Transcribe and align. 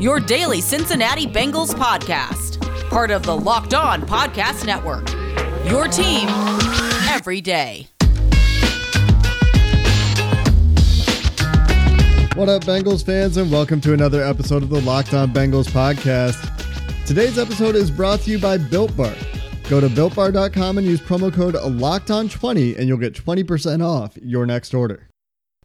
your 0.00 0.20
daily 0.20 0.60
Cincinnati 0.60 1.26
Bengals 1.26 1.74
podcast, 1.74 2.60
part 2.90 3.10
of 3.10 3.22
the 3.22 3.34
Locked 3.34 3.72
On 3.72 4.02
Podcast 4.02 4.66
Network. 4.66 5.08
Your 5.70 5.88
team 5.88 6.28
every 7.08 7.40
day. 7.40 7.88
What 12.34 12.50
up, 12.50 12.64
Bengals 12.64 13.04
fans, 13.04 13.38
and 13.38 13.50
welcome 13.50 13.80
to 13.80 13.94
another 13.94 14.22
episode 14.22 14.62
of 14.62 14.68
the 14.68 14.82
Locked 14.82 15.14
On 15.14 15.32
Bengals 15.32 15.68
podcast. 15.68 16.52
Today's 17.06 17.38
episode 17.38 17.74
is 17.74 17.90
brought 17.90 18.20
to 18.20 18.30
you 18.30 18.38
by 18.38 18.58
Built 18.58 18.94
Bar. 18.94 19.14
Go 19.70 19.80
to 19.80 19.88
builtbar.com 19.88 20.78
and 20.78 20.86
use 20.86 21.00
promo 21.00 21.32
code 21.32 21.54
LOCKEDON20 21.54 22.78
and 22.78 22.86
you'll 22.86 22.98
get 22.98 23.14
20% 23.14 23.82
off 23.82 24.16
your 24.20 24.44
next 24.44 24.74
order. 24.74 25.08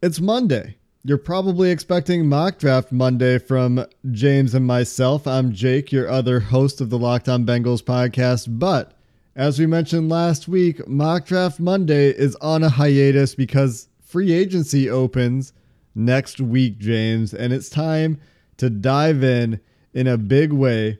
It's 0.01 0.21
Monday. 0.21 0.77
You're 1.03 1.17
probably 1.17 1.71
expecting 1.71 2.29
mock 2.29 2.59
draft 2.59 2.91
Monday 2.91 3.39
from 3.39 3.87
James 4.11 4.53
and 4.53 4.67
myself. 4.67 5.25
I'm 5.25 5.51
Jake, 5.51 5.91
your 5.91 6.07
other 6.07 6.39
host 6.39 6.79
of 6.79 6.91
the 6.91 6.99
Locked 6.99 7.27
On 7.27 7.43
Bengals 7.43 7.81
podcast. 7.81 8.59
But 8.59 8.93
as 9.35 9.57
we 9.57 9.65
mentioned 9.65 10.09
last 10.09 10.47
week, 10.47 10.87
mock 10.87 11.25
draft 11.25 11.59
Monday 11.59 12.11
is 12.11 12.35
on 12.35 12.61
a 12.61 12.69
hiatus 12.69 13.33
because 13.33 13.87
free 14.03 14.31
agency 14.31 14.91
opens 14.91 15.53
next 15.95 16.39
week, 16.39 16.77
James, 16.77 17.33
and 17.33 17.51
it's 17.51 17.67
time 17.67 18.21
to 18.57 18.69
dive 18.69 19.23
in 19.23 19.59
in 19.95 20.05
a 20.05 20.19
big 20.19 20.53
way 20.53 20.99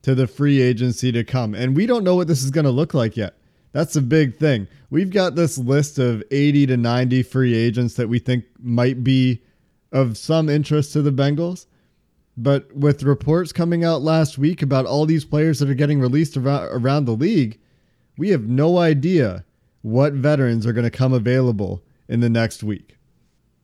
to 0.00 0.14
the 0.14 0.26
free 0.26 0.62
agency 0.62 1.12
to 1.12 1.24
come. 1.24 1.54
And 1.54 1.76
we 1.76 1.84
don't 1.84 2.04
know 2.04 2.16
what 2.16 2.26
this 2.26 2.42
is 2.42 2.50
going 2.50 2.64
to 2.64 2.70
look 2.70 2.94
like 2.94 3.18
yet. 3.18 3.36
That's 3.72 3.96
a 3.96 4.02
big 4.02 4.38
thing. 4.38 4.68
We've 4.90 5.10
got 5.10 5.34
this 5.34 5.56
list 5.58 5.98
of 5.98 6.22
80 6.30 6.66
to 6.66 6.76
90 6.76 7.22
free 7.22 7.54
agents 7.54 7.94
that 7.94 8.08
we 8.08 8.18
think 8.18 8.44
might 8.58 9.02
be 9.02 9.42
of 9.90 10.16
some 10.16 10.48
interest 10.48 10.92
to 10.92 11.02
the 11.02 11.12
Bengals. 11.12 11.66
But 12.36 12.74
with 12.74 13.02
reports 13.02 13.52
coming 13.52 13.84
out 13.84 14.02
last 14.02 14.38
week 14.38 14.62
about 14.62 14.86
all 14.86 15.04
these 15.04 15.24
players 15.24 15.58
that 15.58 15.68
are 15.68 15.74
getting 15.74 16.00
released 16.00 16.36
around, 16.36 17.04
the 17.04 17.12
league, 17.12 17.58
we 18.16 18.30
have 18.30 18.44
no 18.44 18.78
idea 18.78 19.44
what 19.82 20.14
veterans 20.14 20.66
are 20.66 20.72
going 20.72 20.84
to 20.84 20.90
come 20.90 21.12
available 21.12 21.82
in 22.08 22.20
the 22.20 22.30
next 22.30 22.62
week. 22.62 22.96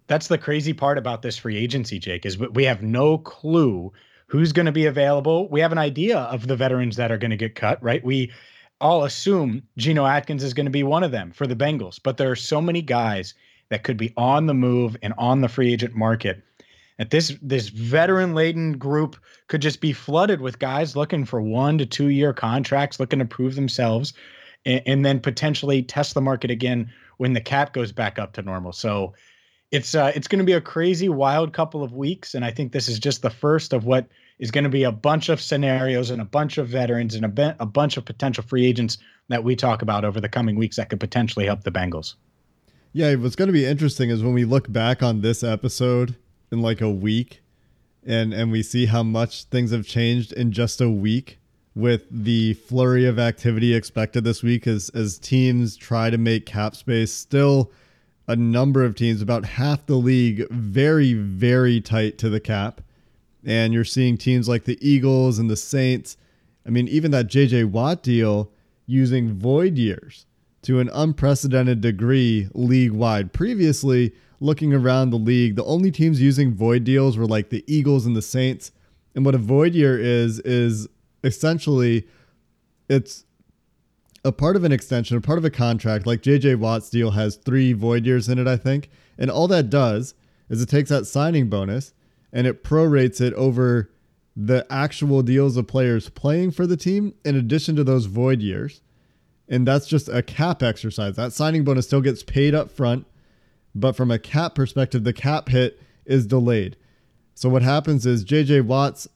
That's 0.06 0.28
the 0.28 0.38
crazy 0.38 0.72
part 0.72 0.98
about 0.98 1.22
this 1.22 1.36
free 1.36 1.56
agency, 1.56 1.98
Jake, 1.98 2.24
is 2.26 2.38
we 2.38 2.64
have 2.64 2.82
no 2.82 3.18
clue 3.18 3.92
who's 4.26 4.52
going 4.52 4.66
to 4.66 4.72
be 4.72 4.86
available. 4.86 5.48
We 5.48 5.60
have 5.60 5.72
an 5.72 5.78
idea 5.78 6.18
of 6.18 6.46
the 6.46 6.56
veterans 6.56 6.96
that 6.96 7.12
are 7.12 7.18
going 7.18 7.30
to 7.30 7.36
get 7.36 7.54
cut, 7.54 7.82
right? 7.82 8.04
We 8.04 8.32
all 8.80 9.04
assume 9.04 9.62
Geno 9.76 10.06
Atkins 10.06 10.42
is 10.42 10.54
going 10.54 10.66
to 10.66 10.70
be 10.70 10.82
one 10.82 11.02
of 11.02 11.10
them 11.10 11.32
for 11.32 11.46
the 11.46 11.56
Bengals, 11.56 11.98
but 12.02 12.16
there 12.16 12.30
are 12.30 12.36
so 12.36 12.60
many 12.60 12.82
guys 12.82 13.34
that 13.70 13.82
could 13.82 13.96
be 13.96 14.12
on 14.16 14.46
the 14.46 14.54
move 14.54 14.96
and 15.02 15.14
on 15.18 15.40
the 15.40 15.48
free 15.48 15.72
agent 15.72 15.94
market. 15.94 16.42
That 16.98 17.10
this 17.10 17.36
this 17.40 17.68
veteran 17.68 18.34
laden 18.34 18.76
group 18.76 19.16
could 19.46 19.62
just 19.62 19.80
be 19.80 19.92
flooded 19.92 20.40
with 20.40 20.58
guys 20.58 20.96
looking 20.96 21.24
for 21.24 21.40
one 21.40 21.78
to 21.78 21.86
two 21.86 22.08
year 22.08 22.32
contracts, 22.32 22.98
looking 22.98 23.20
to 23.20 23.24
prove 23.24 23.54
themselves, 23.54 24.14
and, 24.64 24.82
and 24.84 25.06
then 25.06 25.20
potentially 25.20 25.82
test 25.82 26.14
the 26.14 26.20
market 26.20 26.50
again 26.50 26.90
when 27.18 27.34
the 27.34 27.40
cap 27.40 27.72
goes 27.72 27.92
back 27.92 28.18
up 28.18 28.32
to 28.32 28.42
normal. 28.42 28.72
So 28.72 29.14
it's 29.70 29.94
uh, 29.94 30.10
it's 30.14 30.26
going 30.26 30.40
to 30.40 30.44
be 30.44 30.54
a 30.54 30.60
crazy, 30.60 31.08
wild 31.08 31.52
couple 31.52 31.84
of 31.84 31.92
weeks, 31.92 32.34
and 32.34 32.44
I 32.44 32.50
think 32.50 32.72
this 32.72 32.88
is 32.88 32.98
just 32.98 33.22
the 33.22 33.30
first 33.30 33.72
of 33.72 33.84
what 33.84 34.08
is 34.38 34.50
going 34.50 34.64
to 34.64 34.70
be 34.70 34.84
a 34.84 34.92
bunch 34.92 35.28
of 35.28 35.40
scenarios 35.40 36.10
and 36.10 36.20
a 36.20 36.24
bunch 36.24 36.58
of 36.58 36.68
veterans 36.68 37.14
and 37.14 37.24
a, 37.24 37.28
be- 37.28 37.54
a 37.58 37.66
bunch 37.66 37.96
of 37.96 38.04
potential 38.04 38.44
free 38.44 38.66
agents 38.66 38.98
that 39.28 39.44
we 39.44 39.56
talk 39.56 39.82
about 39.82 40.04
over 40.04 40.20
the 40.20 40.28
coming 40.28 40.56
weeks 40.56 40.76
that 40.76 40.88
could 40.88 41.00
potentially 41.00 41.46
help 41.46 41.64
the 41.64 41.70
Bengals. 41.70 42.14
Yeah, 42.92 43.14
what's 43.16 43.36
going 43.36 43.48
to 43.48 43.52
be 43.52 43.66
interesting 43.66 44.10
is 44.10 44.22
when 44.22 44.34
we 44.34 44.44
look 44.44 44.70
back 44.72 45.02
on 45.02 45.20
this 45.20 45.42
episode 45.42 46.16
in 46.50 46.62
like 46.62 46.80
a 46.80 46.90
week, 46.90 47.42
and 48.06 48.32
and 48.32 48.50
we 48.50 48.62
see 48.62 48.86
how 48.86 49.02
much 49.02 49.44
things 49.44 49.70
have 49.72 49.86
changed 49.86 50.32
in 50.32 50.52
just 50.52 50.80
a 50.80 50.88
week 50.88 51.38
with 51.74 52.06
the 52.10 52.54
flurry 52.54 53.06
of 53.06 53.18
activity 53.18 53.74
expected 53.74 54.24
this 54.24 54.42
week 54.42 54.66
as 54.66 54.88
as 54.94 55.18
teams 55.18 55.76
try 55.76 56.08
to 56.08 56.16
make 56.16 56.46
cap 56.46 56.74
space 56.74 57.12
still 57.12 57.70
a 58.28 58.36
number 58.36 58.84
of 58.84 58.94
teams, 58.94 59.22
about 59.22 59.44
half 59.44 59.86
the 59.86 59.96
league, 59.96 60.46
very, 60.50 61.14
very 61.14 61.80
tight 61.80 62.18
to 62.18 62.28
the 62.28 62.38
cap. 62.38 62.82
And 63.44 63.72
you're 63.72 63.84
seeing 63.84 64.16
teams 64.16 64.48
like 64.48 64.64
the 64.64 64.78
Eagles 64.86 65.38
and 65.38 65.48
the 65.48 65.56
Saints. 65.56 66.16
I 66.66 66.70
mean, 66.70 66.88
even 66.88 67.10
that 67.12 67.28
JJ 67.28 67.66
Watt 67.70 68.02
deal 68.02 68.50
using 68.86 69.32
void 69.32 69.78
years 69.78 70.26
to 70.62 70.80
an 70.80 70.90
unprecedented 70.92 71.80
degree 71.80 72.48
league 72.52 72.92
wide. 72.92 73.32
Previously, 73.32 74.12
looking 74.40 74.74
around 74.74 75.10
the 75.10 75.16
league, 75.16 75.56
the 75.56 75.64
only 75.64 75.90
teams 75.90 76.20
using 76.20 76.54
void 76.54 76.84
deals 76.84 77.16
were 77.16 77.26
like 77.26 77.50
the 77.50 77.64
Eagles 77.66 78.06
and 78.06 78.16
the 78.16 78.22
Saints. 78.22 78.72
And 79.14 79.24
what 79.24 79.34
a 79.34 79.38
void 79.38 79.74
year 79.74 79.98
is, 79.98 80.40
is 80.40 80.88
essentially 81.24 82.06
it's 82.88 83.24
a 84.24 84.32
part 84.32 84.56
of 84.56 84.64
an 84.64 84.72
extension, 84.72 85.16
a 85.16 85.20
part 85.20 85.38
of 85.38 85.44
a 85.44 85.50
contract, 85.50 86.06
like 86.06 86.22
JJ 86.22 86.56
Watt's 86.56 86.90
deal 86.90 87.12
has 87.12 87.36
three 87.36 87.72
void 87.72 88.04
years 88.04 88.28
in 88.28 88.38
it, 88.38 88.46
I 88.46 88.56
think. 88.56 88.90
And 89.16 89.30
all 89.30 89.48
that 89.48 89.70
does 89.70 90.14
is 90.48 90.62
it 90.62 90.68
takes 90.68 90.90
that 90.90 91.06
signing 91.06 91.48
bonus 91.48 91.92
and 92.32 92.46
it 92.46 92.64
prorates 92.64 93.20
it 93.20 93.32
over 93.34 93.90
the 94.36 94.66
actual 94.70 95.22
deals 95.22 95.56
of 95.56 95.66
players 95.66 96.08
playing 96.10 96.52
for 96.52 96.66
the 96.66 96.76
team 96.76 97.14
in 97.24 97.34
addition 97.34 97.74
to 97.76 97.82
those 97.82 98.06
void 98.06 98.40
years. 98.40 98.80
And 99.48 99.66
that's 99.66 99.86
just 99.86 100.08
a 100.08 100.22
cap 100.22 100.62
exercise. 100.62 101.16
That 101.16 101.32
signing 101.32 101.64
bonus 101.64 101.86
still 101.86 102.02
gets 102.02 102.22
paid 102.22 102.54
up 102.54 102.70
front, 102.70 103.06
but 103.74 103.96
from 103.96 104.10
a 104.10 104.18
cap 104.18 104.54
perspective, 104.54 105.04
the 105.04 105.12
cap 105.12 105.48
hit 105.48 105.80
is 106.04 106.26
delayed. 106.26 106.76
So 107.34 107.48
what 107.48 107.62
happens 107.62 108.04
is 108.06 108.24
JJ 108.24 108.66
Watt's 108.66 109.08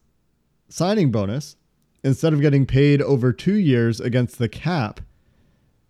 signing 0.69 1.11
bonus 1.11 1.57
instead 2.03 2.33
of 2.33 2.41
getting 2.41 2.67
paid 2.67 3.03
over 3.03 3.33
two 3.33 3.55
years 3.55 4.01
against 4.01 4.39
the 4.39 4.49
cap, 4.49 5.01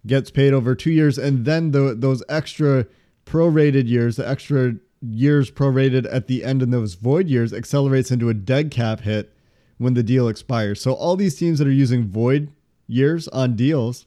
gets 0.06 0.30
paid 0.30 0.52
over 0.52 0.74
two 0.74 0.90
years, 0.90 1.16
and 1.18 1.44
then 1.44 1.70
the, 1.70 1.94
those 1.96 2.22
extra 2.28 2.86
prorated 3.24 3.88
years, 3.88 4.16
the 4.16 4.28
extra 4.28 4.74
years 5.02 5.50
prorated 5.50 6.06
at 6.10 6.26
the 6.26 6.44
end 6.44 6.62
in 6.62 6.70
those 6.70 6.94
void 6.94 7.28
years, 7.28 7.52
accelerates 7.52 8.10
into 8.10 8.28
a 8.28 8.34
dead 8.34 8.70
cap 8.70 9.00
hit 9.00 9.32
when 9.78 9.94
the 9.94 10.02
deal 10.02 10.28
expires. 10.28 10.80
So 10.80 10.92
all 10.92 11.16
these 11.16 11.36
teams 11.36 11.58
that 11.58 11.68
are 11.68 11.72
using 11.72 12.06
void 12.06 12.50
years 12.86 13.28
on 13.28 13.56
deals 13.56 14.06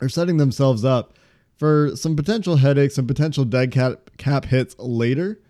are 0.00 0.08
setting 0.08 0.36
themselves 0.36 0.84
up 0.84 1.14
for 1.56 1.90
some 1.96 2.14
potential 2.14 2.56
headaches, 2.56 2.94
some 2.94 3.06
potential 3.06 3.44
dead 3.44 3.72
cap 3.72 4.10
cap 4.16 4.46
hits 4.46 4.76
later. 4.78 5.40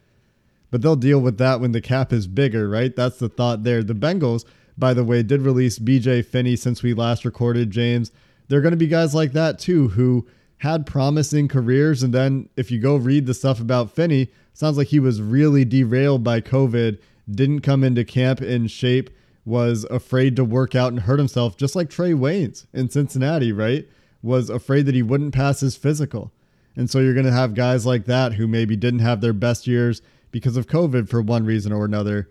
But 0.70 0.82
they'll 0.82 0.96
deal 0.96 1.20
with 1.20 1.38
that 1.38 1.60
when 1.60 1.72
the 1.72 1.80
cap 1.80 2.12
is 2.12 2.26
bigger, 2.26 2.68
right? 2.68 2.94
That's 2.94 3.18
the 3.18 3.28
thought 3.28 3.64
there. 3.64 3.82
The 3.82 3.94
Bengals 3.94 4.44
by 4.78 4.94
the 4.94 5.04
way, 5.04 5.22
did 5.22 5.42
release 5.42 5.78
BJ 5.78 6.24
Finney 6.24 6.54
since 6.54 6.82
we 6.82 6.94
last 6.94 7.24
recorded, 7.24 7.70
James. 7.70 8.12
There 8.46 8.60
are 8.60 8.62
going 8.62 8.72
to 8.72 8.78
be 8.78 8.86
guys 8.86 9.14
like 9.14 9.32
that 9.32 9.58
too 9.58 9.88
who 9.88 10.26
had 10.58 10.86
promising 10.86 11.48
careers. 11.48 12.02
And 12.02 12.12
then 12.12 12.48
if 12.56 12.70
you 12.70 12.78
go 12.80 12.96
read 12.96 13.26
the 13.26 13.34
stuff 13.34 13.60
about 13.60 13.94
Finney, 13.94 14.28
sounds 14.52 14.76
like 14.76 14.88
he 14.88 15.00
was 15.00 15.22
really 15.22 15.64
derailed 15.64 16.24
by 16.24 16.40
COVID, 16.40 16.98
didn't 17.30 17.60
come 17.60 17.84
into 17.84 18.04
camp 18.04 18.42
in 18.42 18.66
shape, 18.66 19.10
was 19.44 19.84
afraid 19.84 20.36
to 20.36 20.44
work 20.44 20.74
out 20.74 20.92
and 20.92 21.00
hurt 21.00 21.18
himself, 21.18 21.56
just 21.56 21.76
like 21.76 21.88
Trae 21.88 22.14
Waynes 22.14 22.66
in 22.72 22.90
Cincinnati, 22.90 23.52
right? 23.52 23.88
Was 24.22 24.50
afraid 24.50 24.86
that 24.86 24.94
he 24.94 25.02
wouldn't 25.02 25.34
pass 25.34 25.60
his 25.60 25.76
physical. 25.76 26.32
And 26.76 26.90
so 26.90 26.98
you're 26.98 27.14
going 27.14 27.26
to 27.26 27.32
have 27.32 27.54
guys 27.54 27.86
like 27.86 28.04
that 28.06 28.34
who 28.34 28.46
maybe 28.46 28.76
didn't 28.76 29.00
have 29.00 29.20
their 29.20 29.32
best 29.32 29.66
years 29.66 30.02
because 30.30 30.56
of 30.56 30.66
COVID 30.66 31.08
for 31.08 31.22
one 31.22 31.44
reason 31.44 31.72
or 31.72 31.84
another 31.84 32.28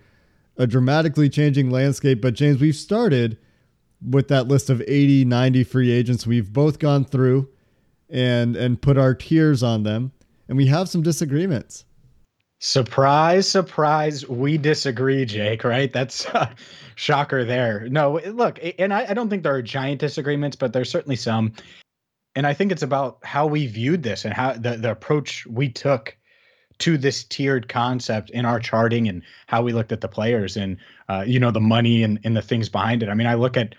a 0.57 0.67
dramatically 0.67 1.29
changing 1.29 1.69
landscape. 1.69 2.21
But 2.21 2.33
James, 2.33 2.59
we've 2.59 2.75
started 2.75 3.37
with 4.01 4.27
that 4.27 4.47
list 4.47 4.69
of 4.69 4.81
80, 4.87 5.25
90 5.25 5.63
free 5.63 5.91
agents. 5.91 6.27
We've 6.27 6.51
both 6.51 6.79
gone 6.79 7.05
through 7.05 7.49
and 8.09 8.55
and 8.55 8.81
put 8.81 8.97
our 8.97 9.13
tiers 9.13 9.63
on 9.63 9.83
them, 9.83 10.11
and 10.47 10.57
we 10.57 10.65
have 10.67 10.89
some 10.89 11.01
disagreements. 11.01 11.85
Surprise, 12.59 13.47
surprise, 13.47 14.27
we 14.27 14.57
disagree, 14.57 15.25
Jake, 15.25 15.63
right? 15.63 15.93
That's 15.93 16.25
uh, 16.27 16.49
shocker 16.95 17.45
there. 17.45 17.87
No, 17.89 18.19
look, 18.25 18.59
and 18.79 18.93
I, 18.93 19.05
I 19.09 19.13
don't 19.13 19.29
think 19.29 19.43
there 19.43 19.53
are 19.53 19.61
giant 19.61 19.99
disagreements, 19.99 20.55
but 20.55 20.73
there's 20.73 20.89
certainly 20.89 21.15
some. 21.17 21.53
And 22.35 22.47
I 22.47 22.53
think 22.53 22.71
it's 22.71 22.81
about 22.83 23.19
how 23.23 23.45
we 23.45 23.67
viewed 23.67 24.03
this 24.03 24.25
and 24.25 24.33
how 24.33 24.53
the, 24.53 24.77
the 24.77 24.91
approach 24.91 25.45
we 25.45 25.69
took 25.69 26.17
to 26.79 26.97
this 26.97 27.23
tiered 27.23 27.67
concept 27.67 28.29
in 28.31 28.45
our 28.45 28.59
charting 28.59 29.07
and 29.07 29.23
how 29.47 29.61
we 29.61 29.73
looked 29.73 29.91
at 29.91 30.01
the 30.01 30.07
players 30.07 30.57
and 30.57 30.77
uh, 31.09 31.23
you 31.25 31.39
know 31.39 31.51
the 31.51 31.59
money 31.59 32.03
and, 32.03 32.19
and 32.23 32.35
the 32.35 32.41
things 32.41 32.69
behind 32.69 33.03
it. 33.03 33.09
I 33.09 33.13
mean, 33.13 33.27
I 33.27 33.35
look 33.35 33.57
at 33.57 33.75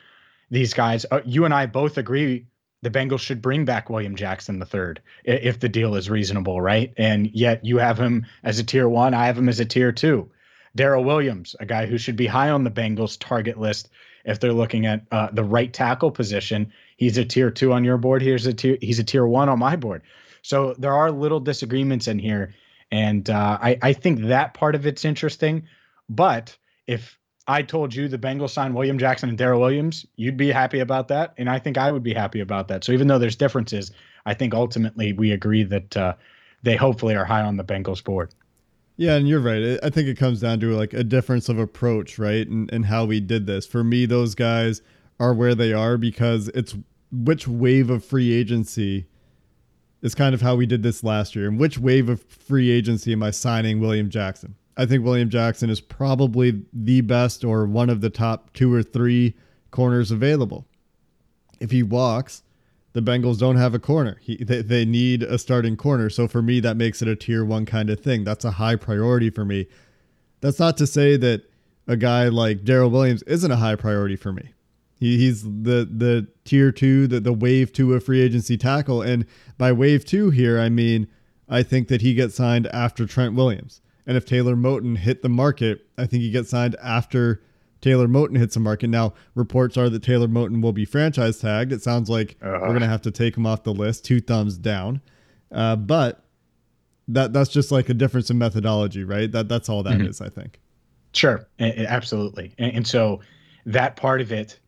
these 0.50 0.75
guys. 0.75 1.04
Uh, 1.10 1.20
you 1.25 1.44
and 1.44 1.54
I 1.54 1.66
both 1.66 1.98
agree 1.98 2.46
the 2.82 2.90
Bengals 2.90 3.20
should 3.20 3.42
bring 3.42 3.64
back 3.64 3.90
William 3.90 4.14
Jackson 4.14 4.60
third 4.64 5.02
if 5.25 5.58
the 5.58 5.69
deal 5.69 5.94
is 5.94 6.10
reasonable, 6.10 6.60
right? 6.60 6.92
And 6.96 7.30
yet 7.32 7.64
you 7.64 7.78
have 7.78 7.98
him 7.98 8.26
as 8.42 8.58
a 8.58 8.64
tier 8.64 8.88
one. 8.88 9.14
I 9.14 9.26
have 9.26 9.38
him 9.38 9.48
as 9.48 9.60
a 9.60 9.64
tier 9.64 9.92
two. 9.92 10.30
Daryl 10.76 11.04
Williams, 11.04 11.56
a 11.58 11.66
guy 11.66 11.86
who 11.86 11.98
should 11.98 12.16
be 12.16 12.26
high 12.26 12.50
on 12.50 12.62
the 12.62 12.70
Bengals 12.70 13.19
target 13.19 13.58
list 13.58 13.88
if 14.25 14.38
they're 14.38 14.52
looking 14.52 14.86
at 14.86 15.02
uh, 15.10 15.28
the 15.32 15.42
right 15.42 15.72
tackle 15.72 16.10
position. 16.10 16.72
He's 16.96 17.19
a 17.19 17.25
tier 17.25 17.50
two 17.50 17.72
on 17.72 17.84
your 17.84 17.96
board. 17.96 18.22
Here's 18.22 18.46
a 18.46 18.54
tier. 18.54 18.78
He's 18.80 18.98
a 18.98 19.04
tier 19.04 19.26
one 19.26 19.48
on 19.48 19.58
my 19.58 19.76
board. 19.76 20.02
So 20.42 20.75
there 20.78 20.94
are 20.94 21.10
little 21.10 21.40
disagreements 21.40 22.06
in 22.06 22.19
here, 22.19 22.54
and 22.92 23.28
uh, 23.28 23.58
I 23.60 23.78
I 23.82 23.92
think 23.92 24.20
that 24.26 24.54
part 24.54 24.75
of 24.75 24.86
it's 24.86 25.04
interesting. 25.04 25.64
But 26.08 26.56
if 26.86 27.17
I 27.48 27.62
told 27.62 27.94
you 27.94 28.08
the 28.08 28.18
Bengals 28.18 28.50
signed 28.50 28.74
William 28.74 28.98
Jackson 28.98 29.30
and 29.30 29.38
Daryl 29.38 29.58
Williams, 29.58 30.06
you'd 30.16 30.36
be 30.36 30.52
happy 30.52 30.80
about 30.80 31.08
that, 31.08 31.32
and 31.38 31.48
I 31.48 31.58
think 31.58 31.78
I 31.78 31.90
would 31.90 32.02
be 32.02 32.12
happy 32.12 32.40
about 32.40 32.68
that. 32.68 32.84
So 32.84 32.92
even 32.92 33.08
though 33.08 33.18
there's 33.18 33.36
differences, 33.36 33.90
I 34.26 34.34
think 34.34 34.52
ultimately 34.52 35.14
we 35.14 35.32
agree 35.32 35.64
that 35.64 35.96
uh, 35.96 36.14
they 36.62 36.76
hopefully 36.76 37.16
are 37.16 37.24
high 37.24 37.42
on 37.42 37.56
the 37.56 37.64
Bengals 37.64 38.04
board. 38.04 38.34
Yeah, 38.98 39.14
and 39.14 39.28
you're 39.28 39.40
right. 39.40 39.78
I 39.82 39.90
think 39.90 40.08
it 40.08 40.18
comes 40.18 40.40
down 40.40 40.60
to 40.60 40.76
like 40.76 40.92
a 40.92 41.04
difference 41.04 41.48
of 41.48 41.58
approach, 41.58 42.18
right? 42.18 42.46
And 42.46 42.70
and 42.72 42.84
how 42.86 43.04
we 43.04 43.20
did 43.20 43.46
this. 43.46 43.64
For 43.64 43.84
me, 43.84 44.06
those 44.06 44.34
guys 44.34 44.82
are 45.20 45.32
where 45.32 45.54
they 45.54 45.72
are 45.72 45.96
because 45.96 46.48
it's 46.48 46.74
which 47.12 47.46
wave 47.46 47.90
of 47.90 48.04
free 48.04 48.32
agency 48.32 49.06
is 50.02 50.14
kind 50.14 50.34
of 50.34 50.42
how 50.42 50.56
we 50.56 50.66
did 50.66 50.82
this 50.82 51.02
last 51.02 51.34
year. 51.36 51.48
And 51.48 51.58
which 51.58 51.78
wave 51.78 52.08
of 52.08 52.22
free 52.24 52.70
agency 52.70 53.12
am 53.12 53.22
I 53.22 53.30
signing 53.30 53.80
William 53.80 54.10
Jackson? 54.10 54.56
I 54.78 54.86
think 54.86 55.04
William 55.04 55.28
Jackson 55.28 55.69
is 55.70 55.80
probably 55.80 56.62
the 56.72 57.00
best 57.00 57.44
or 57.44 57.66
one 57.66 57.90
of 57.90 58.00
the 58.00 58.10
top 58.10 58.52
two 58.54 58.72
or 58.72 58.84
three 58.84 59.34
corners 59.72 60.12
available. 60.12 60.66
If 61.58 61.72
he 61.72 61.82
walks, 61.82 62.44
the 62.92 63.02
Bengals 63.02 63.38
don't 63.38 63.56
have 63.56 63.75
a 63.75 63.80
corner. 63.80 64.19
He, 64.20 64.36
they, 64.36 64.62
they 64.62 64.84
need 64.84 65.25
a 65.25 65.36
starting 65.36 65.76
corner. 65.76 66.08
So 66.08 66.28
for 66.28 66.40
me, 66.40 66.60
that 66.60 66.76
makes 66.76 67.02
it 67.02 67.08
a 67.08 67.16
tier 67.16 67.44
one 67.44 67.66
kind 67.66 67.90
of 67.90 67.98
thing. 67.98 68.22
That's 68.22 68.44
a 68.44 68.52
high 68.52 68.76
priority 68.76 69.30
for 69.30 69.44
me. 69.44 69.66
That's 70.40 70.60
not 70.60 70.76
to 70.76 70.86
say 70.86 71.16
that 71.16 71.50
a 71.88 71.96
guy 71.96 72.28
like 72.28 72.60
Daryl 72.60 72.90
Williams 72.90 73.25
isn't 73.25 73.50
a 73.50 73.56
high 73.56 73.75
priority 73.75 74.14
for 74.14 74.32
me. 74.32 74.50
He, 75.00 75.16
he's 75.19 75.42
the 75.42 75.88
the 75.90 76.28
tier 76.44 76.70
two, 76.70 77.06
the, 77.08 77.19
the 77.19 77.32
wave 77.32 77.72
two 77.72 77.94
of 77.94 78.04
free 78.04 78.20
agency 78.20 78.56
tackle. 78.56 79.02
And 79.02 79.26
by 79.56 79.72
wave 79.72 80.04
two 80.04 80.30
here, 80.30 80.60
I 80.60 80.69
mean 80.69 81.08
I 81.48 81.64
think 81.64 81.88
that 81.88 82.02
he 82.02 82.14
gets 82.14 82.36
signed 82.36 82.69
after 82.69 83.06
Trent 83.06 83.34
Williams. 83.34 83.80
And 84.08 84.16
if 84.16 84.25
Taylor 84.25 84.56
Moton 84.56 84.96
hit 84.96 85.22
the 85.22 85.28
market, 85.28 85.87
I 85.96 86.06
think 86.06 86.22
he 86.22 86.31
gets 86.31 86.50
signed 86.50 86.75
after 86.82 87.43
Taylor 87.82 88.08
Moton 88.08 88.37
hits 88.37 88.55
the 88.55 88.60
market. 88.60 88.88
Now, 88.88 89.12
reports 89.34 89.76
are 89.76 89.88
that 89.90 90.02
Taylor 90.02 90.26
Moton 90.26 90.62
will 90.62 90.72
be 90.72 90.84
franchise 90.84 91.38
tagged. 91.38 91.72
It 91.72 91.82
sounds 91.82 92.08
like 92.08 92.37
uh-huh. 92.43 92.58
we're 92.62 92.69
going 92.69 92.81
to 92.81 92.88
have 92.88 93.02
to 93.02 93.10
take 93.10 93.37
him 93.37 93.46
off 93.46 93.62
the 93.62 93.72
list. 93.75 94.05
Two 94.05 94.20
thumbs 94.20 94.56
down. 94.56 95.02
Uh, 95.52 95.76
but 95.76 96.25
that 97.08 97.32
that's 97.32 97.50
just 97.50 97.70
like 97.70 97.88
a 97.88 97.94
difference 97.94 98.31
in 98.31 98.38
methodology, 98.38 99.05
right? 99.05 99.31
That 99.31 99.49
that's 99.49 99.69
all 99.69 99.82
that 99.82 99.99
mm-hmm. 99.99 100.08
is, 100.08 100.20
I 100.20 100.28
think. 100.28 100.58
Sure, 101.12 101.46
absolutely. 101.61 102.54
And, 102.58 102.76
and 102.76 102.87
so 102.87 103.20
that 103.66 103.96
part 103.96 104.20
of 104.20 104.32
it 104.32 104.58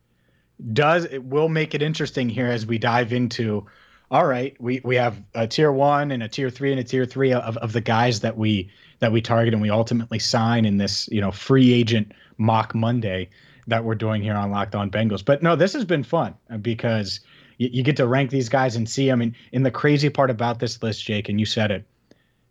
does 0.73 1.05
it 1.05 1.23
will 1.23 1.49
make 1.49 1.73
it 1.73 1.81
interesting 1.81 2.29
here 2.29 2.47
as 2.47 2.67
we 2.67 2.77
dive 2.77 3.11
into 3.11 3.65
all 4.11 4.27
right 4.27 4.55
we 4.61 4.79
we 4.83 4.95
have 4.95 5.19
a 5.33 5.47
tier 5.47 5.71
one 5.71 6.11
and 6.11 6.21
a 6.21 6.27
tier 6.27 6.51
three 6.51 6.69
and 6.69 6.79
a 6.79 6.83
tier 6.83 7.03
three 7.03 7.33
of, 7.33 7.57
of 7.57 7.73
the 7.73 7.81
guys 7.81 8.19
that 8.19 8.37
we 8.37 8.69
that 9.01 9.11
we 9.11 9.21
target 9.21 9.53
and 9.53 9.61
we 9.61 9.69
ultimately 9.69 10.19
sign 10.19 10.63
in 10.63 10.77
this, 10.77 11.09
you 11.11 11.19
know, 11.19 11.31
free 11.31 11.73
agent 11.73 12.13
mock 12.37 12.73
Monday 12.73 13.29
that 13.67 13.83
we're 13.83 13.95
doing 13.95 14.21
here 14.21 14.35
on 14.35 14.51
Locked 14.51 14.75
On 14.75 14.89
Bengals. 14.89 15.25
But 15.25 15.43
no, 15.43 15.55
this 15.55 15.73
has 15.73 15.85
been 15.85 16.03
fun 16.03 16.35
uh, 16.49 16.57
because 16.57 17.19
you, 17.57 17.69
you 17.71 17.83
get 17.83 17.97
to 17.97 18.07
rank 18.07 18.29
these 18.29 18.49
guys 18.49 18.75
and 18.75 18.87
see. 18.87 19.11
I 19.11 19.15
mean, 19.15 19.35
in 19.51 19.63
the 19.63 19.71
crazy 19.71 20.09
part 20.09 20.29
about 20.29 20.59
this 20.59 20.81
list, 20.81 21.03
Jake, 21.03 21.29
and 21.29 21.39
you 21.39 21.45
said 21.45 21.71
it, 21.71 21.85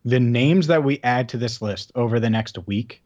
the 0.05 0.21
names 0.21 0.67
that 0.67 0.85
we 0.85 1.01
add 1.03 1.29
to 1.31 1.37
this 1.37 1.63
list 1.63 1.93
over 1.95 2.21
the 2.21 2.31
next 2.31 2.59
week 2.67 3.03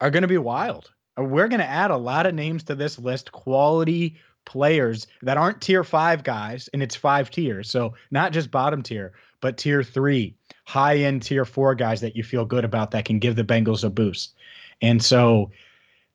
are 0.00 0.10
going 0.10 0.22
to 0.22 0.28
be 0.28 0.38
wild. 0.38 0.90
Uh, 1.18 1.24
we're 1.24 1.48
going 1.48 1.60
to 1.60 1.68
add 1.68 1.90
a 1.90 1.96
lot 1.96 2.26
of 2.26 2.34
names 2.34 2.62
to 2.64 2.74
this 2.74 2.98
list, 2.98 3.32
quality 3.32 4.16
players 4.44 5.06
that 5.22 5.36
aren't 5.36 5.60
tier 5.60 5.84
five 5.84 6.22
guys, 6.22 6.68
and 6.72 6.82
it's 6.82 6.96
five 6.96 7.30
tiers. 7.30 7.68
So 7.68 7.94
not 8.10 8.32
just 8.32 8.50
bottom 8.50 8.82
tier, 8.82 9.12
but 9.40 9.56
tier 9.56 9.82
three, 9.82 10.34
high 10.64 10.96
end 10.98 11.22
tier 11.22 11.44
four 11.44 11.74
guys 11.74 12.00
that 12.00 12.16
you 12.16 12.22
feel 12.22 12.44
good 12.44 12.64
about 12.64 12.90
that 12.92 13.04
can 13.04 13.18
give 13.18 13.36
the 13.36 13.44
Bengals 13.44 13.84
a 13.84 13.90
boost. 13.90 14.34
And 14.82 15.02
so 15.02 15.50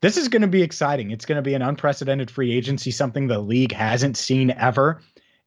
this 0.01 0.17
is 0.17 0.27
going 0.27 0.41
to 0.41 0.47
be 0.47 0.61
exciting. 0.61 1.11
It's 1.11 1.25
going 1.25 1.37
to 1.37 1.41
be 1.41 1.53
an 1.53 1.61
unprecedented 1.61 2.29
free 2.29 2.55
agency, 2.55 2.91
something 2.91 3.27
the 3.27 3.39
league 3.39 3.71
hasn't 3.71 4.17
seen 4.17 4.51
ever. 4.51 5.01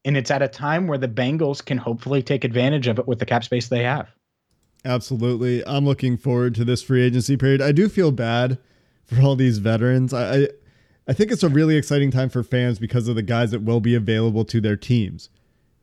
And 0.05 0.17
it's 0.17 0.31
at 0.31 0.43
a 0.43 0.49
time 0.49 0.87
where 0.87 0.99
the 0.99 1.09
Bengals 1.09 1.65
can 1.65 1.79
hopefully 1.79 2.23
take 2.23 2.45
advantage 2.45 2.87
of 2.87 2.99
it 2.99 3.07
with 3.07 3.19
the 3.19 3.27
cap 3.27 3.45
space 3.45 3.69
they 3.69 3.83
have. 3.83 4.09
Absolutely. 4.85 5.63
I'm 5.67 5.85
looking 5.85 6.17
forward 6.17 6.55
to 6.55 6.65
this 6.65 6.83
free 6.83 7.03
agency 7.03 7.37
period. 7.37 7.61
I 7.61 7.73
do 7.73 7.89
feel 7.89 8.13
bad 8.13 8.59
for 9.05 9.21
all 9.21 9.37
these 9.37 9.59
veterans. 9.59 10.15
I, 10.15 10.35
I, 10.35 10.49
I 11.09 11.13
think 11.13 11.33
it's 11.33 11.43
a 11.43 11.49
really 11.49 11.77
exciting 11.77 12.11
time 12.11 12.29
for 12.29 12.43
fans 12.43 12.79
because 12.79 13.09
of 13.09 13.17
the 13.17 13.23
guys 13.23 13.51
that 13.51 13.63
will 13.63 13.81
be 13.81 13.95
available 13.95 14.45
to 14.47 14.61
their 14.61 14.77
teams 14.77 15.31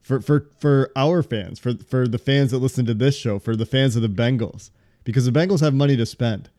for 0.06 0.22
for 0.22 0.48
for 0.60 0.92
our 0.96 1.24
fans, 1.24 1.58
for 1.58 1.74
for 1.74 2.08
the 2.08 2.20
fans 2.20 2.52
that 2.52 2.60
listen 2.60 2.86
to 2.86 2.94
this 2.94 3.18
show, 3.18 3.40
for 3.40 3.56
the 3.56 3.66
fans 3.66 3.96
of 3.96 4.04
the 4.04 4.08
Bengals, 4.08 4.70
because 5.04 5.26
the 5.26 5.32
Bengals 5.32 5.62
have 5.62 5.74
money 5.74 5.98
to 5.98 6.06
spend. 6.06 6.50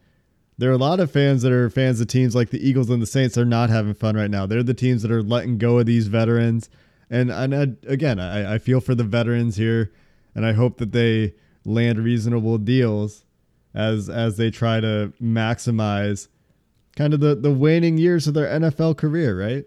There 0.58 0.68
are 0.68 0.74
a 0.74 0.78
lot 0.78 0.98
of 0.98 1.12
fans 1.12 1.42
that 1.42 1.52
are 1.52 1.70
fans 1.70 2.00
of 2.00 2.08
teams 2.08 2.34
like 2.34 2.50
the 2.50 2.68
Eagles 2.68 2.90
and 2.90 3.00
the 3.00 3.06
Saints. 3.06 3.36
They're 3.36 3.44
not 3.44 3.70
having 3.70 3.94
fun 3.94 4.16
right 4.16 4.30
now. 4.30 4.46
They're 4.46 4.64
the 4.64 4.74
teams 4.74 5.02
that 5.02 5.12
are 5.12 5.22
letting 5.22 5.58
go 5.58 5.78
of 5.78 5.86
these 5.86 6.08
veterans. 6.08 6.68
And 7.08 7.30
and 7.30 7.54
I, 7.54 7.68
again, 7.86 8.18
I, 8.18 8.54
I 8.54 8.58
feel 8.58 8.80
for 8.80 8.96
the 8.96 9.04
veterans 9.04 9.54
here, 9.54 9.92
and 10.34 10.44
I 10.44 10.52
hope 10.52 10.78
that 10.78 10.90
they 10.90 11.34
land 11.64 12.00
reasonable 12.00 12.58
deals 12.58 13.24
as 13.74 14.08
as 14.08 14.38
they 14.38 14.50
try 14.50 14.80
to 14.80 15.12
maximize 15.22 16.26
kind 16.96 17.14
of 17.14 17.20
the 17.20 17.36
the 17.36 17.52
waning 17.52 17.96
years 17.96 18.26
of 18.26 18.34
their 18.34 18.48
NFL 18.58 18.96
career, 18.96 19.38
right? 19.40 19.66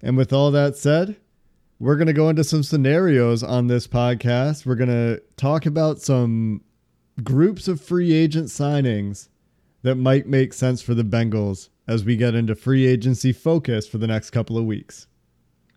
And 0.00 0.16
with 0.16 0.32
all 0.32 0.50
that 0.52 0.74
said, 0.74 1.16
we're 1.80 1.96
going 1.96 2.08
to 2.08 2.12
go 2.12 2.28
into 2.28 2.44
some 2.44 2.62
scenarios 2.62 3.42
on 3.42 3.68
this 3.68 3.86
podcast. 3.86 4.66
We're 4.66 4.74
going 4.74 4.88
to 4.88 5.22
talk 5.36 5.64
about 5.64 6.00
some 6.00 6.62
groups 7.22 7.68
of 7.68 7.80
free 7.80 8.12
agent 8.12 8.48
signings 8.48 9.28
that 9.82 9.94
might 9.94 10.26
make 10.26 10.52
sense 10.52 10.82
for 10.82 10.94
the 10.94 11.04
Bengals 11.04 11.68
as 11.86 12.04
we 12.04 12.16
get 12.16 12.34
into 12.34 12.54
free 12.54 12.86
agency 12.86 13.32
focus 13.32 13.86
for 13.86 13.98
the 13.98 14.06
next 14.06 14.30
couple 14.30 14.58
of 14.58 14.64
weeks. 14.64 15.06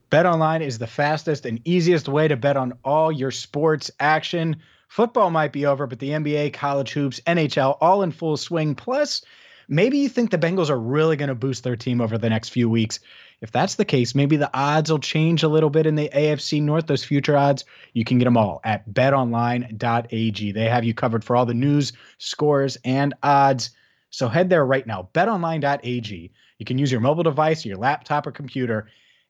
Bet 0.10 0.26
online 0.26 0.62
is 0.62 0.78
the 0.78 0.88
fastest 0.88 1.46
and 1.46 1.62
easiest 1.66 2.10
way 2.10 2.28
to 2.28 2.36
bet 2.36 2.58
on 2.58 2.74
all 2.84 3.12
your 3.12 3.32
sports 3.32 3.90
action. 4.00 4.58
Football 4.90 5.30
might 5.30 5.54
be 5.54 5.66
over, 5.66 5.88
but 5.88 6.00
the 6.00 6.10
NBA, 6.10 6.52
college 6.54 6.92
hoops, 6.92 7.22
NHL 7.28 7.78
all 7.80 8.02
in 8.02 8.12
full 8.12 8.36
swing. 8.36 8.76
Plus, 8.76 9.24
maybe 9.70 10.00
you 10.00 10.10
think 10.10 10.32
the 10.32 10.38
Bengals 10.38 10.70
are 10.70 10.80
really 10.80 11.16
going 11.16 11.30
to 11.30 11.36
boost 11.36 11.64
their 11.64 11.78
team 11.78 12.02
over 12.02 12.18
the 12.18 12.30
next 12.30 12.50
few 12.50 12.70
weeks. 12.70 13.00
If 13.42 13.52
that's 13.52 13.76
the 13.76 13.86
case, 13.86 14.14
maybe 14.14 14.38
the 14.38 14.56
odds 14.56 14.92
will 14.92 15.00
change 15.00 15.42
a 15.42 15.48
little 15.48 15.72
bit 15.72 15.88
in 15.88 15.96
the 15.96 16.10
AFC 16.14 16.62
North. 16.62 16.86
Those 16.86 17.04
future 17.04 17.36
odds, 17.36 17.66
you 17.94 18.06
can 18.06 18.20
get 18.20 18.26
them 18.26 18.38
all 18.38 18.62
at 18.64 18.88
betonline.ag. 18.88 20.52
They 20.52 20.70
have 20.70 20.84
you 20.84 20.94
covered 20.94 21.24
for 21.24 21.36
all 21.36 21.48
the 21.48 21.56
news, 21.56 21.92
scores, 22.20 22.78
and 22.86 23.16
odds. 23.24 23.72
So 24.12 24.28
head 24.28 24.52
there 24.52 24.64
right 24.64 24.86
now, 24.86 25.10
betonline.ag. 25.14 26.32
You 26.60 26.66
can 26.66 26.78
use 26.78 26.92
your 26.92 27.02
mobile 27.02 27.24
device, 27.24 27.66
your 27.66 27.78
laptop, 27.78 28.28
or 28.28 28.32
computer, 28.32 28.88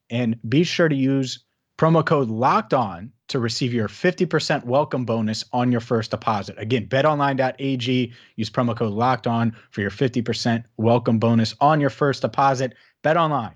and 0.10 0.38
be 0.50 0.65
sure 0.65 0.89
to 0.89 0.96
use 0.96 1.46
promo 1.77 2.06
code 2.06 2.27
locked 2.27 2.74
on 2.74 3.13
to 3.30 3.39
receive 3.39 3.74
your 3.74 3.88
50% 3.88 4.65
welcome 4.65 5.06
bonus 5.06 5.46
on 5.53 5.72
your 5.72 5.80
first 5.80 6.12
deposit. 6.12 6.58
Again, 6.60 6.86
betonline.ag, 6.88 8.12
use 8.36 8.50
promo 8.50 8.75
code 8.75 8.91
locked 8.91 9.25
on 9.25 9.56
for 9.70 9.80
your 9.80 9.89
50% 9.89 10.65
welcome 10.75 11.18
bonus 11.18 11.56
on 11.62 11.80
your 11.80 11.89
first 11.89 12.24
deposit. 12.24 12.74
Bet 13.03 13.15
online 13.15 13.56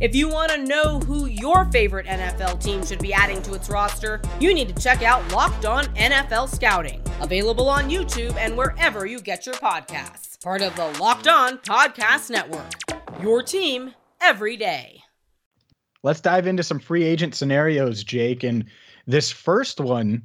If 0.00 0.14
you 0.14 0.28
want 0.28 0.52
to 0.52 0.64
know 0.64 1.00
who 1.00 1.26
your 1.26 1.64
favorite 1.72 2.06
NFL 2.06 2.62
team 2.62 2.86
should 2.86 3.00
be 3.00 3.12
adding 3.12 3.42
to 3.42 3.54
its 3.54 3.68
roster, 3.68 4.20
you 4.38 4.54
need 4.54 4.68
to 4.68 4.80
check 4.80 5.02
out 5.02 5.32
Locked 5.32 5.66
On 5.66 5.86
NFL 5.96 6.54
Scouting, 6.54 7.02
available 7.20 7.68
on 7.68 7.90
YouTube 7.90 8.36
and 8.36 8.56
wherever 8.56 9.06
you 9.06 9.20
get 9.20 9.44
your 9.44 9.56
podcasts. 9.56 10.40
Part 10.40 10.62
of 10.62 10.76
the 10.76 10.86
Locked 11.00 11.26
On 11.26 11.58
Podcast 11.58 12.30
Network. 12.30 12.70
Your 13.20 13.42
team 13.42 13.92
every 14.20 14.56
day. 14.56 15.02
Let's 16.04 16.20
dive 16.20 16.46
into 16.46 16.62
some 16.62 16.78
free 16.78 17.02
agent 17.02 17.34
scenarios, 17.34 18.04
Jake. 18.04 18.44
And 18.44 18.66
this 19.08 19.32
first 19.32 19.80
one 19.80 20.24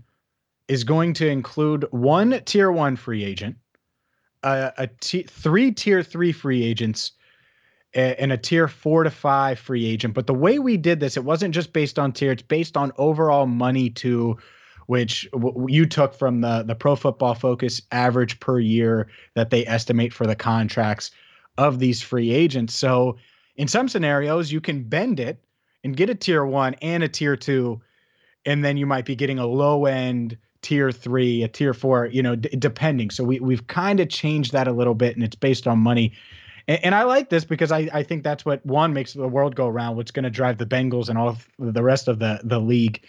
is 0.67 0.83
going 0.83 1.13
to 1.13 1.27
include 1.27 1.87
one 1.89 2.39
tier 2.45 2.71
one 2.71 2.95
free 2.95 3.23
agent, 3.23 3.55
uh, 4.43 4.69
a 4.77 4.87
three 5.27 5.71
tier 5.71 6.03
three 6.03 6.31
free 6.31 6.63
agents, 6.63 7.13
and 7.95 8.31
a 8.31 8.37
tier 8.37 8.67
four 8.67 9.03
to 9.03 9.11
five 9.11 9.59
free 9.59 9.85
agent. 9.85 10.13
But 10.13 10.27
the 10.27 10.33
way 10.33 10.59
we 10.59 10.77
did 10.77 10.99
this, 10.99 11.17
it 11.17 11.23
wasn't 11.23 11.53
just 11.53 11.73
based 11.73 11.99
on 11.99 12.11
tier; 12.11 12.31
it's 12.31 12.41
based 12.41 12.77
on 12.77 12.91
overall 12.97 13.45
money 13.45 13.89
too, 13.89 14.37
which 14.87 15.29
you 15.67 15.85
took 15.85 16.13
from 16.13 16.41
the 16.41 16.63
the 16.63 16.75
Pro 16.75 16.95
Football 16.95 17.35
Focus 17.35 17.81
average 17.91 18.39
per 18.39 18.59
year 18.59 19.09
that 19.35 19.49
they 19.49 19.65
estimate 19.67 20.13
for 20.13 20.25
the 20.25 20.35
contracts 20.35 21.11
of 21.57 21.79
these 21.79 22.01
free 22.01 22.31
agents. 22.31 22.73
So 22.73 23.17
in 23.55 23.67
some 23.67 23.87
scenarios, 23.87 24.51
you 24.51 24.59
can 24.59 24.83
bend 24.83 25.19
it 25.19 25.43
and 25.83 25.95
get 25.95 26.09
a 26.09 26.15
tier 26.15 26.45
one 26.45 26.75
and 26.75 27.03
a 27.03 27.07
tier 27.07 27.35
two, 27.35 27.81
and 28.45 28.63
then 28.65 28.77
you 28.77 28.85
might 28.85 29.05
be 29.05 29.15
getting 29.15 29.39
a 29.39 29.45
low 29.45 29.85
end 29.85 30.37
tier 30.61 30.91
three, 30.91 31.43
a 31.43 31.47
tier 31.47 31.73
four, 31.73 32.07
you 32.07 32.23
know, 32.23 32.35
d- 32.35 32.49
depending. 32.57 33.11
So 33.11 33.23
we 33.23 33.39
we've 33.39 33.67
kind 33.67 33.99
of 33.99 34.09
changed 34.09 34.53
that 34.53 34.67
a 34.67 34.71
little 34.71 34.95
bit, 34.95 35.15
and 35.15 35.23
it's 35.23 35.35
based 35.35 35.67
on 35.67 35.77
money. 35.77 36.13
And, 36.67 36.85
and 36.85 36.95
I 36.95 37.03
like 37.03 37.29
this 37.29 37.45
because 37.45 37.71
I, 37.71 37.89
I 37.93 38.03
think 38.03 38.23
that's 38.23 38.45
what 38.45 38.65
one 38.65 38.93
makes 38.93 39.13
the 39.13 39.27
world 39.27 39.55
go 39.55 39.67
around. 39.67 39.95
What's 39.95 40.11
going 40.11 40.23
to 40.23 40.29
drive 40.29 40.57
the 40.57 40.65
Bengals 40.65 41.09
and 41.09 41.17
all 41.17 41.37
the 41.59 41.83
rest 41.83 42.07
of 42.07 42.19
the 42.19 42.39
the 42.43 42.59
league 42.59 43.03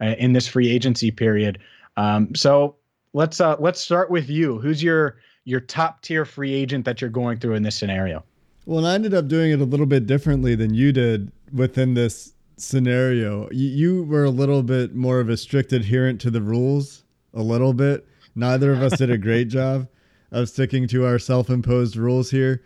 uh, 0.00 0.14
in 0.18 0.32
this 0.32 0.46
free 0.46 0.70
agency 0.70 1.10
period. 1.10 1.58
Um, 1.96 2.34
so 2.34 2.76
let's 3.12 3.40
uh, 3.40 3.56
let's 3.58 3.80
start 3.80 4.10
with 4.10 4.28
you. 4.28 4.58
Who's 4.58 4.82
your 4.82 5.18
your 5.44 5.60
top 5.60 6.02
tier 6.02 6.24
free 6.24 6.54
agent 6.54 6.84
that 6.84 7.00
you're 7.00 7.10
going 7.10 7.38
through 7.38 7.54
in 7.54 7.62
this 7.62 7.76
scenario? 7.76 8.24
Well, 8.66 8.86
I 8.86 8.94
ended 8.94 9.14
up 9.14 9.26
doing 9.26 9.52
it 9.52 9.60
a 9.60 9.64
little 9.64 9.86
bit 9.86 10.06
differently 10.06 10.54
than 10.54 10.74
you 10.74 10.92
did 10.92 11.32
within 11.52 11.94
this 11.94 12.34
scenario. 12.56 13.48
You, 13.50 13.68
you 13.68 14.02
were 14.04 14.24
a 14.24 14.30
little 14.30 14.62
bit 14.62 14.94
more 14.94 15.18
of 15.18 15.28
a 15.28 15.36
strict 15.36 15.72
adherent 15.72 16.20
to 16.22 16.30
the 16.30 16.42
rules, 16.42 17.04
a 17.34 17.42
little 17.42 17.72
bit. 17.72 18.06
Neither 18.34 18.72
of 18.72 18.82
us 18.82 18.98
did 18.98 19.10
a 19.10 19.18
great 19.18 19.48
job 19.48 19.88
of 20.30 20.48
sticking 20.48 20.86
to 20.88 21.04
our 21.06 21.18
self-imposed 21.18 21.96
rules 21.96 22.30
here. 22.30 22.62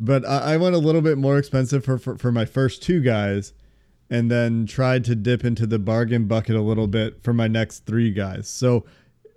But 0.00 0.24
I, 0.26 0.54
I 0.54 0.56
went 0.56 0.74
a 0.74 0.78
little 0.78 1.02
bit 1.02 1.18
more 1.18 1.38
expensive 1.38 1.84
for, 1.84 1.98
for, 1.98 2.16
for 2.16 2.32
my 2.32 2.44
first 2.44 2.82
two 2.82 3.00
guys 3.00 3.52
and 4.10 4.30
then 4.30 4.66
tried 4.66 5.04
to 5.04 5.14
dip 5.14 5.44
into 5.44 5.66
the 5.66 5.78
bargain 5.78 6.26
bucket 6.26 6.56
a 6.56 6.62
little 6.62 6.86
bit 6.86 7.22
for 7.22 7.32
my 7.32 7.48
next 7.48 7.80
three 7.80 8.10
guys. 8.10 8.48
So 8.48 8.84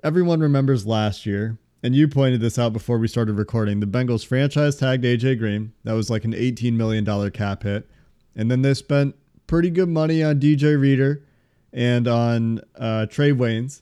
everyone 0.04 0.40
remembers 0.40 0.86
last 0.86 1.26
year, 1.26 1.58
and 1.84 1.96
you 1.96 2.08
pointed 2.08 2.42
this 2.42 2.60
out 2.60 2.74
before 2.74 2.98
we 2.98 3.08
started 3.08 3.34
recording. 3.34 3.80
The 3.80 3.88
Bengals 3.88 4.26
franchise 4.26 4.76
tagged 4.76 5.04
AJ 5.04 5.40
Green. 5.40 5.74
That 5.84 5.94
was 5.94 6.10
like 6.10 6.24
an 6.26 6.34
$18 6.34 6.74
million 6.74 7.32
cap 7.32 7.64
hit. 7.64 7.90
And 8.36 8.52
then 8.52 8.62
they 8.62 8.76
spent 8.76 9.16
pretty 9.48 9.72
good 9.72 9.90
money 9.90 10.24
on 10.24 10.40
DJ 10.40 10.80
Reader 10.80 11.24
and 11.74 12.08
on 12.08 12.60
uh, 12.76 13.08
Trae 13.10 13.36
Waynes. 13.36 13.82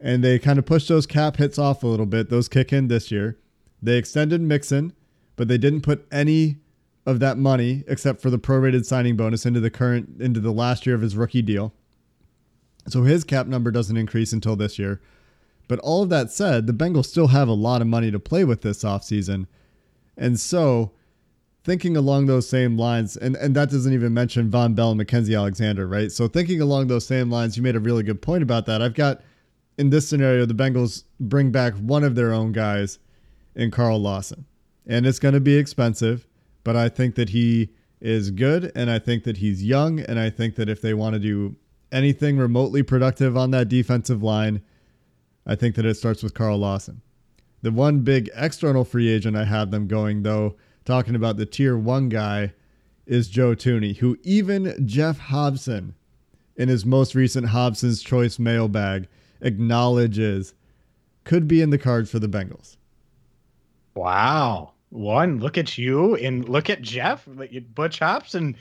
And 0.00 0.24
they 0.24 0.38
kind 0.38 0.58
of 0.58 0.66
pushed 0.66 0.88
those 0.88 1.06
cap 1.06 1.36
hits 1.36 1.58
off 1.58 1.82
a 1.82 1.86
little 1.86 2.06
bit. 2.06 2.30
Those 2.30 2.48
kick 2.48 2.72
in 2.72 2.88
this 2.88 3.10
year. 3.10 3.38
They 3.82 3.98
extended 3.98 4.40
Mixon, 4.40 4.94
but 5.36 5.48
they 5.48 5.58
didn't 5.58 5.82
put 5.82 6.06
any 6.10 6.56
of 7.04 7.20
that 7.20 7.38
money, 7.38 7.84
except 7.86 8.20
for 8.20 8.30
the 8.30 8.38
prorated 8.38 8.84
signing 8.84 9.16
bonus, 9.16 9.46
into 9.46 9.60
the 9.60 9.70
current 9.70 10.20
into 10.20 10.40
the 10.40 10.50
last 10.50 10.86
year 10.86 10.94
of 10.94 11.02
his 11.02 11.16
rookie 11.16 11.42
deal. 11.42 11.72
So 12.88 13.02
his 13.02 13.24
cap 13.24 13.46
number 13.46 13.70
doesn't 13.70 13.96
increase 13.96 14.32
until 14.32 14.56
this 14.56 14.78
year. 14.78 15.00
But 15.68 15.78
all 15.80 16.02
of 16.02 16.08
that 16.10 16.30
said, 16.30 16.66
the 16.66 16.72
Bengals 16.72 17.06
still 17.06 17.28
have 17.28 17.48
a 17.48 17.52
lot 17.52 17.80
of 17.80 17.88
money 17.88 18.10
to 18.10 18.20
play 18.20 18.44
with 18.44 18.62
this 18.62 18.84
offseason. 18.84 19.46
And 20.16 20.38
so, 20.38 20.92
thinking 21.64 21.96
along 21.96 22.26
those 22.26 22.48
same 22.48 22.78
lines, 22.78 23.16
and, 23.16 23.36
and 23.36 23.54
that 23.56 23.70
doesn't 23.70 23.92
even 23.92 24.14
mention 24.14 24.50
Vonn 24.50 24.74
Bell 24.74 24.92
and 24.92 25.00
Mackensie 25.00 25.36
Alexander, 25.36 25.86
right? 25.86 26.12
So, 26.12 26.28
thinking 26.28 26.60
along 26.60 26.86
those 26.86 27.06
same 27.06 27.30
lines, 27.30 27.56
you 27.56 27.62
made 27.62 27.76
a 27.76 27.80
really 27.80 28.04
good 28.04 28.22
point 28.22 28.42
about 28.42 28.66
that. 28.66 28.80
I've 28.80 28.94
got, 28.94 29.22
in 29.76 29.90
this 29.90 30.08
scenario, 30.08 30.46
the 30.46 30.54
Bengals 30.54 31.04
bring 31.18 31.50
back 31.50 31.74
one 31.74 32.04
of 32.04 32.14
their 32.14 32.32
own 32.32 32.52
guys 32.52 32.98
in 33.56 33.70
Carl 33.70 33.98
Lawson. 33.98 34.46
And 34.86 35.06
it's 35.06 35.18
going 35.18 35.34
to 35.34 35.40
be 35.40 35.56
expensive, 35.56 36.26
but 36.64 36.76
I 36.76 36.88
think 36.88 37.16
that 37.16 37.30
he 37.30 37.70
is 38.00 38.30
good, 38.30 38.70
and 38.74 38.90
I 38.90 38.98
think 38.98 39.24
that 39.24 39.38
he's 39.38 39.64
young, 39.64 40.00
and 40.00 40.18
I 40.18 40.30
think 40.30 40.54
that 40.56 40.68
if 40.68 40.80
they 40.80 40.94
want 40.94 41.14
to 41.14 41.18
do 41.18 41.56
anything 41.90 42.36
remotely 42.36 42.82
productive 42.82 43.36
on 43.36 43.50
that 43.52 43.68
defensive 43.68 44.22
line, 44.22 44.62
I 45.46 45.54
think 45.54 45.74
that 45.76 45.86
it 45.86 45.96
starts 45.96 46.22
with 46.22 46.34
Carl 46.34 46.58
Lawson. 46.58 47.00
The 47.62 47.72
one 47.72 48.00
big 48.00 48.30
external 48.34 48.84
free 48.84 49.08
agent 49.08 49.36
I 49.36 49.44
have 49.44 49.70
them 49.70 49.88
going, 49.88 50.22
though, 50.22 50.56
talking 50.84 51.14
about 51.14 51.36
the 51.36 51.46
tier 51.46 51.76
one 51.76 52.08
guy, 52.08 52.52
is 53.06 53.28
Joe 53.28 53.54
Thuney, 53.54 53.96
who 53.96 54.18
even 54.22 54.86
Geoff 54.86 55.18
Hobson, 55.18 55.94
in 56.56 56.68
his 56.68 56.84
most 56.84 57.14
recent 57.14 57.48
Hobson's 57.48 58.02
Choice 58.02 58.38
mailbag, 58.38 59.08
acknowledges 59.40 60.54
could 61.24 61.46
be 61.46 61.60
in 61.60 61.70
the 61.70 61.78
cards 61.78 62.10
for 62.10 62.18
the 62.18 62.28
Bengals. 62.28 62.76
Wow. 63.94 64.72
One, 64.90 65.40
look 65.40 65.58
at 65.58 65.76
you 65.76 66.16
and 66.16 66.48
look 66.48 66.70
at 66.70 66.82
Jeff, 66.82 67.26
Butch 67.74 67.98
hops 67.98 68.34
and 68.34 68.56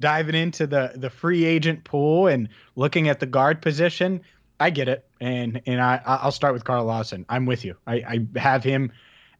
diving 0.00 0.34
into 0.34 0.66
the 0.66 0.92
the 0.94 1.10
free 1.10 1.44
agent 1.44 1.84
pool 1.84 2.26
and 2.26 2.48
looking 2.74 3.08
at 3.08 3.20
the 3.20 3.26
guard 3.26 3.62
position. 3.62 4.20
I 4.58 4.70
get 4.70 4.88
it, 4.88 5.04
and 5.20 5.60
and 5.66 5.80
I 5.80 6.00
I'll 6.06 6.32
start 6.32 6.54
with 6.54 6.64
Carl 6.64 6.84
Lawson. 6.84 7.26
I'm 7.28 7.46
with 7.46 7.64
you. 7.64 7.76
I, 7.86 7.94
I 8.34 8.38
have 8.38 8.64
him 8.64 8.92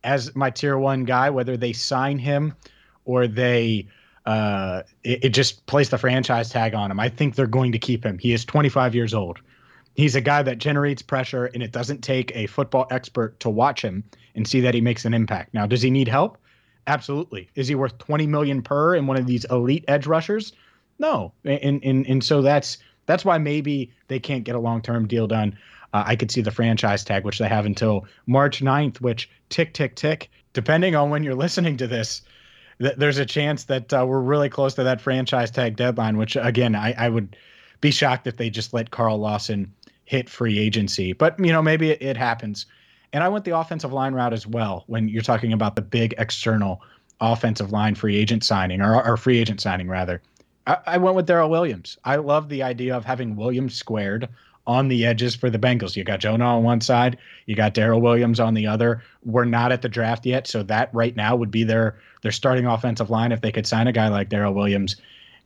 as 0.05 0.35
my 0.37 0.50
tier 0.50 0.78
one 0.78 1.05
guy. 1.05 1.31
Whether 1.31 1.57
they 1.57 1.73
sign 1.73 2.19
him 2.19 2.55
or 3.05 3.26
they 3.26 3.88
uh, 4.26 4.83
it, 5.05 5.25
it 5.26 5.28
just 5.31 5.64
place 5.66 5.88
the 5.88 5.99
franchise 5.99 6.50
tag 6.50 6.75
on 6.75 6.90
him. 6.90 7.00
I 7.00 7.09
think 7.09 7.35
they're 7.35 7.47
going 7.47 7.73
to 7.73 7.78
keep 7.78 8.05
him. 8.05 8.19
He 8.19 8.33
is 8.33 8.45
25 8.45 8.95
years 8.95 9.14
old. 9.14 9.40
He's 9.97 10.15
a 10.15 10.21
guy 10.21 10.43
that 10.43 10.59
generates 10.59 11.00
pressure, 11.00 11.47
and 11.47 11.62
it 11.62 11.73
doesn't 11.73 12.03
take 12.03 12.35
a 12.37 12.47
football 12.47 12.87
expert 12.91 13.41
to 13.41 13.49
watch 13.49 13.83
him 13.83 14.05
and 14.35 14.47
see 14.47 14.61
that 14.61 14.75
he 14.75 14.81
makes 14.81 15.05
an 15.07 15.15
impact. 15.15 15.55
Now, 15.55 15.67
does 15.67 15.81
he 15.81 15.91
need 15.91 16.07
help? 16.07 16.37
Absolutely. 16.87 17.49
Is 17.55 17.67
he 17.67 17.75
worth 17.75 17.97
20 17.99 18.26
million 18.26 18.62
per 18.62 18.95
in 18.95 19.07
one 19.07 19.17
of 19.17 19.26
these 19.26 19.45
elite 19.47 19.85
edge 19.88 20.07
rushers? 20.07 20.53
No. 20.99 21.33
And 21.45 21.83
and 21.83 22.07
and 22.07 22.23
so 22.23 22.43
that's 22.43 22.79
that's 23.07 23.25
why 23.25 23.38
maybe 23.38 23.91
they 24.09 24.21
can't 24.21 24.45
get 24.45 24.55
a 24.55 24.61
long 24.61 24.83
term 24.83 25.09
deal 25.09 25.26
done. 25.26 25.57
Uh, 25.93 26.05
I 26.07 26.17
could 26.17 26.31
see 26.31 26.43
the 26.43 26.50
franchise 26.50 27.05
tag, 27.05 27.25
which 27.25 27.38
they 27.38 27.49
have 27.49 27.65
until 27.65 28.07
March 28.26 28.61
9th, 28.61 29.00
which 29.00 29.31
tick, 29.49 29.73
tick, 29.73 29.95
tick, 29.95 30.31
depending 30.53 30.95
on 30.95 31.11
when 31.11 31.23
you're 31.23 31.35
listening 31.47 31.76
to 31.79 31.87
this, 31.87 32.23
th- 32.81 32.97
there's 32.97 33.19
a 33.19 33.26
chance 33.26 33.65
that 33.65 33.93
uh, 33.93 34.05
we're 34.07 34.21
really 34.21 34.49
close 34.49 34.75
to 34.75 34.85
that 34.85 35.00
franchise 35.00 35.50
tag 35.50 35.76
deadline, 35.76 36.17
which 36.17 36.37
again, 36.37 36.75
I, 36.75 36.93
I, 36.93 37.09
would 37.09 37.37
be 37.81 37.91
shocked 37.91 38.26
if 38.26 38.37
they 38.37 38.50
just 38.50 38.75
let 38.75 38.91
Carl 38.91 39.19
Lawson 39.19 39.73
hit 40.06 40.30
free 40.30 40.58
agency. 40.58 41.12
But, 41.12 41.38
you 41.38 41.52
know, 41.52 41.62
maybe 41.62 41.90
it, 41.90 42.02
it 42.02 42.16
happens. 42.16 42.66
And 43.12 43.22
I 43.22 43.28
went 43.28 43.44
the 43.44 43.56
offensive 43.56 43.92
line 43.92 44.14
route 44.14 44.32
as 44.32 44.46
well 44.46 44.84
when 44.86 45.08
you're 45.08 45.22
talking 45.22 45.52
about 45.52 45.76
the 45.76 45.82
big 45.82 46.14
external 46.18 46.82
offensive 47.20 47.72
line 47.72 47.94
free 47.94 48.16
agent 48.16 48.44
signing 48.44 48.80
or, 48.80 49.04
or 49.06 49.16
free 49.16 49.38
agent 49.38 49.60
signing, 49.60 49.88
rather. 49.88 50.22
I, 50.66 50.78
I 50.86 50.98
went 50.98 51.16
with 51.16 51.26
Daryl 51.26 51.50
Williams. 51.50 51.98
I 52.04 52.16
love 52.16 52.48
the 52.48 52.62
idea 52.62 52.96
of 52.96 53.04
having 53.04 53.36
Williams 53.36 53.75
squared 53.75 54.28
on 54.66 54.88
the 54.88 55.06
edges 55.06 55.34
for 55.34 55.48
the 55.48 55.58
Bengals. 55.58 55.94
You 55.94 56.04
got 56.04 56.20
Jonah 56.20 56.44
on 56.44 56.64
one 56.64 56.80
side, 56.80 57.18
you 57.46 57.54
got 57.54 57.75
Daryl 57.75 58.00
Williams 58.00 58.40
on 58.40 58.54
the 58.54 58.66
other. 58.66 59.02
We're 59.25 59.44
not 59.44 59.70
at 59.70 59.82
the 59.82 59.88
draft 59.88 60.26
yet, 60.26 60.46
so 60.48 60.62
that 60.64 60.90
right 60.92 61.14
now 61.14 61.36
would 61.36 61.50
be 61.50 61.64
their 61.64 61.98
their 62.22 62.32
starting 62.32 62.66
offensive 62.66 63.10
line 63.10 63.30
if 63.30 63.40
they 63.40 63.52
could 63.52 63.66
sign 63.66 63.86
a 63.86 63.92
guy 63.92 64.08
like 64.08 64.28
Daryl 64.28 64.54
Williams. 64.54 64.96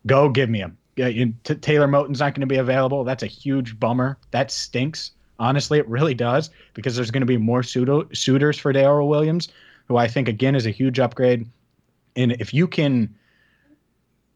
Go 0.06 0.30
give 0.30 0.48
me 0.48 0.60
him. 0.60 0.78
You, 0.96 1.34
t- 1.44 1.54
Taylor 1.54 1.86
Moton's 1.86 2.20
not 2.20 2.34
going 2.34 2.40
to 2.40 2.46
be 2.46 2.56
available. 2.56 3.04
That's 3.04 3.22
a 3.22 3.28
huge 3.28 3.78
bummer. 3.78 4.18
That 4.32 4.50
stinks. 4.50 5.12
Honestly, 5.38 5.78
it 5.78 5.88
really 5.88 6.14
does 6.14 6.50
because 6.74 6.96
there's 6.96 7.10
going 7.10 7.22
to 7.22 7.26
be 7.26 7.38
more 7.38 7.62
pseudo, 7.62 8.06
suitors 8.12 8.58
for 8.58 8.72
Daryl 8.72 9.08
Williams, 9.08 9.48
who 9.88 9.96
I 9.96 10.06
think 10.06 10.28
again 10.28 10.54
is 10.54 10.66
a 10.66 10.70
huge 10.70 10.98
upgrade. 10.98 11.46
And 12.16 12.32
if 12.32 12.52
you 12.52 12.68
can 12.68 13.14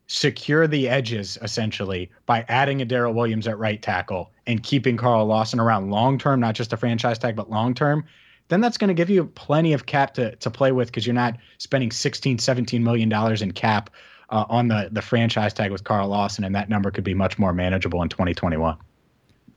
secure 0.07 0.67
the 0.67 0.89
edges 0.89 1.39
essentially 1.43 2.11
by 2.27 2.45
adding 2.49 2.81
a 2.81 2.87
Daryl 2.87 3.15
Williams 3.15 3.49
at 3.49 3.59
right 3.59 3.81
tackle 3.81 4.31
and 4.47 4.63
keeping 4.63 4.97
Carl 4.97 5.27
Lawson 5.27 5.61
around 5.61 5.91
long 5.91 6.19
term, 6.19 6.41
not 6.41 6.55
just 6.55 6.73
a 6.73 6.77
franchise 6.77 7.19
tag, 7.19 7.37
but 7.37 7.51
long 7.51 7.75
term, 7.75 8.05
then 8.49 8.61
that's 8.61 8.77
going 8.77 8.89
to 8.89 8.95
give 8.95 9.09
you 9.09 9.25
plenty 9.25 9.73
of 9.73 9.87
cap 9.87 10.15
to, 10.15 10.37
to 10.37 10.51
play 10.51 10.73
with 10.73 10.89
because 10.89 11.07
you're 11.07 11.15
not 11.15 11.37
spending 11.59 11.91
16, 11.91 12.39
17 12.39 12.85
million 12.85 13.09
dollars 13.09 13.43
in 13.43 13.53
cap 13.53 13.91
uh, 14.35 14.45
on 14.49 14.69
the 14.69 14.89
the 14.93 15.01
franchise 15.01 15.55
tag 15.55 15.71
with 15.71 15.85
Carl 15.85 16.09
Lawson, 16.09 16.45
and 16.45 16.55
that 16.55 16.69
number 16.69 16.91
could 16.91 17.05
be 17.05 17.15
much 17.15 17.39
more 17.39 17.55
manageable 17.55 18.03
in 18.03 18.09
2021. 18.09 18.77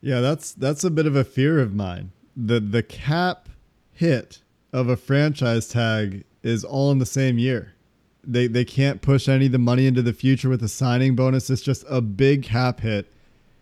Yeah, 0.00 0.20
that's 0.20 0.52
that's 0.52 0.84
a 0.84 0.90
bit 0.90 1.06
of 1.06 1.16
a 1.16 1.24
fear 1.24 1.58
of 1.58 1.74
mine. 1.74 2.12
The 2.36 2.60
the 2.60 2.84
cap 2.84 3.48
hit 3.92 4.42
of 4.72 4.88
a 4.88 4.96
franchise 4.96 5.68
tag 5.68 6.24
is 6.42 6.64
all 6.64 6.92
in 6.92 6.98
the 6.98 7.06
same 7.06 7.38
year 7.38 7.74
They 8.22 8.46
they 8.46 8.64
can't 8.64 9.02
push 9.02 9.28
any 9.28 9.46
of 9.46 9.52
the 9.52 9.58
money 9.58 9.86
into 9.86 10.02
the 10.02 10.12
future 10.12 10.48
with 10.48 10.60
the 10.60 10.68
signing 10.68 11.16
bonus. 11.16 11.50
It's 11.50 11.62
just 11.62 11.84
a 11.88 12.00
big 12.00 12.44
cap 12.44 12.80
hit 12.80 13.12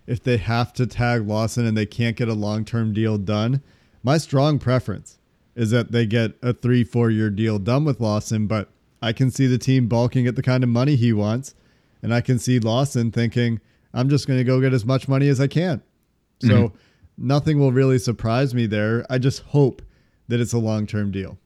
if 0.07 0.23
they 0.23 0.37
have 0.37 0.75
to 0.75 0.87
tag 0.87 1.27
Lawson 1.27 1.65
and 1.65 1.77
they 1.77 1.87
can't 1.87 2.17
get 2.17 2.29
a 2.29 2.35
long 2.35 2.67
term 2.67 2.93
deal 2.93 3.17
done. 3.17 3.63
My 4.03 4.19
strong 4.19 4.59
preference 4.59 5.19
is 5.55 5.71
that 5.71 5.91
they 5.93 6.05
get 6.05 6.33
a 6.43 6.53
three, 6.53 6.85
four 6.85 7.11
year 7.11 7.31
deal 7.31 7.59
done 7.59 7.87
with 7.87 8.01
Lawson, 8.01 8.47
but 8.47 8.69
I 9.07 9.13
can 9.13 9.31
see 9.31 9.47
the 9.47 9.57
team 9.57 9.87
balking 9.87 10.27
at 10.27 10.35
the 10.35 10.43
kind 10.43 10.65
of 10.65 10.69
money 10.69 10.97
he 10.97 11.13
wants. 11.13 11.55
And 12.03 12.13
I 12.13 12.21
can 12.21 12.41
see 12.41 12.59
Lawson 12.59 13.13
thinking, 13.13 13.61
I'm 13.95 14.09
just 14.09 14.27
going 14.27 14.39
to 14.39 14.45
go 14.45 14.61
get 14.61 14.75
as 14.75 14.85
much 14.85 15.07
money 15.07 15.29
as 15.29 15.41
I 15.41 15.47
can. 15.47 15.81
So 16.41 16.49
mm-hmm. 16.49 16.77
nothing 17.17 17.61
will 17.61 17.71
really 17.71 17.99
surprise 17.99 18.53
me 18.53 18.67
there. 18.67 19.07
I 19.09 19.19
just 19.19 19.43
hope 19.45 19.81
that 20.27 20.41
it's 20.41 20.53
a 20.53 20.59
long 20.59 20.89
term 20.89 21.13
deal. 21.13 21.39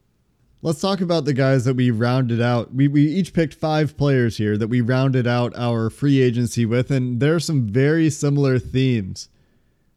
Let's 0.63 0.81
talk 0.81 1.01
about 1.01 1.25
the 1.25 1.33
guys 1.33 1.65
that 1.65 1.75
we 1.75 1.91
rounded 1.91 2.41
out. 2.41 2.73
We, 2.73 2.87
we 2.87 3.03
each 3.03 3.31
picked 3.31 3.53
five 3.53 3.95
players 3.95 4.37
here 4.37 4.57
that 4.57 4.67
we 4.67 4.81
rounded 4.81 5.27
out 5.27 5.55
our 5.55 5.91
free 5.91 6.19
agency 6.19 6.65
with, 6.65 6.89
and 6.89 7.19
there 7.19 7.35
are 7.35 7.39
some 7.39 7.67
very 7.67 8.09
similar 8.09 8.57
themes. 8.57 9.29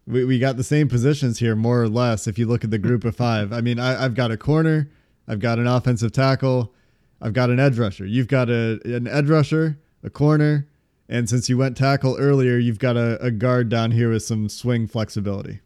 We, 0.07 0.25
we 0.25 0.39
got 0.39 0.59
the 0.59 0.65
same 0.65 0.89
positions 0.89 1.39
here, 1.39 1.57
more 1.57 1.83
or 1.83 1.89
less, 1.89 2.27
if 2.27 2.39
you 2.39 2.47
look 2.47 2.63
at 2.63 2.71
the 2.71 2.79
group 2.79 3.05
of 3.05 3.17
five. 3.17 3.53
I 3.53 3.63
mean, 3.63 3.79
I, 3.79 4.05
I've 4.05 4.15
got 4.15 4.31
a 4.31 4.37
corner, 4.37 4.91
I've 5.27 5.41
got 5.41 5.59
an 5.59 5.67
offensive 5.67 6.13
tackle, 6.13 6.75
I've 7.25 7.33
got 7.33 7.49
an 7.49 7.59
edge 7.59 7.79
rusher. 7.79 8.05
You've 8.05 8.29
got 8.29 8.51
a, 8.51 8.79
an 8.85 9.09
edge 9.09 9.31
rusher, 9.31 9.79
a 10.03 10.11
corner, 10.11 10.69
and 11.09 11.27
since 11.27 11.49
you 11.49 11.57
went 11.57 11.75
tackle 11.75 12.17
earlier, 12.19 12.59
you've 12.59 12.79
got 12.79 12.99
a, 12.99 13.19
a 13.23 13.31
guard 13.31 13.71
down 13.71 13.93
here 13.93 14.11
with 14.11 14.23
some 14.23 14.51
swing 14.51 14.87
flexibility. 14.87 15.61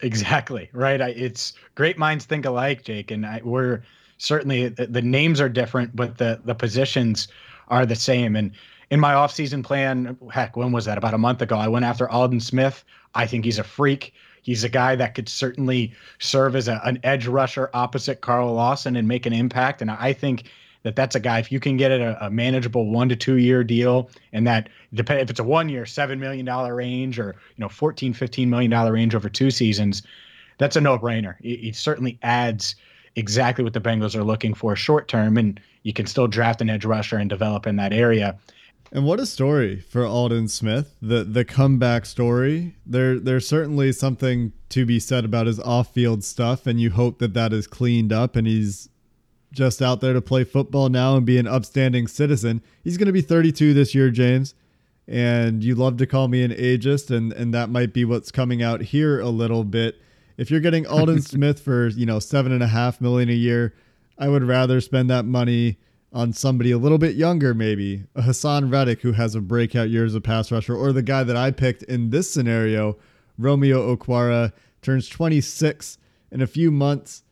Exactly 0.00 0.70
right. 0.72 1.00
I, 1.00 1.08
it's 1.08 1.54
great 1.74 1.98
minds 1.98 2.26
think 2.26 2.44
alike, 2.44 2.84
Jake, 2.84 3.10
and 3.10 3.26
I, 3.26 3.40
we're 3.42 3.82
certainly 4.18 4.68
the, 4.68 4.86
the, 4.86 5.02
names 5.02 5.40
are 5.40 5.48
different, 5.48 5.96
but 5.96 6.18
the 6.18 6.40
the 6.44 6.54
positions 6.54 7.26
are 7.68 7.84
the 7.84 7.96
same. 7.96 8.36
And 8.36 8.52
in 8.90 9.00
my 9.00 9.14
offseason 9.14 9.64
plan, 9.64 10.16
heck, 10.32 10.56
when 10.56 10.70
was 10.70 10.84
that? 10.84 10.96
About 10.96 11.14
a 11.14 11.18
month 11.18 11.42
ago, 11.42 11.56
I 11.56 11.66
went 11.66 11.84
after 11.84 12.08
Aldon 12.08 12.40
Smith. 12.40 12.84
I 13.16 13.26
think 13.26 13.44
he's 13.44 13.58
a 13.58 13.64
freak. 13.64 14.14
He's 14.42 14.64
a 14.64 14.68
guy 14.68 14.96
that 14.96 15.14
could 15.14 15.28
certainly 15.28 15.92
serve 16.18 16.56
as 16.56 16.68
a, 16.68 16.80
an 16.84 16.98
edge 17.02 17.26
rusher 17.26 17.70
opposite 17.74 18.20
Carl 18.20 18.52
Lawson 18.52 18.96
and 18.96 19.08
make 19.08 19.24
an 19.24 19.32
impact. 19.32 19.80
And 19.80 19.90
I 19.90 20.12
think 20.12 20.50
that 20.82 20.96
that's 20.96 21.14
a 21.14 21.20
guy 21.20 21.38
if 21.38 21.50
you 21.52 21.60
can 21.60 21.76
get 21.76 21.90
it 21.90 22.00
a, 22.00 22.26
a 22.26 22.30
manageable 22.30 22.90
one 22.90 23.08
to 23.08 23.16
two 23.16 23.36
year 23.36 23.64
deal 23.64 24.10
and 24.32 24.46
that 24.46 24.68
depend 24.94 25.20
if 25.20 25.30
it's 25.30 25.40
a 25.40 25.44
one 25.44 25.68
year 25.68 25.86
seven 25.86 26.18
million 26.18 26.44
dollar 26.44 26.74
range 26.74 27.18
or 27.18 27.36
you 27.56 27.62
know 27.62 27.68
14 27.68 28.12
15 28.12 28.50
million 28.50 28.70
dollar 28.70 28.92
range 28.92 29.14
over 29.14 29.28
two 29.28 29.50
seasons 29.50 30.02
that's 30.58 30.76
a 30.76 30.80
no 30.80 30.98
brainer 30.98 31.36
it, 31.40 31.68
it, 31.68 31.76
certainly 31.76 32.18
adds 32.22 32.74
exactly 33.16 33.62
what 33.62 33.72
the 33.72 33.80
bengals 33.80 34.14
are 34.14 34.24
looking 34.24 34.54
for 34.54 34.74
short 34.74 35.08
term 35.08 35.36
and 35.36 35.60
you 35.82 35.92
can 35.92 36.06
still 36.06 36.26
draft 36.26 36.60
an 36.60 36.70
edge 36.70 36.84
rusher 36.84 37.16
and 37.16 37.30
develop 37.30 37.66
in 37.66 37.76
that 37.76 37.92
area 37.92 38.36
and 38.92 39.06
what 39.06 39.18
a 39.18 39.26
story 39.26 39.80
for 39.80 40.04
Aldon 40.04 40.48
Smith, 40.48 40.94
the 41.00 41.24
the 41.24 41.44
comeback 41.44 42.04
story. 42.04 42.76
There 42.84 43.18
there's 43.18 43.48
certainly 43.48 43.90
something 43.92 44.52
to 44.68 44.84
be 44.84 45.00
said 45.00 45.24
about 45.24 45.46
his 45.46 45.58
off-field 45.58 46.22
stuff 46.22 46.66
and 46.66 46.80
you 46.80 46.90
hope 46.90 47.18
that 47.18 47.34
that 47.34 47.52
is 47.52 47.66
cleaned 47.66 48.12
up 48.12 48.36
and 48.36 48.46
he's 48.46 48.88
just 49.52 49.82
out 49.82 50.00
there 50.00 50.12
to 50.12 50.20
play 50.20 50.44
football 50.44 50.88
now 50.88 51.16
and 51.16 51.26
be 51.26 51.38
an 51.38 51.46
upstanding 51.46 52.06
citizen. 52.06 52.62
He's 52.82 52.96
going 52.96 53.06
to 53.06 53.12
be 53.12 53.20
32 53.20 53.74
this 53.74 53.94
year, 53.94 54.10
James. 54.10 54.54
And 55.06 55.62
you 55.62 55.74
love 55.74 55.96
to 55.98 56.06
call 56.06 56.28
me 56.28 56.42
an 56.42 56.52
ageist, 56.52 57.14
and, 57.14 57.32
and 57.32 57.52
that 57.52 57.68
might 57.68 57.92
be 57.92 58.04
what's 58.04 58.30
coming 58.30 58.62
out 58.62 58.80
here 58.80 59.20
a 59.20 59.28
little 59.28 59.64
bit. 59.64 60.00
If 60.38 60.50
you're 60.50 60.60
getting 60.60 60.86
Aldon 60.86 61.20
Smith 61.22 61.60
for, 61.60 61.88
you 61.88 62.06
know, 62.06 62.18
seven 62.18 62.52
and 62.52 62.62
a 62.62 62.68
half 62.68 63.00
million 63.00 63.28
a 63.28 63.34
year, 63.34 63.74
I 64.16 64.28
would 64.28 64.44
rather 64.44 64.80
spend 64.80 65.10
that 65.10 65.24
money 65.24 65.78
on 66.12 66.32
somebody 66.32 66.70
a 66.70 66.78
little 66.78 66.98
bit 66.98 67.16
younger, 67.16 67.54
maybe 67.54 68.04
a 68.14 68.22
Haason 68.22 68.70
Reddick 68.70 69.00
who 69.00 69.12
has 69.12 69.34
a 69.34 69.40
breakout 69.40 69.88
year 69.88 70.04
as 70.04 70.14
a 70.14 70.20
pass 70.20 70.52
rusher, 70.52 70.76
or 70.76 70.92
the 70.92 71.02
guy 71.02 71.24
that 71.24 71.36
I 71.36 71.50
picked 71.50 71.82
in 71.84 72.10
this 72.10 72.30
scenario, 72.30 72.98
Romeo 73.38 73.94
Okwara, 73.94 74.52
turns 74.82 75.08
26 75.08 75.98
in 76.30 76.42
a 76.42 76.46
few 76.46 76.70
months 76.70 77.22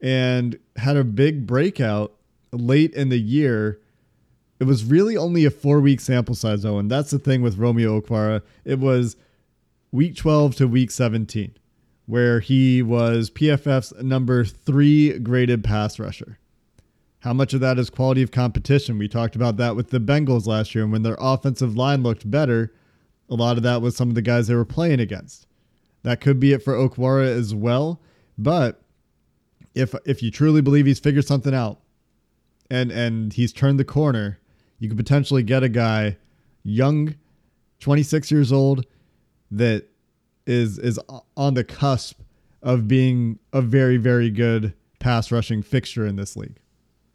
and 0.00 0.58
had 0.76 0.96
a 0.96 1.04
big 1.04 1.46
breakout 1.46 2.14
late 2.52 2.94
in 2.94 3.08
the 3.08 3.18
year. 3.18 3.80
It 4.60 4.64
was 4.64 4.84
really 4.84 5.16
only 5.16 5.44
a 5.44 5.50
four 5.50 5.80
week 5.80 6.00
sample 6.00 6.34
size, 6.34 6.62
though, 6.62 6.78
and 6.78 6.90
that's 6.90 7.10
the 7.10 7.18
thing 7.18 7.42
with 7.42 7.58
Romeo 7.58 8.00
Okwara. 8.00 8.42
It 8.64 8.78
was 8.78 9.16
week 9.90 10.16
12 10.16 10.56
to 10.56 10.68
week 10.68 10.90
17, 10.90 11.56
where 12.06 12.40
he 12.40 12.82
was 12.82 13.30
PFF's 13.30 13.92
number 14.02 14.44
three 14.44 15.18
graded 15.18 15.64
pass 15.64 15.98
rusher. 15.98 16.38
How 17.20 17.32
much 17.32 17.52
of 17.52 17.60
that 17.60 17.78
is 17.78 17.90
quality 17.90 18.22
of 18.22 18.30
competition? 18.30 18.98
We 18.98 19.08
talked 19.08 19.34
about 19.34 19.56
that 19.56 19.74
with 19.74 19.90
the 19.90 19.98
Bengals 19.98 20.46
last 20.46 20.74
year, 20.74 20.84
and 20.84 20.92
when 20.92 21.02
their 21.02 21.16
offensive 21.18 21.76
line 21.76 22.02
looked 22.02 22.30
better, 22.30 22.72
a 23.28 23.34
lot 23.34 23.56
of 23.56 23.62
that 23.64 23.82
was 23.82 23.96
some 23.96 24.08
of 24.08 24.14
the 24.14 24.22
guys 24.22 24.46
they 24.46 24.54
were 24.54 24.64
playing 24.64 25.00
against. 25.00 25.46
That 26.04 26.20
could 26.20 26.38
be 26.38 26.52
it 26.52 26.62
for 26.62 26.74
Okwara 26.74 27.26
as 27.26 27.54
well, 27.54 28.00
but 28.36 28.82
if 29.74 29.94
if 30.04 30.22
you 30.22 30.30
truly 30.30 30.60
believe 30.60 30.86
he's 30.86 31.00
figured 31.00 31.26
something 31.26 31.54
out 31.54 31.80
and 32.70 32.90
and 32.90 33.32
he's 33.32 33.52
turned 33.52 33.80
the 33.80 33.84
corner, 33.84 34.38
you 34.78 34.88
could 34.88 34.96
potentially 34.96 35.42
get 35.42 35.62
a 35.62 35.68
guy 35.68 36.16
young, 36.62 37.16
26 37.80 38.30
years 38.30 38.52
old 38.52 38.86
that 39.50 39.88
is 40.46 40.78
is 40.78 41.00
on 41.36 41.54
the 41.54 41.64
cusp 41.64 42.20
of 42.62 42.86
being 42.86 43.38
a 43.52 43.60
very 43.60 43.96
very 43.96 44.30
good 44.30 44.72
pass 45.00 45.30
rushing 45.32 45.62
fixture 45.62 46.06
in 46.06 46.16
this 46.16 46.36
league. 46.36 46.58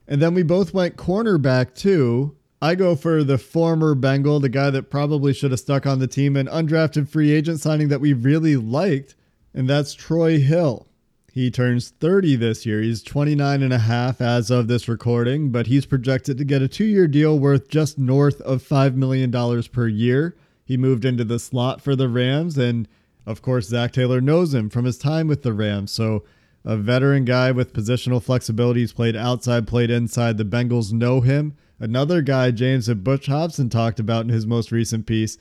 And 0.07 0.21
then 0.21 0.33
we 0.33 0.43
both 0.43 0.73
went 0.73 0.97
cornerback 0.97 1.75
too. 1.75 2.35
I 2.61 2.75
go 2.75 2.95
for 2.95 3.23
the 3.23 3.37
former 3.37 3.93
Bengal, 3.93 4.39
the 4.39 4.49
guy 4.49 4.69
that 4.69 4.89
probably 4.89 5.33
should 5.33 5.51
have 5.51 5.59
stuck 5.59 5.85
on 5.85 5.99
the 5.99 6.07
team, 6.07 6.37
an 6.37 6.47
undrafted 6.47 7.09
free 7.09 7.31
agent 7.31 7.59
signing 7.59 7.89
that 7.89 7.99
we 7.99 8.13
really 8.13 8.55
liked, 8.55 9.15
and 9.53 9.69
that's 9.69 9.93
Troy 9.93 10.39
Hill. 10.39 10.87
He 11.33 11.49
turns 11.49 11.89
30 11.89 12.35
this 12.35 12.65
year. 12.65 12.81
He's 12.81 13.01
29 13.01 13.63
and 13.63 13.73
a 13.73 13.79
half 13.79 14.21
as 14.21 14.51
of 14.51 14.67
this 14.67 14.87
recording, 14.87 15.49
but 15.49 15.67
he's 15.67 15.85
projected 15.85 16.37
to 16.37 16.45
get 16.45 16.61
a 16.61 16.67
two 16.67 16.85
year 16.85 17.07
deal 17.07 17.39
worth 17.39 17.69
just 17.69 17.97
north 17.97 18.39
of 18.41 18.61
$5 18.61 18.93
million 18.95 19.31
per 19.63 19.87
year. 19.87 20.37
He 20.63 20.77
moved 20.77 21.05
into 21.05 21.23
the 21.23 21.39
slot 21.39 21.81
for 21.81 21.95
the 21.95 22.07
Rams, 22.07 22.57
and 22.57 22.87
of 23.25 23.41
course, 23.41 23.67
Zac 23.69 23.93
Taylor 23.93 24.21
knows 24.21 24.53
him 24.53 24.69
from 24.69 24.85
his 24.85 24.97
time 24.97 25.27
with 25.27 25.43
the 25.43 25.53
Rams. 25.53 25.91
So, 25.91 26.23
a 26.65 26.77
veteran 26.77 27.25
guy 27.25 27.51
with 27.51 27.73
positional 27.73 28.21
flexibility. 28.21 28.81
He's 28.81 28.93
played 28.93 29.15
outside, 29.15 29.67
played 29.67 29.89
inside. 29.89 30.37
The 30.37 30.45
Bengals 30.45 30.91
know 30.91 31.21
him. 31.21 31.55
Another 31.79 32.21
guy, 32.21 32.51
James, 32.51 32.85
that 32.85 33.03
Butch 33.03 33.25
Hobson 33.25 33.69
talked 33.69 33.99
about 33.99 34.23
in 34.23 34.29
his 34.29 34.47
most 34.47 34.71
recent 34.71 35.05
piece. 35.05 35.37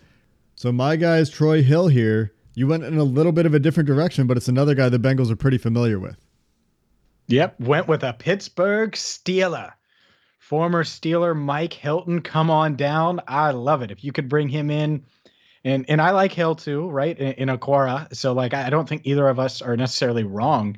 So, 0.55 0.73
my 0.73 0.97
guy 0.97 1.19
is 1.19 1.31
Troy 1.31 1.63
Hill 1.63 1.89
here 1.89 2.33
you 2.55 2.67
went 2.67 2.85
in 2.85 2.99
a 2.99 3.05
little 3.05 3.33
bit 3.33 3.47
of 3.47 3.55
a 3.55 3.59
different 3.59 3.87
direction, 3.87 4.27
but 4.27 4.37
it's 4.37 4.49
another 4.49 4.75
guy 4.75 4.89
the 4.89 4.99
Bengals 4.99 5.31
are 5.31 5.37
pretty 5.37 5.59
familiar 5.59 5.99
with. 5.99 6.17
Yep, 7.29 7.61
went 7.61 7.89
with 7.89 8.03
a 8.03 8.13
Pittsburgh 8.13 8.93
Steeler. 8.93 9.73
Former 10.39 10.85
Steeler 10.85 11.37
Mike 11.37 11.73
Hilton, 11.73 12.21
come 12.21 12.51
on 12.51 12.77
down. 12.77 13.21
I 13.27 13.53
love 13.53 13.81
it. 13.81 13.91
If 13.91 14.05
you 14.05 14.13
could 14.13 14.29
bring 14.29 14.49
him 14.49 14.71
in, 14.71 15.05
and 15.65 15.87
and 15.89 16.03
I 16.03 16.11
like 16.11 16.33
Hill 16.33 16.57
too, 16.57 16.91
right? 16.91 17.19
In, 17.19 17.49
in 17.49 17.57
Okwara, 17.57 18.15
so 18.15 18.33
like 18.33 18.53
I 18.53 18.69
don't 18.69 18.89
think 18.89 19.03
either 19.05 19.27
of 19.29 19.39
us 19.39 19.63
are 19.63 19.77
necessarily 19.77 20.25
wrong. 20.25 20.77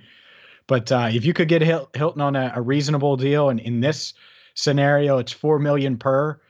But 0.67 0.91
uh, 0.91 1.09
if 1.13 1.25
you 1.25 1.35
could 1.35 1.49
get 1.49 1.63
Hilton 1.63 2.21
on 2.21 2.37
a, 2.37 2.53
a 2.57 2.63
reasonable 2.63 3.17
deal, 3.17 3.51
and 3.51 3.61
in 3.61 3.81
this 3.81 4.15
scenario, 4.55 5.19
it's 5.19 5.33
four 5.33 5.59
million 5.59 5.99
per. 5.99 6.41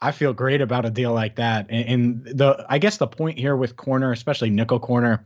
I 0.00 0.10
feel 0.10 0.32
great 0.32 0.60
about 0.60 0.84
a 0.84 0.90
deal 0.90 1.12
like 1.12 1.36
that. 1.36 1.66
And, 1.70 2.24
and 2.26 2.38
the 2.38 2.66
I 2.68 2.78
guess 2.78 2.96
the 2.96 3.06
point 3.06 3.38
here 3.38 3.56
with 3.56 3.76
corner, 3.76 4.10
especially 4.10 4.50
nickel 4.50 4.80
corner, 4.80 5.24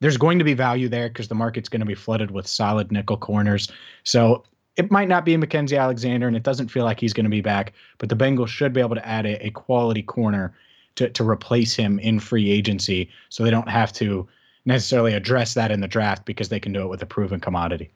there's 0.00 0.18
going 0.18 0.38
to 0.38 0.44
be 0.44 0.54
value 0.54 0.88
there 0.88 1.08
because 1.08 1.28
the 1.28 1.34
market's 1.34 1.68
going 1.68 1.80
to 1.80 1.86
be 1.86 1.94
flooded 1.94 2.30
with 2.30 2.46
solid 2.46 2.92
nickel 2.92 3.16
corners. 3.16 3.70
So 4.04 4.44
it 4.76 4.90
might 4.90 5.08
not 5.08 5.24
be 5.24 5.36
Mackensie 5.36 5.78
Alexander, 5.78 6.26
and 6.26 6.36
it 6.36 6.42
doesn't 6.42 6.68
feel 6.68 6.84
like 6.84 7.00
he's 7.00 7.12
going 7.12 7.24
to 7.24 7.30
be 7.30 7.40
back, 7.40 7.72
but 7.98 8.08
the 8.08 8.16
Bengals 8.16 8.48
should 8.48 8.72
be 8.72 8.80
able 8.80 8.94
to 8.94 9.06
add 9.06 9.26
a, 9.26 9.46
a 9.46 9.50
quality 9.50 10.02
corner 10.02 10.54
to, 10.96 11.08
to 11.10 11.28
replace 11.28 11.74
him 11.74 11.98
in 11.98 12.20
free 12.20 12.50
agency 12.50 13.10
so 13.28 13.42
they 13.42 13.50
don't 13.50 13.68
have 13.68 13.92
to 13.94 14.28
necessarily 14.64 15.14
address 15.14 15.54
that 15.54 15.70
in 15.70 15.80
the 15.80 15.88
draft 15.88 16.24
because 16.24 16.48
they 16.48 16.60
can 16.60 16.72
do 16.72 16.82
it 16.82 16.88
with 16.88 17.02
a 17.02 17.06
proven 17.06 17.40
commodity. 17.40 17.90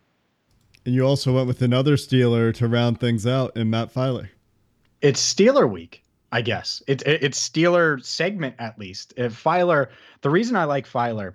And 0.86 0.94
you 0.94 1.06
also 1.06 1.34
went 1.34 1.46
with 1.46 1.62
another 1.62 1.96
Steeler 1.96 2.54
to 2.54 2.68
round 2.68 3.00
things 3.00 3.26
out 3.26 3.56
in 3.56 3.70
Matt 3.70 3.92
Feiler. 3.92 4.28
It's 5.00 5.34
Steeler 5.34 5.70
week. 5.70 6.02
I 6.32 6.42
guess 6.42 6.82
it's 6.88 7.04
it's 7.06 7.48
Steeler 7.48 8.04
segment 8.04 8.56
at 8.58 8.76
least. 8.76 9.14
Uh, 9.16 9.24
if 9.24 9.42
Feiler, 9.42 9.86
the 10.22 10.30
reason 10.30 10.56
I 10.56 10.64
like 10.64 10.84
Feiler 10.84 11.34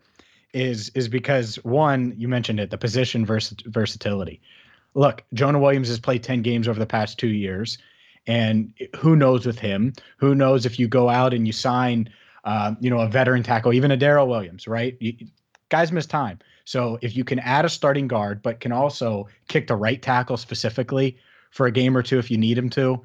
is 0.53 0.89
is 0.89 1.07
because 1.07 1.55
one, 1.63 2.13
you 2.17 2.27
mentioned 2.27 2.59
it, 2.59 2.69
the 2.69 2.77
position 2.77 3.25
vers- 3.25 3.55
versatility. 3.65 4.41
Look, 4.95 5.23
Jonah 5.33 5.59
Williams 5.59 5.87
has 5.87 5.99
played 5.99 6.21
ten 6.21 6.41
games 6.41 6.67
over 6.67 6.79
the 6.79 6.85
past 6.85 7.17
two 7.17 7.29
years, 7.29 7.77
and 8.27 8.73
who 8.97 9.15
knows 9.15 9.45
with 9.45 9.57
him? 9.57 9.93
Who 10.17 10.35
knows 10.35 10.65
if 10.65 10.77
you 10.77 10.89
go 10.89 11.07
out 11.07 11.33
and 11.33 11.47
you 11.47 11.53
sign, 11.53 12.09
uh, 12.43 12.75
you 12.79 12.89
know, 12.89 12.99
a 12.99 13.07
veteran 13.07 13.43
tackle, 13.43 13.73
even 13.73 13.91
a 13.91 13.97
Daryl 13.97 14.27
Williams, 14.27 14.67
right? 14.67 14.97
You, 14.99 15.13
guys 15.69 15.91
miss 15.91 16.05
time. 16.05 16.39
So 16.65 16.99
if 17.01 17.15
you 17.15 17.23
can 17.23 17.39
add 17.39 17.65
a 17.65 17.69
starting 17.69 18.07
guard, 18.07 18.41
but 18.41 18.59
can 18.59 18.71
also 18.71 19.27
kick 19.47 19.67
the 19.67 19.75
right 19.75 20.01
tackle 20.01 20.37
specifically 20.37 21.17
for 21.51 21.67
a 21.67 21.71
game 21.71 21.95
or 21.95 22.03
two 22.03 22.19
if 22.19 22.29
you 22.29 22.37
need 22.37 22.57
him 22.57 22.69
to, 22.71 23.01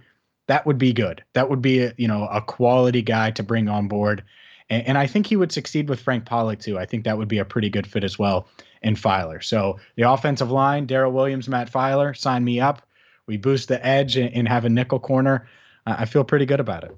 that 0.47 0.67
would 0.67 0.79
be 0.79 0.93
good. 0.93 1.23
That 1.33 1.49
would 1.49 1.63
be, 1.63 1.85
a, 1.85 1.95
you 1.97 2.09
know, 2.09 2.27
a 2.27 2.41
quality 2.41 3.03
guy 3.03 3.31
to 3.33 3.43
bring 3.43 3.69
on 3.69 3.89
board. 3.89 4.25
And, 4.71 4.87
and, 4.89 4.99
I 4.99 5.07
think 5.07 5.27
he 5.27 5.37
would 5.37 5.53
succeed 5.53 5.89
with 5.89 6.01
Frank 6.01 6.25
Pollack 6.25 6.59
too. 6.59 6.79
I 6.79 6.87
think 6.87 7.05
that 7.05 7.17
would 7.17 7.29
be 7.29 7.39
a 7.39 7.45
pretty 7.45 7.71
good 7.71 7.87
fit 7.87 8.05
as 8.05 8.19
well 8.19 8.49
in 8.83 8.95
Feiler. 8.95 9.43
So 9.43 9.79
the 9.97 10.11
offensive 10.11 10.51
line, 10.51 10.87
Daryl 10.87 11.13
Williams, 11.13 11.49
Matt 11.49 11.71
Feiler, 11.71 12.17
sign 12.17 12.45
me 12.45 12.61
up. 12.61 12.83
We 13.27 13.37
boost 13.37 13.69
the 13.69 13.85
edge 13.85 14.17
and, 14.17 14.49
have 14.49 14.65
a 14.65 14.71
nickel 14.71 15.01
corner. 15.01 15.49
Uh, 15.87 15.97
I 15.99 16.05
feel 16.05 16.25
pretty 16.25 16.47
good 16.47 16.61
about 16.61 16.85
it. 16.85 16.97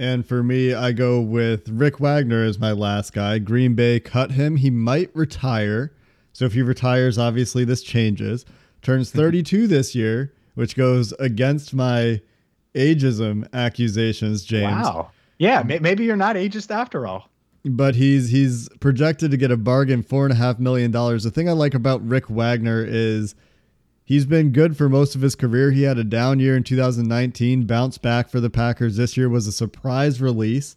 And 0.00 0.24
for 0.24 0.42
me, 0.42 0.72
I 0.72 0.92
go 0.92 1.20
with 1.20 1.68
Rick 1.68 2.00
Wagner 2.00 2.42
as 2.42 2.58
my 2.58 2.72
last 2.72 3.12
guy. 3.12 3.38
Green 3.38 3.74
Bay 3.74 4.00
cut 4.00 4.30
him. 4.30 4.56
He 4.56 4.70
might 4.70 5.10
retire. 5.14 5.92
So 6.32 6.46
if 6.46 6.54
he 6.54 6.62
retires, 6.62 7.18
obviously 7.18 7.66
this 7.66 7.82
changes. 7.82 8.46
Turns 8.80 9.10
32 9.12 9.66
this 9.66 9.94
year, 9.94 10.32
which 10.54 10.74
goes 10.74 11.12
against 11.20 11.74
my 11.74 12.22
ageism 12.74 13.46
accusations, 13.52 14.42
James. 14.42 14.86
Wow. 14.86 15.10
Yeah, 15.36 15.62
maybe 15.64 16.04
you're 16.04 16.16
not 16.16 16.34
ageist 16.34 16.74
after 16.74 17.06
all. 17.06 17.28
But 17.66 17.94
he's 17.94 18.30
he's 18.30 18.70
projected 18.80 19.30
to 19.32 19.36
get 19.36 19.50
a 19.50 19.56
bargain 19.58 20.02
four 20.02 20.24
and 20.24 20.32
a 20.32 20.36
half 20.36 20.58
million 20.58 20.90
dollars. 20.90 21.24
The 21.24 21.30
thing 21.30 21.46
I 21.46 21.52
like 21.52 21.74
about 21.74 22.06
Rick 22.08 22.30
Wagner 22.30 22.82
is 22.82 23.34
he's 24.10 24.26
been 24.26 24.50
good 24.50 24.76
for 24.76 24.88
most 24.88 25.14
of 25.14 25.20
his 25.20 25.36
career. 25.36 25.70
He 25.70 25.84
had 25.84 25.96
a 25.96 26.02
down 26.02 26.40
year 26.40 26.56
in 26.56 26.64
2019, 26.64 27.64
bounced 27.64 28.02
back 28.02 28.28
for 28.28 28.40
the 28.40 28.50
Packers 28.50 28.96
this 28.96 29.16
year, 29.16 29.28
was 29.28 29.46
a 29.46 29.52
surprise 29.52 30.20
release. 30.20 30.74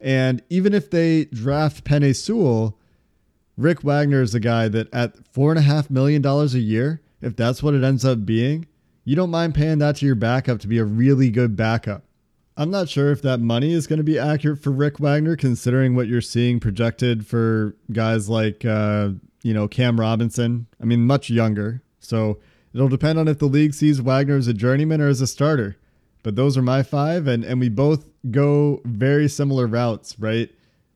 And 0.00 0.44
even 0.48 0.72
if 0.72 0.88
they 0.88 1.24
draft 1.24 1.82
Penei 1.82 2.14
Sewell, 2.14 2.78
Rick 3.56 3.82
Wagner 3.82 4.22
is 4.22 4.32
a 4.32 4.38
guy 4.38 4.68
that 4.68 4.94
at 4.94 5.16
four 5.32 5.50
and 5.50 5.58
a 5.58 5.62
half 5.62 5.90
million 5.90 6.22
dollars 6.22 6.54
a 6.54 6.60
year, 6.60 7.02
if 7.20 7.34
that's 7.34 7.64
what 7.64 7.74
it 7.74 7.82
ends 7.82 8.04
up 8.04 8.24
being, 8.24 8.66
you 9.04 9.16
don't 9.16 9.30
mind 9.30 9.56
paying 9.56 9.78
that 9.78 9.96
to 9.96 10.06
your 10.06 10.14
backup 10.14 10.60
to 10.60 10.68
be 10.68 10.78
a 10.78 10.84
really 10.84 11.30
good 11.30 11.56
backup. 11.56 12.04
I'm 12.56 12.70
not 12.70 12.88
sure 12.88 13.10
if 13.10 13.22
that 13.22 13.40
money 13.40 13.72
is 13.72 13.88
going 13.88 13.96
to 13.96 14.04
be 14.04 14.20
accurate 14.20 14.62
for 14.62 14.70
Rick 14.70 15.00
Wagner, 15.00 15.34
considering 15.34 15.96
what 15.96 16.06
you're 16.06 16.20
seeing 16.20 16.60
projected 16.60 17.26
for 17.26 17.74
guys 17.90 18.28
like, 18.28 18.64
uh, 18.64 19.10
you 19.42 19.52
know, 19.52 19.66
Cam 19.66 19.98
Robinson. 19.98 20.66
I 20.80 20.84
mean, 20.84 21.06
much 21.06 21.28
younger. 21.28 21.82
So 21.98 22.38
It'll 22.78 22.88
depend 22.88 23.18
on 23.18 23.26
if 23.26 23.40
the 23.40 23.46
league 23.46 23.74
sees 23.74 24.00
Wagner 24.00 24.36
as 24.36 24.46
a 24.46 24.54
journeyman 24.54 25.00
or 25.00 25.08
as 25.08 25.20
a 25.20 25.26
starter. 25.26 25.76
But 26.22 26.36
those 26.36 26.56
are 26.56 26.62
my 26.62 26.84
five, 26.84 27.26
and, 27.26 27.42
and 27.42 27.58
we 27.58 27.68
both 27.68 28.06
go 28.30 28.80
very 28.84 29.28
similar 29.28 29.66
routes, 29.66 30.16
right? 30.16 30.48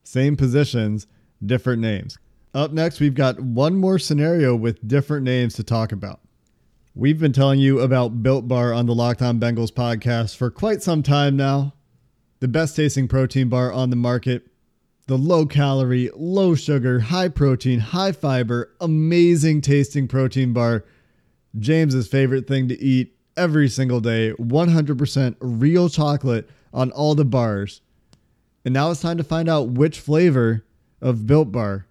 Same 0.05 0.37
positions, 0.37 1.09
different 1.45 1.83
names. 1.83 2.19
Up 2.55 2.71
next, 2.71 3.01
we've 3.01 3.17
got 3.17 3.41
one 3.41 3.75
more 3.75 3.99
scenario 3.99 4.55
with 4.55 4.87
different 4.87 5.25
names 5.25 5.55
to 5.55 5.65
talk 5.65 5.91
about. 5.91 6.21
We've 6.95 7.19
been 7.19 7.33
telling 7.33 7.59
you 7.59 7.81
about 7.81 8.23
Built 8.23 8.47
Bar 8.47 8.73
on 8.73 8.87
the 8.87 8.95
Locked 8.95 9.23
On 9.23 9.41
Bengals 9.41 9.73
podcast 9.73 10.37
for 10.37 10.53
quite 10.53 10.85
some 10.85 11.03
time 11.03 11.37
now. 11.37 11.75
The 12.39 12.47
best 12.47 12.77
tasting 12.77 13.09
protein 13.09 13.49
bar 13.49 13.73
on 13.73 13.91
the 13.91 13.97
market. 13.97 14.47
The 15.09 15.19
low 15.19 15.47
calorie, 15.47 16.11
low 16.15 16.55
sugar, 16.55 17.01
high 17.01 17.29
protein, 17.29 17.81
high 17.81 18.13
fiber, 18.13 18.73
amazing 18.81 19.63
tasting 19.63 20.07
protein 20.07 20.53
bar 20.53 20.85
James's 21.59 22.09
favorite 22.09 22.47
thing 22.47 22.69
to 22.69 22.81
eat 22.81 23.17
every 23.37 23.69
single 23.69 24.01
day 24.01 24.33
100% 24.33 25.37
real 25.41 25.89
chocolate 25.89 26.49
on 26.73 26.91
all 26.93 27.15
the 27.15 27.25
bars. 27.25 27.81
And 28.65 28.75
now 28.75 28.91
it's 28.91 29.01
time 29.01 29.19
to 29.19 29.25
find 29.25 29.49
out 29.49 29.71
which 29.71 30.01
flavor 30.01 30.65
of 31.01 31.27
Built 31.27 31.51
Bar 31.51 31.87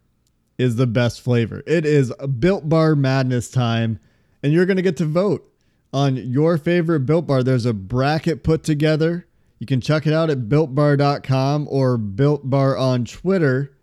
is 0.57 0.75
the 0.75 0.87
best 0.87 1.21
flavor. 1.21 1.63
It 1.67 1.85
is 1.85 2.13
Built 2.39 2.69
Bar 2.69 2.95
Madness 2.95 3.49
time, 3.49 3.99
and 4.41 4.53
you're 4.53 4.65
going 4.65 4.77
to 4.77 4.83
get 4.83 4.97
to 4.97 5.05
vote 5.05 5.51
on 5.93 6.15
your 6.15 6.57
favorite 6.57 7.01
Built 7.01 7.27
Bar. 7.27 7.43
There's 7.43 7.65
a 7.65 7.73
bracket 7.73 8.43
put 8.43 8.63
together. 8.63 9.27
You 9.59 9.67
can 9.67 9.81
check 9.81 10.07
it 10.07 10.13
out 10.13 10.29
at 10.29 10.49
builtbar.com 10.49 11.67
or 11.69 11.97
Built 11.97 12.49
Bar 12.49 12.77
on 12.77 13.05
Twitter. 13.05 13.75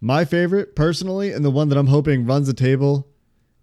My 0.00 0.24
favorite, 0.24 0.76
personally, 0.76 1.32
and 1.32 1.44
the 1.44 1.50
one 1.50 1.68
that 1.68 1.78
I'm 1.78 1.88
hoping 1.88 2.24
runs 2.24 2.46
the 2.46 2.54
table, 2.54 3.08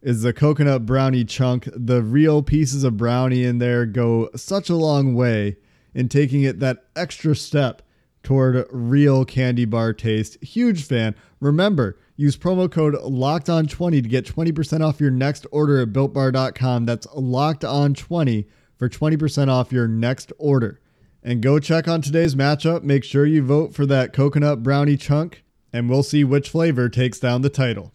is 0.05 0.21
the 0.21 0.31
coconut 0.31 0.85
brownie 0.85 1.25
chunk. 1.25 1.67
The 1.75 2.03
real 2.03 2.43
pieces 2.43 2.83
of 2.83 2.95
brownie 2.95 3.43
in 3.43 3.57
there 3.57 3.87
go 3.87 4.29
such 4.35 4.69
a 4.69 4.75
long 4.75 5.15
way 5.15 5.57
in 5.95 6.09
taking 6.09 6.43
it 6.43 6.59
that 6.59 6.85
extra 6.95 7.35
step 7.35 7.81
toward 8.21 8.67
real 8.71 9.25
candy 9.25 9.65
bar 9.65 9.93
taste. 9.93 10.41
Huge 10.43 10.85
fan. 10.85 11.15
Remember, 11.39 11.97
use 12.15 12.37
promo 12.37 12.71
code 12.71 12.93
locked 13.01 13.49
on 13.49 13.65
20 13.65 14.03
to 14.03 14.07
get 14.07 14.27
20% 14.27 14.87
off 14.87 15.01
your 15.01 15.09
next 15.09 15.47
order 15.51 15.81
at 15.81 15.91
builtbar.com. 15.91 16.85
That's 16.85 17.07
locked 17.15 17.65
on 17.65 17.95
20 17.95 18.47
for 18.77 18.87
20% 18.87 19.49
off 19.49 19.71
your 19.71 19.87
next 19.87 20.31
order. 20.37 20.79
And 21.23 21.41
go 21.41 21.57
check 21.57 21.87
on 21.87 22.03
today's 22.03 22.35
matchup. 22.35 22.83
Make 22.83 23.03
sure 23.03 23.25
you 23.25 23.41
vote 23.41 23.73
for 23.73 23.87
that 23.87 24.13
coconut 24.13 24.61
brownie 24.61 24.97
chunk, 24.97 25.43
and 25.73 25.89
we'll 25.89 26.03
see 26.03 26.23
which 26.23 26.49
flavor 26.49 26.89
takes 26.89 27.19
down 27.19 27.41
the 27.41 27.49
title. 27.49 27.94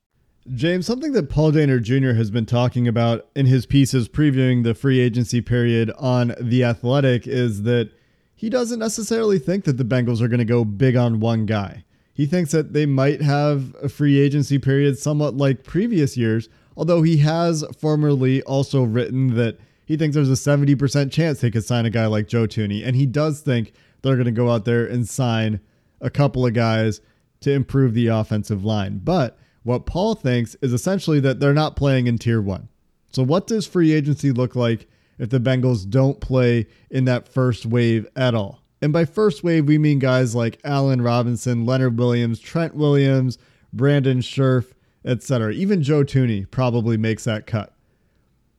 James, 0.55 0.87
something 0.87 1.11
that 1.11 1.29
Paul 1.29 1.51
Dehner 1.51 1.81
Jr. 1.81 2.13
has 2.17 2.31
been 2.31 2.47
talking 2.47 2.87
about 2.87 3.27
in 3.35 3.45
his 3.45 3.67
pieces 3.67 4.09
previewing 4.09 4.63
the 4.63 4.73
free 4.73 4.99
agency 4.99 5.39
period 5.39 5.91
on 5.99 6.33
The 6.39 6.63
Athletic 6.63 7.27
is 7.27 7.61
that 7.63 7.91
he 8.35 8.49
doesn't 8.49 8.79
necessarily 8.79 9.37
think 9.37 9.65
that 9.65 9.77
the 9.77 9.85
Bengals 9.85 10.19
are 10.19 10.27
going 10.27 10.39
to 10.39 10.45
go 10.45 10.65
big 10.65 10.95
on 10.95 11.19
one 11.19 11.45
guy. 11.45 11.85
He 12.11 12.25
thinks 12.25 12.51
that 12.51 12.73
they 12.73 12.87
might 12.87 13.21
have 13.21 13.75
a 13.83 13.87
free 13.87 14.19
agency 14.19 14.57
period 14.57 14.97
somewhat 14.97 15.37
like 15.37 15.63
previous 15.63 16.17
years, 16.17 16.49
although 16.75 17.03
he 17.03 17.17
has 17.17 17.63
formerly 17.77 18.41
also 18.41 18.81
written 18.81 19.35
that 19.35 19.59
he 19.85 19.95
thinks 19.95 20.15
there's 20.15 20.29
a 20.29 20.33
70% 20.33 21.11
chance 21.11 21.39
they 21.39 21.51
could 21.51 21.65
sign 21.65 21.85
a 21.85 21.91
guy 21.91 22.07
like 22.07 22.27
Joe 22.27 22.47
Thuney, 22.47 22.83
And 22.83 22.95
he 22.95 23.05
does 23.05 23.41
think 23.41 23.73
they're 24.01 24.15
going 24.15 24.25
to 24.25 24.31
go 24.31 24.49
out 24.49 24.65
there 24.65 24.87
and 24.87 25.07
sign 25.07 25.59
a 25.99 26.09
couple 26.09 26.47
of 26.47 26.53
guys 26.53 26.99
to 27.41 27.51
improve 27.51 27.93
the 27.93 28.07
offensive 28.07 28.65
line. 28.65 29.01
But 29.03 29.37
what 29.63 29.85
Paul 29.85 30.15
thinks 30.15 30.55
is 30.61 30.73
essentially 30.73 31.19
that 31.21 31.39
they're 31.39 31.53
not 31.53 31.75
playing 31.75 32.07
in 32.07 32.17
tier 32.17 32.41
one. 32.41 32.69
So, 33.11 33.23
what 33.23 33.47
does 33.47 33.67
free 33.67 33.93
agency 33.93 34.31
look 34.31 34.55
like 34.55 34.87
if 35.19 35.29
the 35.29 35.39
Bengals 35.39 35.89
don't 35.89 36.19
play 36.19 36.67
in 36.89 37.05
that 37.05 37.27
first 37.27 37.65
wave 37.65 38.07
at 38.15 38.33
all? 38.33 38.61
And 38.81 38.91
by 38.91 39.05
first 39.05 39.43
wave, 39.43 39.67
we 39.67 39.77
mean 39.77 39.99
guys 39.99 40.33
like 40.33 40.59
Allen 40.63 41.01
Robinson, 41.01 41.65
Leonard 41.65 41.99
Williams, 41.99 42.39
Trent 42.39 42.75
Williams, 42.75 43.37
Brandon 43.71 44.21
Scherff, 44.21 44.73
etc. 45.05 45.53
Even 45.53 45.83
Joe 45.83 46.03
Thuney 46.03 46.49
probably 46.49 46.97
makes 46.97 47.25
that 47.25 47.45
cut. 47.45 47.73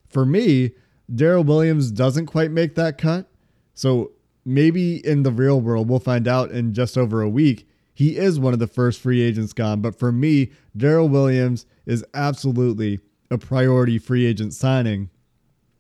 For 0.09 0.25
me, 0.25 0.73
Daryl 1.13 1.45
Williams 1.45 1.91
doesn't 1.91 2.27
quite 2.27 2.51
make 2.51 2.75
that 2.77 2.99
cut. 2.99 3.29
So 3.75 4.13
maybe 4.45 5.05
in 5.05 5.23
the 5.23 5.33
real 5.33 5.61
world, 5.61 5.89
we'll 5.89 5.99
find 5.99 6.29
out 6.29 6.51
in 6.51 6.75
just 6.75 6.97
over 6.97 7.23
a 7.23 7.29
week 7.29 7.67
he 7.95 8.17
is 8.17 8.41
one 8.41 8.53
of 8.53 8.59
the 8.59 8.67
first 8.67 9.01
free 9.01 9.21
agents 9.21 9.53
gone. 9.53 9.81
But 9.81 9.99
for 9.99 10.13
me, 10.13 10.51
Daryl 10.77 11.09
Williams 11.09 11.67
is 11.87 12.05
absolutely 12.15 13.01
a 13.31 13.39
priority 13.39 13.99
free 13.99 14.27
agent 14.27 14.55
signing. 14.55 15.11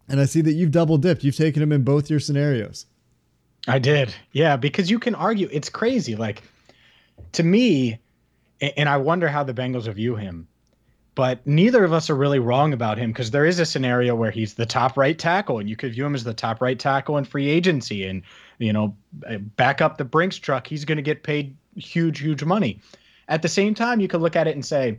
And 0.08 0.20
I 0.20 0.26
see 0.26 0.40
that 0.42 0.52
you've 0.52 0.70
double 0.70 0.98
dipped. 0.98 1.24
You've 1.24 1.36
taken 1.36 1.62
him 1.62 1.72
in 1.72 1.84
both 1.84 2.10
your 2.10 2.20
scenarios. 2.20 2.86
I 3.68 3.78
did. 3.78 4.14
Yeah, 4.32 4.56
because 4.56 4.90
you 4.90 4.98
can 4.98 5.14
argue 5.14 5.48
it's 5.52 5.68
crazy. 5.68 6.16
Like 6.16 6.42
to 7.32 7.42
me, 7.42 7.98
and 8.76 8.88
I 8.88 8.96
wonder 8.96 9.28
how 9.28 9.44
the 9.44 9.54
Bengals 9.54 9.92
view 9.92 10.16
him, 10.16 10.48
but 11.14 11.46
neither 11.46 11.84
of 11.84 11.92
us 11.92 12.10
are 12.10 12.14
really 12.14 12.38
wrong 12.38 12.72
about 12.72 12.98
him 12.98 13.10
because 13.10 13.30
there 13.30 13.46
is 13.46 13.58
a 13.58 13.66
scenario 13.66 14.14
where 14.14 14.30
he's 14.30 14.54
the 14.54 14.66
top 14.66 14.96
right 14.96 15.18
tackle 15.18 15.58
and 15.58 15.68
you 15.68 15.76
could 15.76 15.92
view 15.92 16.06
him 16.06 16.14
as 16.14 16.24
the 16.24 16.34
top 16.34 16.60
right 16.60 16.78
tackle 16.78 17.18
in 17.18 17.24
free 17.24 17.48
agency 17.48 18.06
and 18.06 18.22
you 18.58 18.72
know 18.72 18.96
back 19.56 19.80
up 19.80 19.98
the 19.98 20.04
Brinks 20.04 20.36
truck 20.36 20.66
he's 20.66 20.84
going 20.84 20.96
to 20.96 21.02
get 21.02 21.22
paid 21.22 21.54
huge, 21.76 22.20
huge 22.20 22.44
money. 22.44 22.80
At 23.28 23.42
the 23.42 23.48
same 23.48 23.74
time, 23.74 24.00
you 24.00 24.08
could 24.08 24.20
look 24.20 24.36
at 24.36 24.46
it 24.46 24.54
and 24.54 24.64
say, 24.64 24.98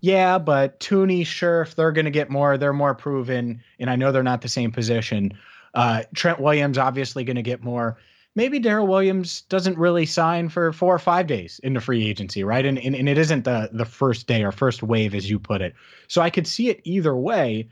yeah, 0.00 0.38
but 0.38 0.80
Thuney, 0.80 1.24
Scherff, 1.24 1.76
they're 1.76 1.92
going 1.92 2.04
to 2.04 2.10
get 2.10 2.28
more. 2.28 2.58
They're 2.58 2.72
more 2.74 2.94
proven. 2.94 3.62
And 3.78 3.88
I 3.88 3.96
know 3.96 4.12
they're 4.12 4.22
not 4.22 4.42
the 4.42 4.48
same 4.48 4.70
position. 4.70 5.32
Uh, 5.72 6.02
Trent 6.14 6.40
Williams, 6.40 6.76
obviously, 6.76 7.24
going 7.24 7.36
to 7.36 7.42
get 7.42 7.62
more. 7.62 7.96
Maybe 8.36 8.60
Daryl 8.60 8.88
Williams 8.88 9.42
doesn't 9.42 9.78
really 9.78 10.06
sign 10.06 10.48
for 10.48 10.72
four 10.72 10.94
or 10.94 10.98
five 10.98 11.26
days 11.26 11.60
into 11.62 11.80
free 11.80 12.06
agency, 12.06 12.44
right? 12.44 12.66
And, 12.66 12.78
and, 12.78 12.94
and 12.94 13.08
it 13.08 13.16
isn't 13.16 13.44
the, 13.44 13.70
the 13.72 13.84
first 13.84 14.26
day 14.26 14.42
or 14.42 14.52
first 14.52 14.82
wave, 14.82 15.14
as 15.14 15.30
you 15.30 15.38
put 15.38 15.62
it. 15.62 15.74
So 16.08 16.20
I 16.20 16.30
could 16.30 16.46
see 16.46 16.68
it 16.68 16.80
either 16.84 17.16
way. 17.16 17.70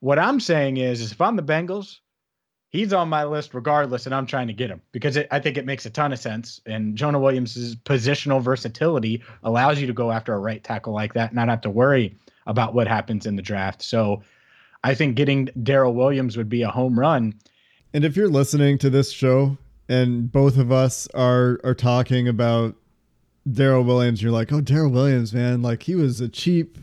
What 0.00 0.18
I'm 0.18 0.40
saying 0.40 0.76
is, 0.76 1.00
is 1.00 1.12
if 1.12 1.20
I'm 1.20 1.36
the 1.36 1.42
Bengals, 1.42 2.00
he's 2.68 2.92
on 2.92 3.08
my 3.08 3.24
list 3.24 3.54
regardless, 3.54 4.06
and 4.06 4.14
I'm 4.14 4.26
trying 4.26 4.46
to 4.48 4.52
get 4.52 4.70
him 4.70 4.80
because 4.92 5.16
it, 5.16 5.28
I 5.30 5.40
think 5.40 5.56
it 5.56 5.64
makes 5.64 5.86
a 5.86 5.90
ton 5.90 6.12
of 6.12 6.18
sense. 6.18 6.60
And 6.66 6.96
Jonah 6.96 7.20
Williams' 7.20 7.76
positional 7.76 8.42
versatility 8.42 9.22
allows 9.42 9.80
you 9.80 9.86
to 9.86 9.92
go 9.92 10.10
after 10.10 10.34
a 10.34 10.38
right 10.38 10.62
tackle 10.62 10.92
like 10.92 11.14
that, 11.14 11.34
not 11.34 11.48
have 11.48 11.60
to 11.62 11.70
worry 11.70 12.16
about 12.46 12.74
what 12.74 12.86
happens 12.86 13.26
in 13.26 13.36
the 13.36 13.42
draft. 13.42 13.82
So 13.82 14.22
I 14.84 14.94
think 14.94 15.16
getting 15.16 15.46
Daryl 15.62 15.94
Williams 15.94 16.36
would 16.36 16.48
be 16.48 16.62
a 16.62 16.70
home 16.70 16.98
run. 16.98 17.34
And 17.92 18.04
if 18.04 18.16
you're 18.16 18.28
listening 18.28 18.78
to 18.78 18.90
this 18.90 19.10
show 19.10 19.58
and 19.88 20.30
both 20.30 20.56
of 20.56 20.70
us 20.70 21.08
are 21.14 21.60
are 21.64 21.74
talking 21.74 22.28
about 22.28 22.76
Daryl 23.48 23.84
Williams, 23.84 24.22
you're 24.22 24.32
like, 24.32 24.52
oh, 24.52 24.60
Daryl 24.60 24.92
Williams, 24.92 25.32
man, 25.32 25.62
like 25.62 25.84
he 25.84 25.94
was 25.94 26.20
a 26.20 26.28
cheap 26.28 26.78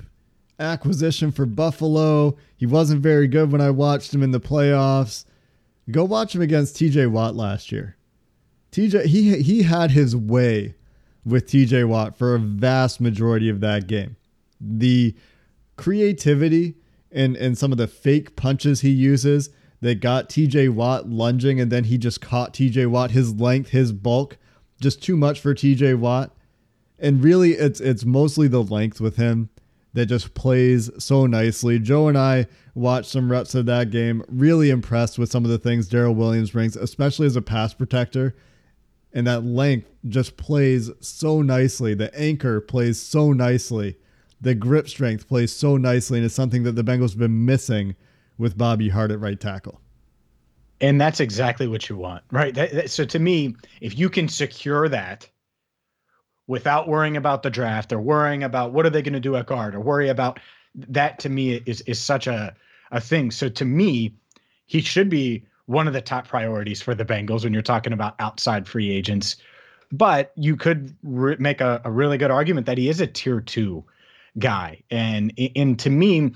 acquisition 0.60 1.32
for 1.32 1.46
Buffalo. 1.46 2.38
He 2.56 2.65
wasn't 2.65 3.02
very 3.02 3.28
good 3.28 3.52
when 3.52 3.62
I 3.62 3.69
watched 3.69 4.13
him 4.13 4.24
in 4.24 4.32
the 4.32 4.39
playoffs. 4.39 5.26
Go 5.91 6.06
watch 6.06 6.34
him 6.36 6.41
against 6.41 6.76
TJ 6.76 7.12
Watt 7.12 7.36
last 7.36 7.72
year. 7.72 7.98
TJ 8.72 9.06
he 9.06 9.41
he 9.41 9.63
had 9.63 9.91
his 9.91 10.15
way 10.15 10.76
with 11.26 11.48
TJ 11.48 11.88
Watt 11.88 12.17
for 12.17 12.36
a 12.36 12.39
vast 12.39 13.00
majority 13.02 13.50
of 13.50 13.60
that 13.62 13.88
game. 13.88 14.15
The 14.60 15.15
creativity 15.76 16.76
and 17.12 17.36
and 17.36 17.58
some 17.58 17.72
of 17.72 17.78
the 17.78 17.88
fake 17.88 18.36
punches 18.36 18.82
he 18.82 18.89
uses 18.89 19.50
that 19.82 20.00
got 20.00 20.30
TJ 20.30 20.69
Watt 20.69 21.10
lunging 21.10 21.60
and 21.60 21.72
then 21.72 21.86
he 21.86 21.98
just 21.98 22.22
caught 22.22 22.54
TJ 22.54 22.88
Watt 22.88 23.12
his 23.12 23.36
length, 23.36 23.69
his 23.69 23.91
bulk, 23.91 24.38
just 24.80 25.04
too 25.04 25.17
much 25.17 25.39
for 25.39 25.54
TJ 25.54 26.00
Watt. 26.00 26.34
And 26.98 27.24
really 27.24 27.52
it's 27.52 27.82
it's 27.82 28.06
mostly 28.06 28.48
the 28.48 28.63
length 28.63 29.02
with 29.02 29.17
him 29.17 29.50
that 29.93 30.08
just 30.08 30.34
plays 30.34 30.89
so 30.97 31.25
nicely. 31.25 31.79
Joe 31.79 32.08
and 32.08 32.17
I 32.17 32.47
watched 32.75 33.10
some 33.10 33.32
reps 33.32 33.56
of 33.56 33.65
that 33.67 33.91
game, 33.91 34.23
really 34.27 34.69
impressed 34.69 35.19
with 35.19 35.32
some 35.32 35.45
of 35.45 35.51
the 35.51 35.60
things 35.60 35.89
Daryl 35.89 36.15
Williams 36.15 36.51
brings, 36.51 36.75
especially 36.75 37.27
as 37.27 37.36
a 37.36 37.41
pass 37.41 37.73
protector. 37.73 38.36
And 39.13 39.27
that 39.27 39.43
length 39.43 39.91
just 40.08 40.38
plays 40.38 40.89
so 40.99 41.43
nicely. 41.43 41.93
The 41.93 42.13
anchor 42.19 42.60
plays 42.60 42.99
so 42.99 43.32
nicely. 43.32 43.95
The 44.41 44.56
grip 44.56 44.89
strength 44.89 45.27
plays 45.27 45.56
so 45.56 45.77
nicely. 45.77 46.17
And 46.17 46.25
it's 46.25 46.34
something 46.34 46.63
that 46.63 46.71
the 46.71 46.84
Bengals 46.84 47.12
have 47.12 47.19
been 47.19 47.45
missing 47.45 47.95
with 48.39 48.58
Bobby 48.58 48.89
Hart 48.89 49.12
at 49.12 49.19
right 49.19 49.39
tackle. 49.39 49.79
And 50.82 50.99
that's 50.99 51.19
exactly 51.19 51.67
what 51.67 51.88
you 51.88 51.95
want, 51.95 52.23
right? 52.32 52.53
That, 52.56 52.73
that, 52.73 52.89
so 52.89 53.06
to 53.06 53.19
me, 53.19 53.56
if 53.79 53.97
you 53.97 54.10
can 54.10 54.27
secure 54.27 54.89
that 54.89 55.29
without 56.47 56.88
worrying 56.88 57.17
about 57.17 57.43
the 57.43 57.49
draft 57.49 57.93
or 57.93 57.99
worrying 57.99 58.43
about 58.43 58.73
what 58.73 58.86
are 58.86 58.89
they 58.89 59.01
going 59.01 59.13
to 59.13 59.19
do 59.19 59.36
at 59.36 59.45
guard 59.45 59.75
or 59.75 59.79
worry 59.79 60.10
about 60.10 60.39
that 60.75 61.19
to 61.19 61.29
me 61.29 61.56
is 61.65 61.82
is 61.82 61.99
such 61.99 62.27
a 62.27 62.56
a 62.93 63.01
thing. 63.01 63.32
So 63.32 63.49
to 63.49 63.65
me, 63.65 64.13
he 64.67 64.82
should 64.82 65.10
be 65.10 65.45
one 65.65 65.88
of 65.88 65.93
the 65.93 66.01
top 66.01 66.27
priorities 66.27 66.82
for 66.82 66.95
the 66.95 67.03
Bengals 67.06 67.43
when 67.43 67.53
you're 67.53 67.62
talking 67.62 67.93
about 67.93 68.15
outside 68.19 68.67
free 68.67 68.91
agents. 68.91 69.38
But 69.91 70.32
you 70.36 70.56
could 70.56 70.95
re- 71.03 71.36
make 71.39 71.62
a, 71.62 71.82
a, 71.84 71.91
really 71.91 72.17
good 72.17 72.32
argument 72.32 72.65
that 72.65 72.77
he 72.77 72.89
is 72.89 72.99
a 72.99 73.08
tier 73.08 73.41
two 73.41 73.84
guy. 74.39 74.82
And, 74.89 75.34
and 75.56 75.77
to 75.79 75.89
me, 75.89 76.34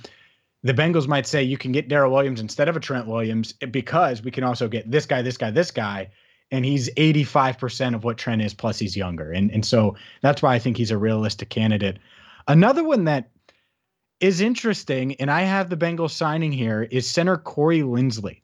the 0.63 0.73
Bengals 0.73 1.07
might 1.07 1.25
say 1.25 1.43
you 1.43 1.57
can 1.57 1.71
get 1.71 1.89
Daryl 1.89 2.11
Williams 2.11 2.39
instead 2.39 2.69
of 2.69 2.75
a 2.75 2.79
Trent 2.79 3.07
Williams 3.07 3.53
because 3.53 4.21
we 4.21 4.31
can 4.31 4.43
also 4.43 4.67
get 4.67 4.89
this 4.89 5.05
guy, 5.05 5.21
this 5.21 5.37
guy, 5.37 5.51
this 5.51 5.71
guy 5.71 6.09
and 6.51 6.65
he's 6.65 6.89
85% 6.95 7.95
of 7.95 8.03
what 8.03 8.17
Trent 8.17 8.41
is, 8.41 8.53
plus 8.53 8.79
he's 8.79 8.95
younger. 8.95 9.31
And, 9.31 9.51
and 9.51 9.65
so 9.65 9.95
that's 10.21 10.41
why 10.41 10.55
I 10.55 10.59
think 10.59 10.77
he's 10.77 10.91
a 10.91 10.97
realistic 10.97 11.49
candidate. 11.49 11.99
Another 12.47 12.83
one 12.83 13.03
that 13.05 13.29
is 14.19 14.41
interesting, 14.41 15.15
and 15.15 15.29
I 15.29 15.41
have 15.41 15.69
the 15.69 15.77
Bengals 15.77 16.11
signing 16.11 16.51
here, 16.51 16.83
is 16.83 17.09
center 17.09 17.37
Corey 17.37 17.81
Linsley. 17.81 18.41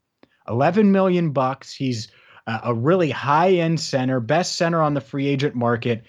11 0.48 0.92
million 0.92 1.32
bucks. 1.32 1.74
He's 1.74 2.10
a 2.46 2.74
really 2.74 3.10
high-end 3.10 3.80
center, 3.80 4.20
best 4.20 4.56
center 4.56 4.82
on 4.82 4.94
the 4.94 5.02
free 5.02 5.28
agent 5.28 5.56
market. 5.56 6.04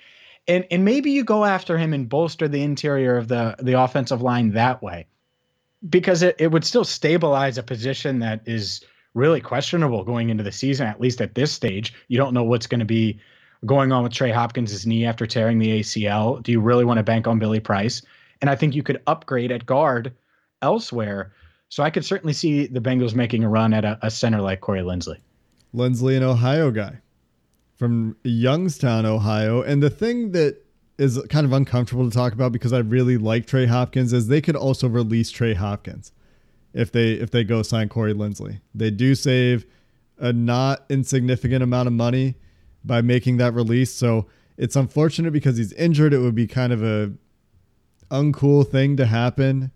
And 0.47 0.67
and 0.71 0.85
maybe 0.85 1.13
you 1.13 1.25
go 1.25 1.45
after 1.45 1.79
him 1.79 1.95
and 1.95 2.09
bolster 2.09 2.49
the 2.49 2.63
interior 2.63 3.17
of 3.17 3.29
the 3.29 3.55
the 3.63 3.81
offensive 3.81 4.21
line 4.21 4.51
that 4.53 4.83
way. 4.83 5.07
Because 5.89 6.23
it, 6.23 6.37
it 6.39 6.51
would 6.51 6.65
still 6.65 6.85
stabilize 6.85 7.57
a 7.57 7.63
position 7.63 8.19
that 8.19 8.43
is 8.47 8.85
really 9.15 9.41
questionable 9.41 10.05
going 10.05 10.31
into 10.31 10.43
the 10.43 10.53
season, 10.53 10.87
at 10.87 11.01
least 11.01 11.21
at 11.21 11.35
this 11.35 11.53
stage. 11.53 11.95
You 12.09 12.19
don't 12.19 12.35
know 12.35 12.43
what's 12.43 12.67
going 12.67 12.81
to 12.81 12.85
be 12.85 13.19
going 13.65 13.93
on 13.93 14.03
with 14.03 14.13
Trey 14.13 14.31
Hopkins' 14.31 14.87
knee 14.87 15.07
after 15.07 15.27
tearing 15.27 15.59
the 15.59 15.81
ACL. 15.81 16.43
Do 16.43 16.53
you 16.53 16.61
really 16.61 16.85
want 16.85 16.99
to 16.99 17.03
bank 17.03 17.27
on 17.27 17.39
Billy 17.39 17.61
Price? 17.61 18.03
And 18.41 18.51
I 18.51 18.57
think 18.57 18.75
you 18.75 18.83
could 18.83 19.01
upgrade 19.07 19.53
at 19.53 19.65
guard 19.65 20.13
elsewhere. 20.61 21.33
So 21.69 21.83
I 21.83 21.91
could 21.91 22.05
certainly 22.05 22.35
see 22.35 22.67
the 22.67 22.81
Bengals 22.81 23.15
making 23.15 23.45
a 23.45 23.49
run 23.49 23.73
at 23.73 23.85
a, 23.85 23.99
a 24.03 24.11
center 24.11 24.41
like 24.41 24.61
Corey 24.61 24.83
Linsley. 24.83 25.19
Linsley, 25.75 26.17
an 26.17 26.23
Ohio 26.23 26.71
guy 26.71 26.99
from 27.77 28.17
Youngstown, 28.23 29.07
Ohio. 29.07 29.63
And 29.63 29.83
the 29.83 29.91
thing 29.91 30.33
that 30.33 30.65
is 30.99 31.21
kind 31.29 31.45
of 31.45 31.53
uncomfortable 31.53 32.09
to 32.09 32.15
talk 32.15 32.33
about 32.33 32.53
because 32.53 32.73
I 32.73 32.79
really 32.79 33.17
like 33.17 33.47
Trey 33.47 33.67
Hopkins 33.67 34.13
is 34.13 34.29
they 34.29 34.41
could 34.41 34.57
also 34.57 34.89
release 34.89 35.31
Trey 35.31 35.55
Hopkins 35.55 36.13
if 36.75 36.93
they 36.93 37.13
if 37.13 37.31
they 37.31 37.45
go 37.45 37.63
sign 37.63 37.89
Corey 37.89 38.13
Linsley. 38.13 38.61
They 38.75 38.91
do 38.91 39.15
save 39.15 39.65
a 40.19 40.33
not 40.33 40.85
insignificant 40.91 41.63
amount 41.63 41.87
of 41.87 41.93
money 41.93 42.35
by 42.85 43.01
making 43.01 43.39
that 43.39 43.55
release. 43.55 43.93
So 43.93 44.27
it's 44.57 44.77
unfortunate 44.77 45.33
because 45.33 45.57
he's 45.57 45.73
injured. 45.73 46.13
It 46.13 46.19
would 46.19 46.35
be 46.35 46.47
kind 46.47 46.73
of 46.73 46.83
a 46.83 47.13
uncool 48.11 48.69
thing 48.69 48.97
to 48.99 49.07
happen, 49.07 49.73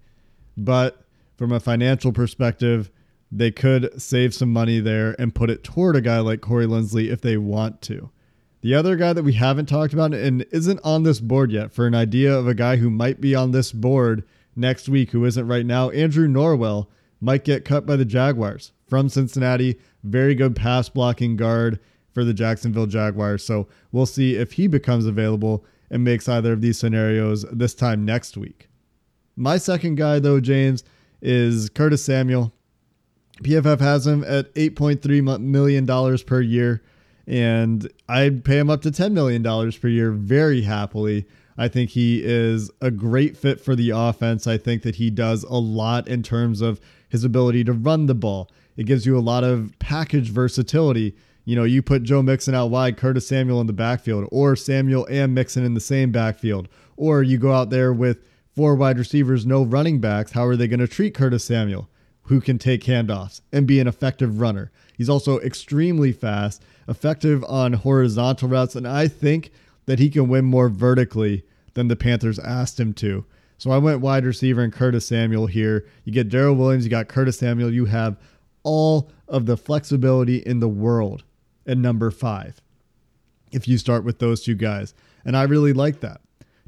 but 0.56 1.04
from 1.36 1.52
a 1.52 1.60
financial 1.60 2.12
perspective, 2.12 2.90
they 3.30 3.50
could 3.50 4.00
save 4.00 4.34
some 4.34 4.52
money 4.52 4.80
there 4.80 5.14
and 5.18 5.34
put 5.34 5.50
it 5.50 5.64
toward 5.64 5.96
a 5.96 6.00
guy 6.00 6.18
like 6.18 6.40
Corey 6.40 6.66
Linsley 6.66 7.10
if 7.10 7.20
they 7.20 7.36
want 7.36 7.80
to. 7.82 8.10
The 8.60 8.74
other 8.74 8.96
guy 8.96 9.12
that 9.12 9.22
we 9.22 9.34
haven't 9.34 9.66
talked 9.66 9.92
about 9.92 10.14
and 10.14 10.44
isn't 10.50 10.80
on 10.82 11.04
this 11.04 11.20
board 11.20 11.52
yet 11.52 11.72
for 11.72 11.86
an 11.86 11.94
idea 11.94 12.36
of 12.36 12.48
a 12.48 12.54
guy 12.54 12.76
who 12.76 12.90
might 12.90 13.20
be 13.20 13.34
on 13.34 13.52
this 13.52 13.70
board 13.70 14.24
next 14.58 14.88
week 14.88 15.10
who 15.10 15.24
isn't 15.24 15.46
right 15.46 15.66
now. 15.66 15.90
Andrew 15.90 16.28
Norwell 16.28 16.88
might 17.20 17.44
get 17.44 17.64
cut 17.64 17.86
by 17.86 17.96
the 17.96 18.04
Jaguars 18.04 18.72
from 18.86 19.08
Cincinnati. 19.08 19.78
Very 20.04 20.34
good 20.34 20.54
pass 20.54 20.88
blocking 20.88 21.36
guard 21.36 21.80
for 22.12 22.24
the 22.24 22.34
Jacksonville 22.34 22.86
Jaguars. 22.86 23.44
So 23.44 23.68
we'll 23.92 24.06
see 24.06 24.34
if 24.34 24.52
he 24.52 24.66
becomes 24.66 25.06
available 25.06 25.64
and 25.90 26.04
makes 26.04 26.28
either 26.28 26.52
of 26.52 26.60
these 26.60 26.78
scenarios 26.78 27.44
this 27.50 27.74
time 27.74 28.04
next 28.04 28.36
week. 28.36 28.68
My 29.36 29.56
second 29.56 29.96
guy, 29.96 30.18
though, 30.18 30.40
James, 30.40 30.84
is 31.22 31.70
Curtis 31.70 32.04
Samuel. 32.04 32.52
PFF 33.42 33.80
has 33.80 34.06
him 34.06 34.24
at 34.24 34.52
$8.3 34.54 35.40
million 35.40 36.18
per 36.26 36.40
year, 36.40 36.82
and 37.26 37.88
I'd 38.08 38.44
pay 38.44 38.58
him 38.58 38.68
up 38.68 38.82
to 38.82 38.90
$10 38.90 39.12
million 39.12 39.42
per 39.72 39.88
year 39.88 40.10
very 40.10 40.62
happily. 40.62 41.26
I 41.58 41.66
think 41.68 41.90
he 41.90 42.22
is 42.24 42.70
a 42.80 42.90
great 42.92 43.36
fit 43.36 43.60
for 43.60 43.74
the 43.74 43.90
offense. 43.90 44.46
I 44.46 44.56
think 44.56 44.82
that 44.84 44.94
he 44.94 45.10
does 45.10 45.42
a 45.42 45.56
lot 45.56 46.06
in 46.06 46.22
terms 46.22 46.60
of 46.60 46.80
his 47.08 47.24
ability 47.24 47.64
to 47.64 47.72
run 47.72 48.06
the 48.06 48.14
ball. 48.14 48.50
It 48.76 48.86
gives 48.86 49.04
you 49.04 49.18
a 49.18 49.20
lot 49.20 49.42
of 49.42 49.76
package 49.80 50.30
versatility. 50.30 51.16
You 51.44 51.56
know, 51.56 51.64
you 51.64 51.82
put 51.82 52.04
Joe 52.04 52.22
Mixon 52.22 52.54
out 52.54 52.70
wide, 52.70 52.96
Curtis 52.96 53.26
Samuel 53.26 53.60
in 53.60 53.66
the 53.66 53.72
backfield, 53.72 54.28
or 54.30 54.54
Samuel 54.54 55.06
and 55.10 55.34
Mixon 55.34 55.64
in 55.64 55.74
the 55.74 55.80
same 55.80 56.12
backfield, 56.12 56.68
or 56.96 57.22
you 57.24 57.38
go 57.38 57.52
out 57.52 57.70
there 57.70 57.92
with 57.92 58.22
four 58.54 58.76
wide 58.76 58.98
receivers, 58.98 59.44
no 59.44 59.64
running 59.64 60.00
backs. 60.00 60.32
How 60.32 60.44
are 60.44 60.56
they 60.56 60.68
going 60.68 60.78
to 60.80 60.86
treat 60.86 61.14
Curtis 61.14 61.44
Samuel, 61.44 61.88
who 62.24 62.40
can 62.40 62.58
take 62.58 62.84
handoffs 62.84 63.40
and 63.52 63.66
be 63.66 63.80
an 63.80 63.88
effective 63.88 64.40
runner? 64.40 64.70
He's 64.96 65.08
also 65.08 65.40
extremely 65.40 66.12
fast, 66.12 66.62
effective 66.86 67.42
on 67.44 67.72
horizontal 67.72 68.48
routes, 68.48 68.76
and 68.76 68.86
I 68.86 69.08
think 69.08 69.50
that 69.88 69.98
he 69.98 70.10
can 70.10 70.28
win 70.28 70.44
more 70.44 70.68
vertically 70.68 71.42
than 71.72 71.88
the 71.88 71.96
Panthers 71.96 72.38
asked 72.38 72.78
him 72.78 72.92
to. 72.92 73.24
So 73.56 73.70
I 73.70 73.78
went 73.78 74.02
wide 74.02 74.26
receiver 74.26 74.62
and 74.62 74.70
Curtis 74.70 75.06
Samuel 75.06 75.46
here. 75.46 75.86
You 76.04 76.12
get 76.12 76.28
Daryl 76.28 76.54
Williams, 76.54 76.84
you 76.84 76.90
got 76.90 77.08
Curtis 77.08 77.38
Samuel. 77.38 77.72
You 77.72 77.86
have 77.86 78.18
all 78.62 79.10
of 79.28 79.46
the 79.46 79.56
flexibility 79.56 80.36
in 80.36 80.60
the 80.60 80.68
world 80.68 81.24
at 81.66 81.78
number 81.78 82.10
five 82.10 82.60
if 83.50 83.66
you 83.66 83.78
start 83.78 84.04
with 84.04 84.18
those 84.18 84.42
two 84.42 84.54
guys. 84.54 84.92
And 85.24 85.34
I 85.34 85.44
really 85.44 85.72
like 85.72 86.00
that. 86.00 86.20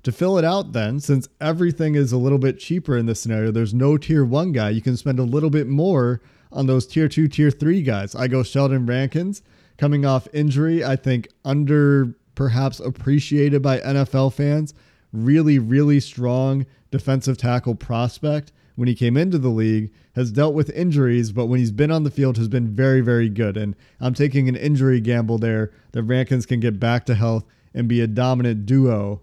To 0.05 0.13
fill 0.13 0.39
it 0.39 0.45
out, 0.47 0.73
then, 0.73 0.99
since 0.99 1.29
everything 1.43 1.97
is 1.97 2.13
a 2.13 2.17
little 2.17 2.39
bit 2.39 2.59
cheaper 2.59 2.97
in 2.97 3.05
this 3.05 3.21
scenario, 3.21 3.51
there's 3.51 3.75
no 3.75 3.99
tier 3.99 4.25
one 4.25 4.53
guy. 4.53 4.71
You 4.71 4.81
can 4.81 4.97
spend 4.97 5.19
a 5.19 5.25
little 5.25 5.51
bit 5.51 5.69
more 5.69 6.23
on 6.51 6.67
those 6.67 6.87
tier 6.87 7.07
two, 7.07 7.29
tier 7.29 7.51
three 7.51 7.83
guys. 7.83 8.15
I 8.15 8.29
go 8.29 8.43
Sheldon 8.43 8.87
Rankins 8.87 9.43
coming 9.77 10.07
off 10.07 10.27
injury. 10.33 10.83
I 10.83 10.97
think 10.97 11.29
under 11.45 12.15
perhaps 12.41 12.81
appreciated 12.81 13.61
by 13.61 13.79
NFL 13.81 14.33
fans. 14.33 14.73
Really, 15.13 15.59
really 15.59 16.01
strong 16.01 16.65
defensive 16.91 17.37
tackle 17.37 17.75
prospect 17.75 18.51
when 18.77 18.89
he 18.89 18.95
came 18.95 19.19
into 19.19 19.37
the 19.37 19.51
league, 19.51 19.93
has 20.15 20.33
dealt 20.33 20.55
with 20.55 20.71
injuries, 20.71 21.33
but 21.33 21.49
when 21.49 21.59
he's 21.59 21.71
been 21.71 21.91
on 21.91 22.03
the 22.03 22.11
field 22.11 22.39
has 22.39 22.49
been 22.49 22.75
very, 22.75 23.03
very 23.03 23.29
good. 23.29 23.59
And 23.59 23.77
I'm 24.01 24.15
taking 24.15 24.49
an 24.49 24.57
injury 24.57 25.03
gamble 25.03 25.37
there 25.37 25.71
that 25.93 26.05
Rankins 26.05 26.47
can 26.47 26.61
get 26.61 26.81
back 26.81 27.05
to 27.07 27.15
health 27.15 27.45
and 27.75 27.87
be 27.87 28.01
a 28.01 28.07
dominant 28.07 28.65
duo 28.65 29.21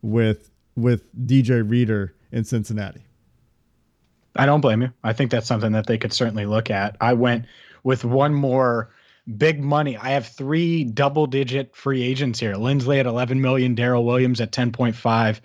with 0.00 0.52
with 0.76 1.12
DJ 1.26 1.68
Reader 1.68 2.14
in 2.30 2.44
Cincinnati. 2.44 3.02
I 4.36 4.46
don't 4.46 4.60
blame 4.60 4.82
you. 4.82 4.92
I 5.02 5.12
think 5.12 5.32
that's 5.32 5.48
something 5.48 5.72
that 5.72 5.88
they 5.88 5.98
could 5.98 6.12
certainly 6.12 6.46
look 6.46 6.70
at. 6.70 6.96
I 7.00 7.14
went 7.14 7.46
with 7.82 8.04
one 8.04 8.32
more 8.32 8.90
big 9.36 9.62
money. 9.62 9.96
I 9.96 10.10
have 10.10 10.26
three 10.26 10.84
double 10.84 11.26
digit 11.26 11.76
free 11.76 12.02
agents 12.02 12.40
here. 12.40 12.54
Linsley 12.54 12.98
at 12.98 13.06
11 13.06 13.40
million, 13.40 13.76
Daryl 13.76 14.04
Williams 14.04 14.40
at 14.40 14.52
10.5, 14.52 15.40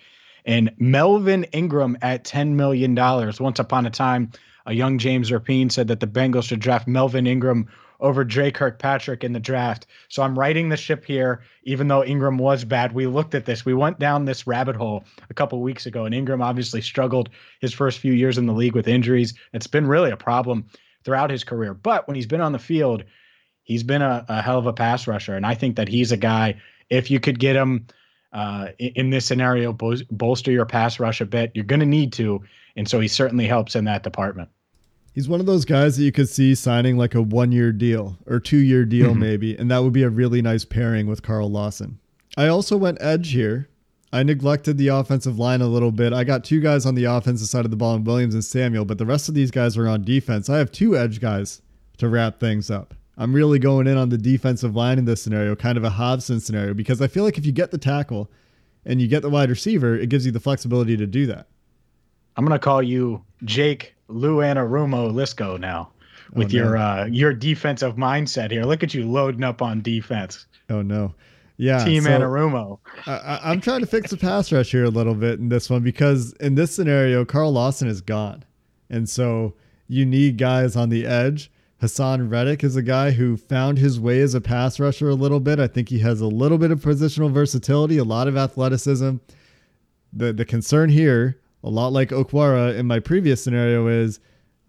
and 0.46 0.72
Melvin 0.78 1.44
Ingram 1.46 1.98
at 2.02 2.24
$10 2.24 2.50
million. 2.52 2.96
Once 2.96 3.60
upon 3.60 3.86
a 3.86 3.90
time, 3.90 4.32
a 4.66 4.74
young 4.74 4.98
James 4.98 5.32
Rapien 5.32 5.72
said 5.72 5.90
that 5.90 6.00
the 6.00 6.08
Bengals 6.08 6.46
should 6.46 6.60
draft 6.60 6.88
Melvin 6.88 7.28
Ingram 7.28 7.68
over 8.00 8.24
Dre 8.26 8.52
Kirkpatrick 8.52 9.24
in 9.24 9.32
the 9.32 9.40
draft. 9.40 9.88
So 10.10 10.24
I'm 10.24 10.38
writing 10.38 10.68
the 10.70 10.78
ship 10.78 11.06
here, 11.06 11.42
even 11.64 11.88
though 11.88 12.04
Ingram 12.04 12.38
was 12.38 12.66
bad. 12.66 12.92
We 12.92 13.08
looked 13.08 13.34
at 13.34 13.46
this. 13.46 13.66
We 13.66 13.74
went 13.74 13.98
down 13.98 14.26
this 14.26 14.46
rabbit 14.46 14.76
hole 14.76 15.06
a 15.30 15.34
couple 15.34 15.62
weeks 15.62 15.86
ago, 15.86 16.06
and 16.06 16.14
Ingram 16.14 16.42
obviously 16.42 16.82
struggled 16.82 17.30
his 17.62 17.74
first 17.74 18.00
few 18.00 18.12
years 18.12 18.38
in 18.38 18.46
the 18.46 18.54
league 18.54 18.76
with 18.76 18.88
injuries. 18.90 19.34
It's 19.54 19.68
been 19.68 19.88
really 19.88 20.12
a 20.12 20.18
problem 20.18 20.66
throughout 21.06 21.30
his 21.30 21.44
career. 21.44 21.74
But 21.74 22.08
when 22.08 22.16
he's 22.16 22.26
been 22.26 22.42
on 22.42 22.52
the 22.52 22.60
field, 22.60 23.04
he's 23.64 23.84
been 23.84 24.02
a, 24.02 24.26
a 24.30 24.42
hell 24.42 24.60
of 24.60 24.66
a 24.66 24.74
pass 24.74 25.08
rusher. 25.08 25.36
And 25.36 25.46
I 25.46 25.56
think 25.56 25.76
that 25.76 25.88
he's 25.88 26.12
a 26.12 26.18
guy, 26.18 26.62
if 26.90 27.10
you 27.10 27.20
could 27.20 27.40
get 27.40 27.56
him 27.56 27.88
uh, 28.34 28.68
in, 28.78 29.10
this 29.10 29.26
scenario, 29.26 29.74
bol- 29.74 30.02
bolster 30.12 30.52
your 30.52 30.66
pass 30.66 31.00
rush 31.00 31.22
a 31.22 31.26
bit, 31.26 31.52
you're 31.54 31.66
going 31.66 31.80
to 31.80 31.86
need 31.86 32.14
to. 32.14 32.42
And 32.76 32.88
so 32.88 33.00
he 33.00 33.08
certainly 33.08 33.48
helps 33.48 33.76
in 33.76 33.86
that 33.86 34.04
department. 34.04 34.50
He's 35.14 35.30
one 35.30 35.40
of 35.40 35.46
those 35.46 35.64
guys 35.64 35.98
that 35.98 36.04
you 36.04 36.12
could 36.12 36.28
see 36.28 36.56
signing 36.56 36.98
like 36.98 37.14
a 37.14 37.22
one 37.22 37.52
year 37.52 37.72
deal 37.72 38.18
or 38.26 38.40
two 38.40 38.58
year 38.58 38.84
deal, 38.84 39.12
mm-hmm. 39.12 39.20
maybe. 39.20 39.56
And 39.56 39.70
that 39.70 39.84
would 39.84 39.94
be 39.94 40.04
a 40.04 40.10
really 40.10 40.42
nice 40.42 40.66
pairing 40.66 41.06
with 41.06 41.22
Carl 41.22 41.52
Lawson. 41.52 42.00
I 42.36 42.48
also 42.48 42.78
went 42.78 42.98
edge 43.00 43.32
here. 43.32 43.70
I 44.12 44.24
neglected 44.24 44.78
the 44.78 44.90
offensive 44.90 45.40
line 45.40 45.62
a 45.62 45.68
little 45.68 45.92
bit. 45.92 46.14
I 46.14 46.24
got 46.24 46.44
two 46.44 46.60
guys 46.60 46.86
on 46.86 46.96
the 46.96 47.06
offensive 47.06 47.48
side 47.48 47.66
of 47.66 47.72
the 47.72 47.78
ball, 47.78 47.96
in 47.96 48.04
Williams 48.04 48.34
and 48.36 48.46
Samuel, 48.46 48.86
but 48.86 49.00
the 49.00 49.06
rest 49.06 49.28
of 49.28 49.36
these 49.36 49.50
guys 49.50 49.76
are 49.78 49.88
on 49.88 50.04
defense. 50.04 50.50
I 50.50 50.60
have 50.60 50.72
two 50.72 50.96
edge 50.96 51.20
guys 51.20 51.62
to 51.98 52.08
wrap 52.08 52.40
things 52.40 52.70
up. 52.70 52.94
I'm 53.18 53.34
really 53.34 53.60
going 53.60 53.88
in 53.88 53.98
on 53.98 54.10
the 54.10 54.18
defensive 54.18 54.76
line 54.76 54.98
in 54.98 55.06
this 55.06 55.22
scenario, 55.22 55.56
kind 55.56 55.78
of 55.78 55.84
a 55.84 55.90
Hobson 55.92 56.40
scenario, 56.40 56.74
because 56.74 57.02
I 57.02 57.08
feel 57.08 57.24
like 57.24 57.38
if 57.38 57.46
you 57.46 57.52
get 57.52 57.72
the 57.72 57.78
tackle 57.78 58.32
and 58.86 59.02
you 59.02 59.08
get 59.08 59.22
the 59.22 59.30
wide 59.30 59.50
receiver, 59.50 59.96
it 59.96 60.10
gives 60.10 60.26
you 60.26 60.32
the 60.32 60.40
flexibility 60.40 60.98
to 60.98 61.06
do 61.06 61.28
that. 61.28 61.48
I'm 62.36 62.46
gonna 62.46 62.60
call 62.60 62.82
you 62.82 63.24
Jake 63.44 63.94
Lou 64.08 64.38
Anarumo 64.38 65.12
Liscow 65.12 65.60
now 65.60 65.92
with 66.34 66.48
oh, 66.48 66.58
no. 66.58 66.64
your 66.64 66.78
uh, 66.78 67.06
your 67.06 67.34
defensive 67.34 67.96
mindset 67.96 68.52
here. 68.52 68.64
Look 68.64 68.84
at 68.84 68.94
you 68.94 69.10
loading 69.10 69.44
up 69.44 69.62
on 69.62 69.82
defense. 69.82 70.48
Oh 70.70 70.82
no. 70.82 71.14
Yeah, 71.58 71.86
Team 71.86 72.04
so 72.04 72.10
Anarumo. 72.10 72.80
I, 73.06 73.52
am 73.52 73.62
trying 73.62 73.82
to 73.82 73.86
fix 73.86 74.10
the 74.10 74.18
pass 74.18 74.52
rush 74.52 74.72
here 74.72 74.86
a 74.86 74.90
little 74.90 75.14
bit 75.14 75.40
in 75.40 75.50
this 75.50 75.70
one 75.70 75.84
because 75.84 76.34
in 76.34 76.56
this 76.56 76.76
scenario, 76.76 77.24
Carl 77.26 77.54
Lawson 77.54 77.88
is 77.88 78.02
gone, 78.02 78.44
and 78.90 79.08
so 79.08 79.54
you 79.88 80.04
need 80.04 80.38
guys 80.38 80.76
on 80.76 80.90
the 80.90 81.06
edge. 81.06 81.52
Haason 81.84 82.32
Reddick 82.32 82.64
is 82.64 82.78
a 82.78 82.82
guy 82.82 83.12
who 83.12 83.36
found 83.36 83.78
his 83.78 84.00
way 84.00 84.22
as 84.22 84.34
a 84.34 84.40
pass 84.40 84.80
rusher 84.80 85.10
a 85.10 85.16
little 85.16 85.42
bit. 85.42 85.60
I 85.60 85.68
think 85.68 85.90
he 85.90 86.00
has 86.00 86.22
a 86.22 86.28
little 86.28 86.58
bit 86.58 86.72
of 86.72 86.80
positional 86.80 87.30
versatility, 87.30 87.98
a 87.98 88.06
lot 88.06 88.30
of 88.30 88.38
athleticism. 88.38 89.18
The 90.14 90.32
the 90.32 90.46
concern 90.46 90.90
here 90.90 91.42
a 91.62 91.70
lot 91.70 91.92
like 91.92 92.10
Okwara 92.10 92.74
in 92.74 92.86
my 92.86 93.00
previous 93.00 93.44
scenario 93.44 93.88
is 93.88 94.22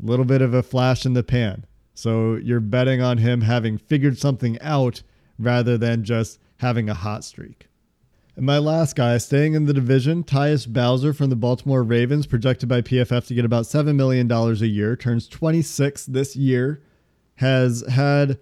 a 0.03 0.07
little 0.07 0.24
bit 0.24 0.42
of 0.42 0.55
a 0.55 0.62
flash 0.62 1.07
in 1.07 1.12
the 1.12 1.22
pan. 1.22 1.66
So 1.94 2.35
you're 2.35 2.59
betting 2.59 3.00
on 3.00 3.18
him 3.18 3.42
having 3.42 3.79
figured 3.79 4.18
something 4.18 4.61
out 4.61 5.03
rather 5.38 5.79
than 5.79 6.03
just 6.03 6.40
having 6.57 6.90
a 6.90 6.94
hot 6.94 7.22
streak. 7.22 7.68
And 8.35 8.44
my 8.44 8.59
last 8.59 8.96
guy, 8.96 9.18
staying 9.18 9.55
in 9.55 9.66
the 9.66 9.72
division, 9.72 10.24
Tyus 10.24 10.66
Bowser 10.66 11.12
from 11.12 11.31
the 11.31 11.37
Baltimore 11.37 11.85
Ravens, 11.85 12.27
projected 12.27 12.68
by 12.68 12.83
PFF 12.83 13.29
to 13.29 13.35
get 13.35 13.44
about 13.44 13.66
$7 13.66 13.94
million 13.94 14.29
a 14.33 14.53
year, 14.66 14.96
turns 14.96 15.29
26 15.29 16.07
this 16.07 16.35
year, 16.35 16.83
has 17.37 17.85
had 17.88 18.38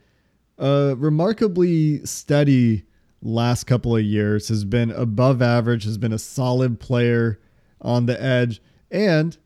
a 0.58 0.94
remarkably 0.96 2.04
steady 2.04 2.84
last 3.22 3.64
couple 3.64 3.96
of 3.96 4.02
years, 4.02 4.48
has 4.48 4.64
been 4.64 4.90
above 4.90 5.40
average, 5.40 5.84
has 5.84 5.98
been 5.98 6.12
a 6.12 6.18
solid 6.18 6.80
player 6.80 7.38
on 7.80 8.06
the 8.06 8.20
edge. 8.22 8.60
And 8.90 9.36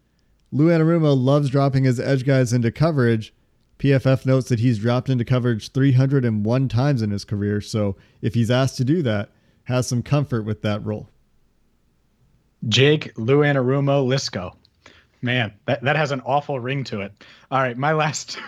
Lou 0.52 0.68
Anarumo 0.68 1.16
loves 1.16 1.50
dropping 1.50 1.84
his 1.84 2.00
edge 2.00 2.24
guys 2.24 2.52
into 2.52 2.70
coverage. 2.70 3.32
PFF 3.78 4.24
notes 4.24 4.48
that 4.48 4.60
he's 4.60 4.78
dropped 4.78 5.10
into 5.10 5.24
coverage 5.24 5.70
301 5.70 6.68
times 6.68 7.02
in 7.02 7.10
his 7.10 7.24
career. 7.24 7.60
So 7.60 7.96
if 8.22 8.34
he's 8.34 8.50
asked 8.50 8.78
to 8.78 8.84
do 8.84 9.02
that, 9.02 9.30
has 9.64 9.86
some 9.86 10.02
comfort 10.02 10.44
with 10.44 10.62
that 10.62 10.84
role. 10.84 11.10
Jake 12.68 13.12
Lou 13.18 13.40
Anarumo 13.40 14.06
Liscow. 14.06 14.54
Man, 15.22 15.54
that, 15.64 15.82
that 15.82 15.96
has 15.96 16.12
an 16.12 16.20
awful 16.24 16.60
ring 16.60 16.84
to 16.84 17.00
it. 17.00 17.12
All 17.50 17.60
right, 17.60 17.76
my 17.76 17.92
last 17.92 18.38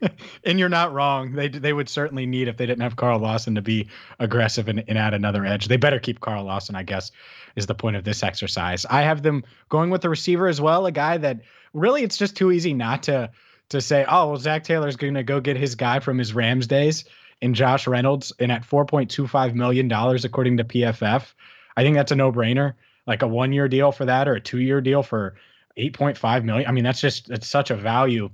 and 0.44 0.58
you're 0.58 0.68
not 0.68 0.92
wrong. 0.92 1.32
They 1.32 1.48
they 1.48 1.72
would 1.72 1.88
certainly 1.88 2.26
need 2.26 2.48
if 2.48 2.56
they 2.56 2.66
didn't 2.66 2.82
have 2.82 2.96
Carl 2.96 3.18
Lawson 3.18 3.54
to 3.54 3.62
be 3.62 3.88
aggressive 4.18 4.68
and, 4.68 4.84
and 4.86 4.98
add 4.98 5.14
another 5.14 5.44
edge. 5.44 5.68
They 5.68 5.76
better 5.76 5.98
keep 5.98 6.20
Carl 6.20 6.44
Lawson, 6.44 6.76
I 6.76 6.82
guess, 6.82 7.10
is 7.56 7.66
the 7.66 7.74
point 7.74 7.96
of 7.96 8.04
this 8.04 8.22
exercise. 8.22 8.86
I 8.88 9.02
have 9.02 9.22
them 9.22 9.44
going 9.68 9.90
with 9.90 10.02
the 10.02 10.08
receiver 10.08 10.48
as 10.48 10.60
well, 10.60 10.86
a 10.86 10.92
guy 10.92 11.16
that 11.18 11.40
really 11.72 12.02
it's 12.02 12.16
just 12.16 12.36
too 12.36 12.52
easy 12.52 12.74
not 12.74 13.02
to 13.04 13.30
to 13.70 13.80
say, 13.80 14.04
oh 14.08 14.28
well, 14.28 14.36
Zac 14.36 14.64
Taylor's 14.64 14.96
going 14.96 15.14
to 15.14 15.22
go 15.22 15.40
get 15.40 15.56
his 15.56 15.74
guy 15.74 16.00
from 16.00 16.18
his 16.18 16.34
Rams 16.34 16.66
days 16.66 17.04
in 17.40 17.54
Josh 17.54 17.86
Reynolds, 17.86 18.32
and 18.38 18.52
at 18.52 18.62
4.25 18.62 19.54
million 19.54 19.88
dollars 19.88 20.24
according 20.24 20.58
to 20.58 20.64
PFF, 20.64 21.32
I 21.76 21.82
think 21.82 21.96
that's 21.96 22.12
a 22.12 22.16
no 22.16 22.32
brainer. 22.32 22.74
Like 23.06 23.22
a 23.22 23.26
one 23.26 23.52
year 23.52 23.66
deal 23.66 23.92
for 23.92 24.04
that 24.04 24.28
or 24.28 24.34
a 24.34 24.40
two 24.40 24.60
year 24.60 24.80
deal 24.80 25.02
for 25.02 25.34
8.5 25.78 26.44
million. 26.44 26.68
I 26.68 26.72
mean, 26.72 26.84
that's 26.84 27.00
just 27.00 27.30
it's 27.30 27.48
such 27.48 27.70
a 27.70 27.76
value. 27.76 28.30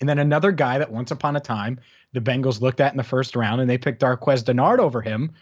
And 0.00 0.08
then 0.08 0.18
another 0.18 0.52
guy 0.52 0.78
that 0.78 0.92
once 0.92 1.10
upon 1.10 1.36
a 1.36 1.40
time 1.40 1.80
the 2.12 2.20
Bengals 2.20 2.60
looked 2.60 2.80
at 2.80 2.92
in 2.92 2.96
the 2.96 3.02
first 3.02 3.36
round 3.36 3.60
and 3.60 3.68
they 3.68 3.78
picked 3.78 4.02
Darqueze 4.02 4.44
Dennard 4.44 4.78
over 4.78 5.02
him 5.02 5.32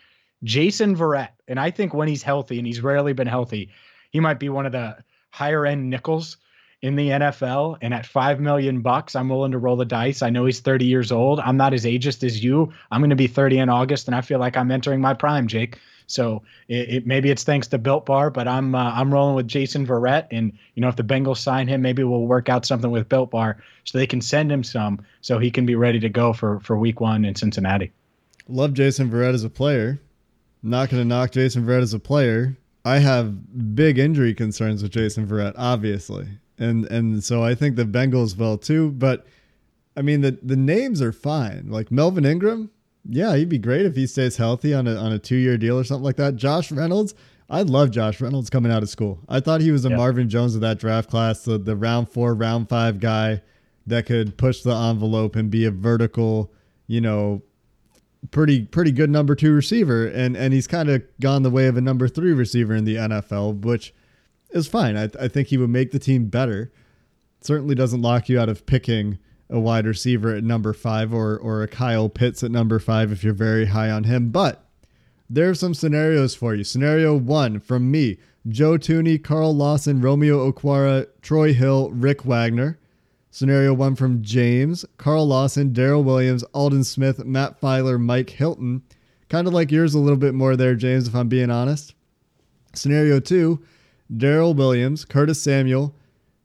Jason 0.45 0.97
Verrett. 0.97 1.31
And 1.49 1.59
I 1.59 1.71
think 1.71 1.95
when 1.95 2.09
he's 2.09 2.23
healthy, 2.23 2.59
and 2.59 2.67
he's 2.67 2.81
rarely 2.81 3.13
been 3.13 3.27
healthy, 3.27 3.71
he 4.11 4.21
might 4.21 4.39
be 4.39 4.49
one 4.49 4.67
of 4.67 4.73
the 4.73 4.97
higher 5.31 5.67
end 5.67 5.91
nickels 5.91 6.37
in 6.83 6.97
the 6.97 7.09
NFL. 7.09 7.79
And 7.81 7.95
at 7.95 8.07
five 8.07 8.41
million 8.41 8.81
bucks, 8.81 9.17
I'm 9.17 9.29
willing 9.29 9.53
to 9.53 9.59
roll 9.59 9.77
the 9.77 9.85
dice. 9.85 10.23
I 10.23 10.31
know 10.31 10.45
he's 10.47 10.61
30 10.61 10.85
years 10.85 11.13
old. 11.13 11.41
I'm 11.41 11.57
not 11.57 11.75
as 11.75 11.85
ageist 11.85 12.25
as 12.25 12.43
you. 12.43 12.73
I'm 12.91 13.01
going 13.01 13.11
to 13.11 13.17
be 13.17 13.27
30 13.27 13.59
in 13.59 13.69
August, 13.69 14.09
and 14.09 14.15
I 14.15 14.21
feel 14.21 14.39
like 14.39 14.57
I'm 14.57 14.71
entering 14.71 15.01
my 15.01 15.15
prime, 15.15 15.47
Jake. 15.47 15.79
So 16.07 16.43
it, 16.69 16.89
it, 16.89 17.07
maybe 17.07 17.31
it's 17.31 17.43
thanks 17.45 17.67
to 17.69 17.79
Built 17.79 18.07
Bar, 18.07 18.31
but 18.31 18.47
I'm 18.47 18.75
uh, 18.75 18.93
I'm 18.93 19.13
rolling 19.13 19.35
with 19.35 19.49
Jason 19.49 19.87
Verrett, 19.87 20.29
and 20.31 20.53
you 20.75 20.81
know 20.81 20.89
if 20.89 20.97
the 20.97 21.03
Bengals 21.03 21.39
sign 21.39 21.67
him, 21.67 21.83
maybe 21.83 22.05
we'll 22.05 22.27
work 22.27 22.49
out 22.49 22.65
something 22.65 22.91
with 22.91 23.09
Built 23.09 23.31
Bar 23.31 23.59
so 23.85 23.99
they 23.99 24.07
can 24.07 24.21
send 24.21 24.51
him 24.53 24.63
some, 24.63 25.05
so 25.21 25.39
he 25.39 25.51
can 25.51 25.67
be 25.67 25.75
ready 25.75 25.99
to 26.01 26.09
go 26.09 26.33
for 26.33 26.61
for 26.61 26.77
Week 26.77 27.01
One 27.01 27.25
in 27.25 27.35
Cincinnati. 27.35 27.93
Love 28.49 28.75
Jason 28.75 29.11
Verrett 29.11 29.35
as 29.35 29.43
a 29.43 29.51
player 29.51 30.01
not 30.67 30.91
going 30.91 31.01
to 31.01 31.09
knock 31.09 31.31
Jason 31.31 31.65
Verrett 31.65 31.83
as 31.83 31.95
a 31.95 31.99
player. 31.99 32.57
I 32.85 32.99
have 32.99 33.75
big 33.75 33.99
injury 33.99 34.35
concerns 34.35 34.83
with 34.83 34.93
Jason 34.93 35.27
Verrett, 35.27 35.55
obviously, 35.57 36.29
and 36.59 36.85
and 36.87 37.23
so 37.23 37.43
I 37.43 37.55
think 37.55 37.77
the 37.77 37.85
Bengals 37.85 38.37
will 38.37 38.59
too. 38.59 38.91
But 38.91 39.27
I 39.97 40.03
mean, 40.03 40.21
the 40.21 40.39
the 40.43 40.57
names 40.57 41.01
are 41.03 41.13
fine. 41.13 41.69
Like 41.69 41.91
Melvin 41.91 42.25
Ingram, 42.25 42.71
yeah, 43.09 43.37
he'd 43.37 43.49
be 43.49 43.59
great 43.59 43.87
if 43.87 43.97
he 43.97 44.07
stays 44.07 44.37
healthy 44.37 44.75
on 44.75 44.87
a 44.87 44.97
on 44.97 45.13
a 45.13 45.19
two 45.19 45.37
year 45.37 45.57
deal 45.57 45.79
or 45.79 45.85
something 45.85 46.05
like 46.05 46.17
that. 46.17 46.37
Josh 46.37 46.73
Reynolds, 46.73 47.15
I 47.49 47.63
love 47.63 47.91
Josh 47.91 48.21
Reynolds 48.21 48.51
coming 48.51 48.73
out 48.73 48.83
of 48.83 48.89
school. 48.89 49.21
I 49.29 49.41
thought 49.41 49.61
he 49.61 49.71
was 49.71 49.85
a 49.85 49.91
Marvin 49.91 50.29
Jones 50.29 50.55
of 50.55 50.61
that 50.63 50.79
draft 50.79 51.11
class, 51.11 51.45
the 51.45 51.59
the 51.59 51.77
round 51.77 52.09
four, 52.09 52.35
round 52.35 52.69
five 52.69 53.01
guy 53.01 53.43
that 53.87 54.07
could 54.07 54.37
push 54.37 54.63
the 54.63 54.75
envelope 54.75 55.37
and 55.37 55.51
be 55.51 55.65
a 55.65 55.71
vertical, 55.71 56.53
you 56.89 57.01
know, 57.01 57.43
pretty 58.31 58.65
pretty 58.65 58.91
good 58.93 59.11
number 59.11 59.35
two 59.35 59.53
receiver, 59.53 60.07
and 60.07 60.37
and 60.37 60.53
he's 60.53 60.67
kind 60.67 60.89
of 60.89 61.03
gone 61.21 61.43
the 61.43 61.51
way 61.51 61.67
of 61.67 61.77
a 61.77 61.81
number 61.81 62.09
three 62.09 62.33
receiver 62.33 62.75
in 62.75 62.85
the 62.85 62.97
NFL, 62.97 63.61
which 63.63 63.95
is 64.51 64.67
fine. 64.67 64.97
I, 64.97 65.11
I 65.21 65.29
think 65.29 65.49
he 65.49 65.57
would 65.57 65.71
make 65.71 65.93
the 65.93 65.99
team 65.99 66.27
better. 66.27 66.73
Certainly 67.41 67.77
doesn't 67.77 68.03
lock 68.03 68.29
you 68.29 68.41
out 68.41 68.49
of 68.49 68.67
picking 68.67 69.19
a 69.49 69.61
wide 69.61 69.87
receiver 69.87 70.35
at 70.35 70.45
number 70.45 70.73
five 70.73 71.13
or 71.13 71.37
or 71.39 71.63
a 71.63 71.69
Kyle 71.69 72.09
Pitts 72.09 72.43
at 72.43 72.51
number 72.51 72.79
five 72.79 73.13
if 73.13 73.23
you're 73.23 73.33
very 73.33 73.67
high 73.67 73.91
on 73.91 74.05
him. 74.05 74.31
But 74.31 74.65
there 75.29 75.51
are 75.51 75.55
some 75.55 75.75
scenarios 75.75 76.35
for 76.35 76.55
you. 76.55 76.65
Scenario 76.65 77.17
one 77.17 77.61
from 77.61 77.91
me: 77.91 78.19
Joe 78.49 78.79
Thuney, 78.79 79.23
Carl 79.23 79.55
Lawson, 79.55 80.01
Romeo 80.01 80.51
Okwara, 80.51 81.07
Troy 81.23 81.53
Hill, 81.53 81.91
Rick 81.91 82.25
Wagner. 82.25 82.79
Scenario 83.31 83.75
one 83.75 83.95
from 83.95 84.23
James, 84.23 84.87
Carl 84.97 85.27
Lawson, 85.27 85.75
Daryl 85.75 86.03
Williams, 86.03 86.43
Aldon 86.55 86.85
Smith, 86.85 87.23
Matt 87.23 87.61
Feiler, 87.61 88.01
Mike 88.01 88.31
Hilton. 88.31 88.83
Kind 89.29 89.47
of 89.47 89.53
like 89.53 89.71
yours 89.71 89.93
a 89.93 89.99
little 89.99 90.17
bit 90.17 90.33
more 90.33 90.57
there, 90.57 90.75
James, 90.75 91.07
if 91.07 91.15
I'm 91.15 91.29
being 91.29 91.51
honest. 91.51 91.95
Scenario 92.73 93.21
two, 93.21 93.63
Daryl 94.11 94.57
Williams, 94.57 95.05
Curtis 95.05 95.43
Samuel, 95.43 95.95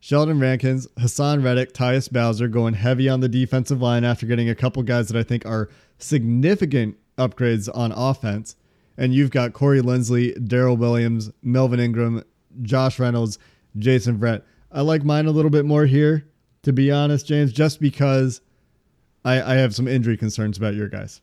Sheldon 0.02 0.40
Rankins, 0.40 0.88
Haason 1.00 1.44
Reddick, 1.44 1.74
Tyus 1.74 2.12
Bowser 2.12 2.50
going 2.50 2.74
heavy 2.74 3.08
on 3.08 3.22
the 3.22 3.30
defensive 3.30 3.82
line 3.82 4.04
after 4.04 4.26
getting 4.26 4.50
a 4.50 4.56
couple 4.56 4.84
guys 4.84 5.08
that 5.08 5.18
I 5.18 5.24
think 5.24 5.46
are 5.46 5.70
significant 6.00 6.98
upgrades 7.18 7.70
on 7.74 7.94
offense. 7.94 8.58
And 8.98 9.14
you've 9.14 9.32
got 9.32 9.54
Corey 9.54 9.82
Linsley, 9.82 10.36
Daryl 10.38 10.78
Williams, 10.78 11.32
Melvin 11.42 11.80
Ingram, 11.80 12.24
Josh 12.62 13.00
Reynolds, 13.00 13.40
Jason 13.78 14.18
Verrett. 14.18 14.42
I 14.72 14.82
like 14.82 15.06
mine 15.06 15.28
a 15.28 15.32
little 15.32 15.52
bit 15.52 15.66
more 15.66 15.86
here 15.86 16.26
to 16.64 16.74
be 16.74 16.92
honest, 16.92 17.26
James, 17.26 17.52
just 17.52 17.80
because 17.80 18.42
I, 19.26 19.42
I 19.42 19.54
have 19.56 19.76
some 19.76 19.88
injury 19.88 20.18
concerns 20.18 20.58
about 20.58 20.76
your 20.76 20.90
guys. 20.90 21.22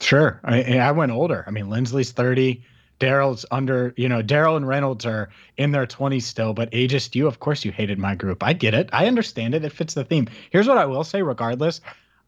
Sure. 0.00 0.40
I, 0.44 0.78
I 0.78 0.92
went 0.92 1.12
older. 1.12 1.44
I 1.46 1.50
mean, 1.50 1.66
Linsley's 1.66 2.12
30. 2.12 2.62
Daryl's 3.00 3.46
under, 3.50 3.94
you 3.96 4.08
know, 4.08 4.22
Daryl 4.22 4.56
and 4.56 4.66
Reynolds 4.66 5.06
are 5.06 5.30
in 5.56 5.70
their 5.70 5.86
20s 5.86 6.22
still, 6.22 6.52
but 6.52 6.68
ages, 6.72 7.08
you, 7.14 7.26
of 7.26 7.38
course, 7.38 7.64
you 7.64 7.70
hated 7.70 7.98
my 7.98 8.14
group. 8.14 8.42
I 8.42 8.52
get 8.52 8.74
it. 8.74 8.90
I 8.92 9.06
understand 9.06 9.54
it. 9.54 9.64
It 9.64 9.72
fits 9.72 9.94
the 9.94 10.04
theme. 10.04 10.28
Here's 10.50 10.66
what 10.66 10.78
I 10.78 10.86
will 10.86 11.04
say, 11.04 11.22
regardless. 11.22 11.80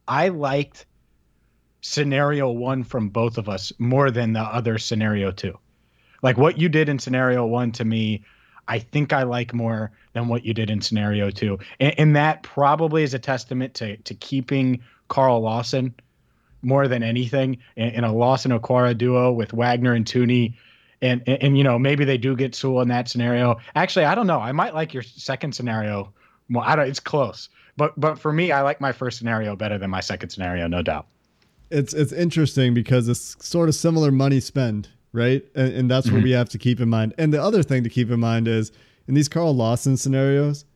I 0.06 0.28
liked 0.28 0.86
scenario 1.80 2.50
one 2.50 2.84
from 2.84 3.08
both 3.08 3.38
of 3.38 3.48
us 3.48 3.72
more 3.78 4.10
than 4.10 4.32
the 4.32 4.40
other 4.40 4.78
scenario 4.78 5.30
two. 5.30 5.58
Like 6.22 6.36
what 6.36 6.58
you 6.58 6.68
did 6.68 6.88
in 6.88 6.98
scenario 6.98 7.46
one 7.46 7.72
to 7.72 7.84
me, 7.84 8.24
I 8.68 8.78
think 8.78 9.12
I 9.12 9.22
like 9.24 9.54
more 9.54 9.90
than 10.12 10.28
what 10.28 10.44
you 10.44 10.54
did 10.54 10.70
in 10.70 10.80
scenario 10.80 11.30
two. 11.30 11.58
And, 11.80 11.98
and 11.98 12.16
that 12.16 12.42
probably 12.42 13.02
is 13.02 13.14
a 13.14 13.18
testament 13.18 13.74
to, 13.74 13.96
to 13.96 14.14
keeping 14.14 14.82
Carl 15.08 15.40
Lawson 15.40 15.94
more 16.62 16.88
than 16.88 17.02
anything 17.02 17.58
in, 17.76 17.88
in 17.90 18.04
a 18.04 18.12
Lawson 18.12 18.50
Okwara 18.50 18.96
duo 18.96 19.32
with 19.32 19.52
Wagner 19.52 19.94
and 19.94 20.04
Thuney. 20.04 20.54
And, 21.02 21.22
and, 21.26 21.42
and, 21.42 21.58
you 21.58 21.64
know, 21.64 21.78
maybe 21.78 22.04
they 22.04 22.18
do 22.18 22.36
get 22.36 22.54
Sewell 22.54 22.82
in 22.82 22.88
that 22.88 23.08
scenario. 23.08 23.56
Actually, 23.74 24.04
I 24.04 24.14
don't 24.14 24.26
know. 24.26 24.40
I 24.40 24.52
might 24.52 24.74
like 24.74 24.92
your 24.92 25.02
second 25.02 25.54
scenario. 25.54 26.12
Well, 26.50 26.64
I 26.66 26.76
don't, 26.76 26.86
it's 26.88 27.00
close. 27.00 27.48
But, 27.76 27.98
but 27.98 28.18
for 28.18 28.32
me, 28.32 28.52
I 28.52 28.60
like 28.60 28.80
my 28.80 28.92
first 28.92 29.16
scenario 29.16 29.56
better 29.56 29.78
than 29.78 29.88
my 29.88 30.00
second 30.00 30.28
scenario, 30.28 30.66
no 30.66 30.82
doubt. 30.82 31.06
It's, 31.70 31.94
it's 31.94 32.12
interesting 32.12 32.74
because 32.74 33.08
it's 33.08 33.36
sort 33.46 33.68
of 33.70 33.74
similar 33.74 34.10
money 34.10 34.40
spend, 34.40 34.88
right? 35.12 35.42
And, 35.54 35.72
and 35.72 35.90
that's 35.90 36.08
mm-hmm. 36.08 36.16
what 36.16 36.24
we 36.24 36.32
have 36.32 36.50
to 36.50 36.58
keep 36.58 36.80
in 36.80 36.90
mind. 36.90 37.14
And 37.16 37.32
the 37.32 37.42
other 37.42 37.62
thing 37.62 37.82
to 37.84 37.88
keep 37.88 38.10
in 38.10 38.20
mind 38.20 38.48
is 38.48 38.70
in 39.08 39.14
these 39.14 39.28
Carl 39.28 39.54
Lawson 39.54 39.96
scenarios, 39.96 40.66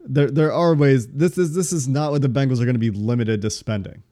there, 0.00 0.30
there 0.30 0.52
are 0.52 0.74
ways, 0.74 1.08
this 1.08 1.38
is, 1.38 1.54
this 1.54 1.72
is 1.72 1.88
not 1.88 2.10
what 2.10 2.20
the 2.20 2.28
Bengals 2.28 2.60
are 2.60 2.64
going 2.64 2.74
to 2.74 2.80
be 2.80 2.90
limited 2.90 3.40
to 3.42 3.50
spending 3.50 4.02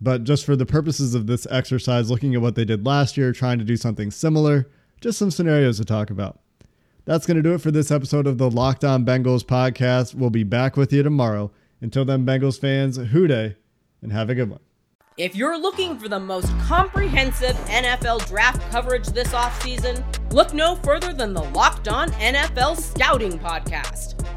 but 0.00 0.24
just 0.24 0.44
for 0.44 0.56
the 0.56 0.66
purposes 0.66 1.14
of 1.14 1.26
this 1.26 1.46
exercise, 1.50 2.10
looking 2.10 2.34
at 2.34 2.42
what 2.42 2.54
they 2.54 2.64
did 2.64 2.84
last 2.86 3.16
year, 3.16 3.32
trying 3.32 3.58
to 3.58 3.64
do 3.64 3.76
something 3.76 4.10
similar, 4.10 4.68
just 5.00 5.18
some 5.18 5.30
scenarios 5.30 5.78
to 5.78 5.84
talk 5.84 6.10
about. 6.10 6.40
That's 7.04 7.26
going 7.26 7.36
to 7.36 7.42
do 7.42 7.54
it 7.54 7.60
for 7.60 7.70
this 7.70 7.90
episode 7.90 8.26
of 8.26 8.38
the 8.38 8.50
Locked 8.50 8.84
On 8.84 9.04
Bengals 9.04 9.44
podcast. 9.44 10.14
We'll 10.14 10.30
be 10.30 10.42
back 10.42 10.76
with 10.76 10.92
you 10.92 11.02
tomorrow. 11.02 11.52
Until 11.80 12.04
then, 12.04 12.26
Bengals 12.26 12.60
fans, 12.60 12.96
Who 12.96 13.28
Dey, 13.28 13.56
and 14.02 14.12
have 14.12 14.28
a 14.28 14.34
good 14.34 14.50
one. 14.50 14.60
If 15.16 15.34
you're 15.34 15.58
looking 15.58 15.98
for 15.98 16.08
the 16.08 16.20
most 16.20 16.48
comprehensive 16.58 17.56
NFL 17.68 18.26
draft 18.28 18.60
coverage 18.70 19.06
this 19.06 19.28
offseason, 19.28 20.04
look 20.32 20.52
no 20.52 20.74
further 20.76 21.14
than 21.14 21.32
the 21.32 21.44
Locked 21.44 21.88
On 21.88 22.10
NFL 22.10 22.76
Scouting 22.76 23.38
Podcast. 23.38 24.15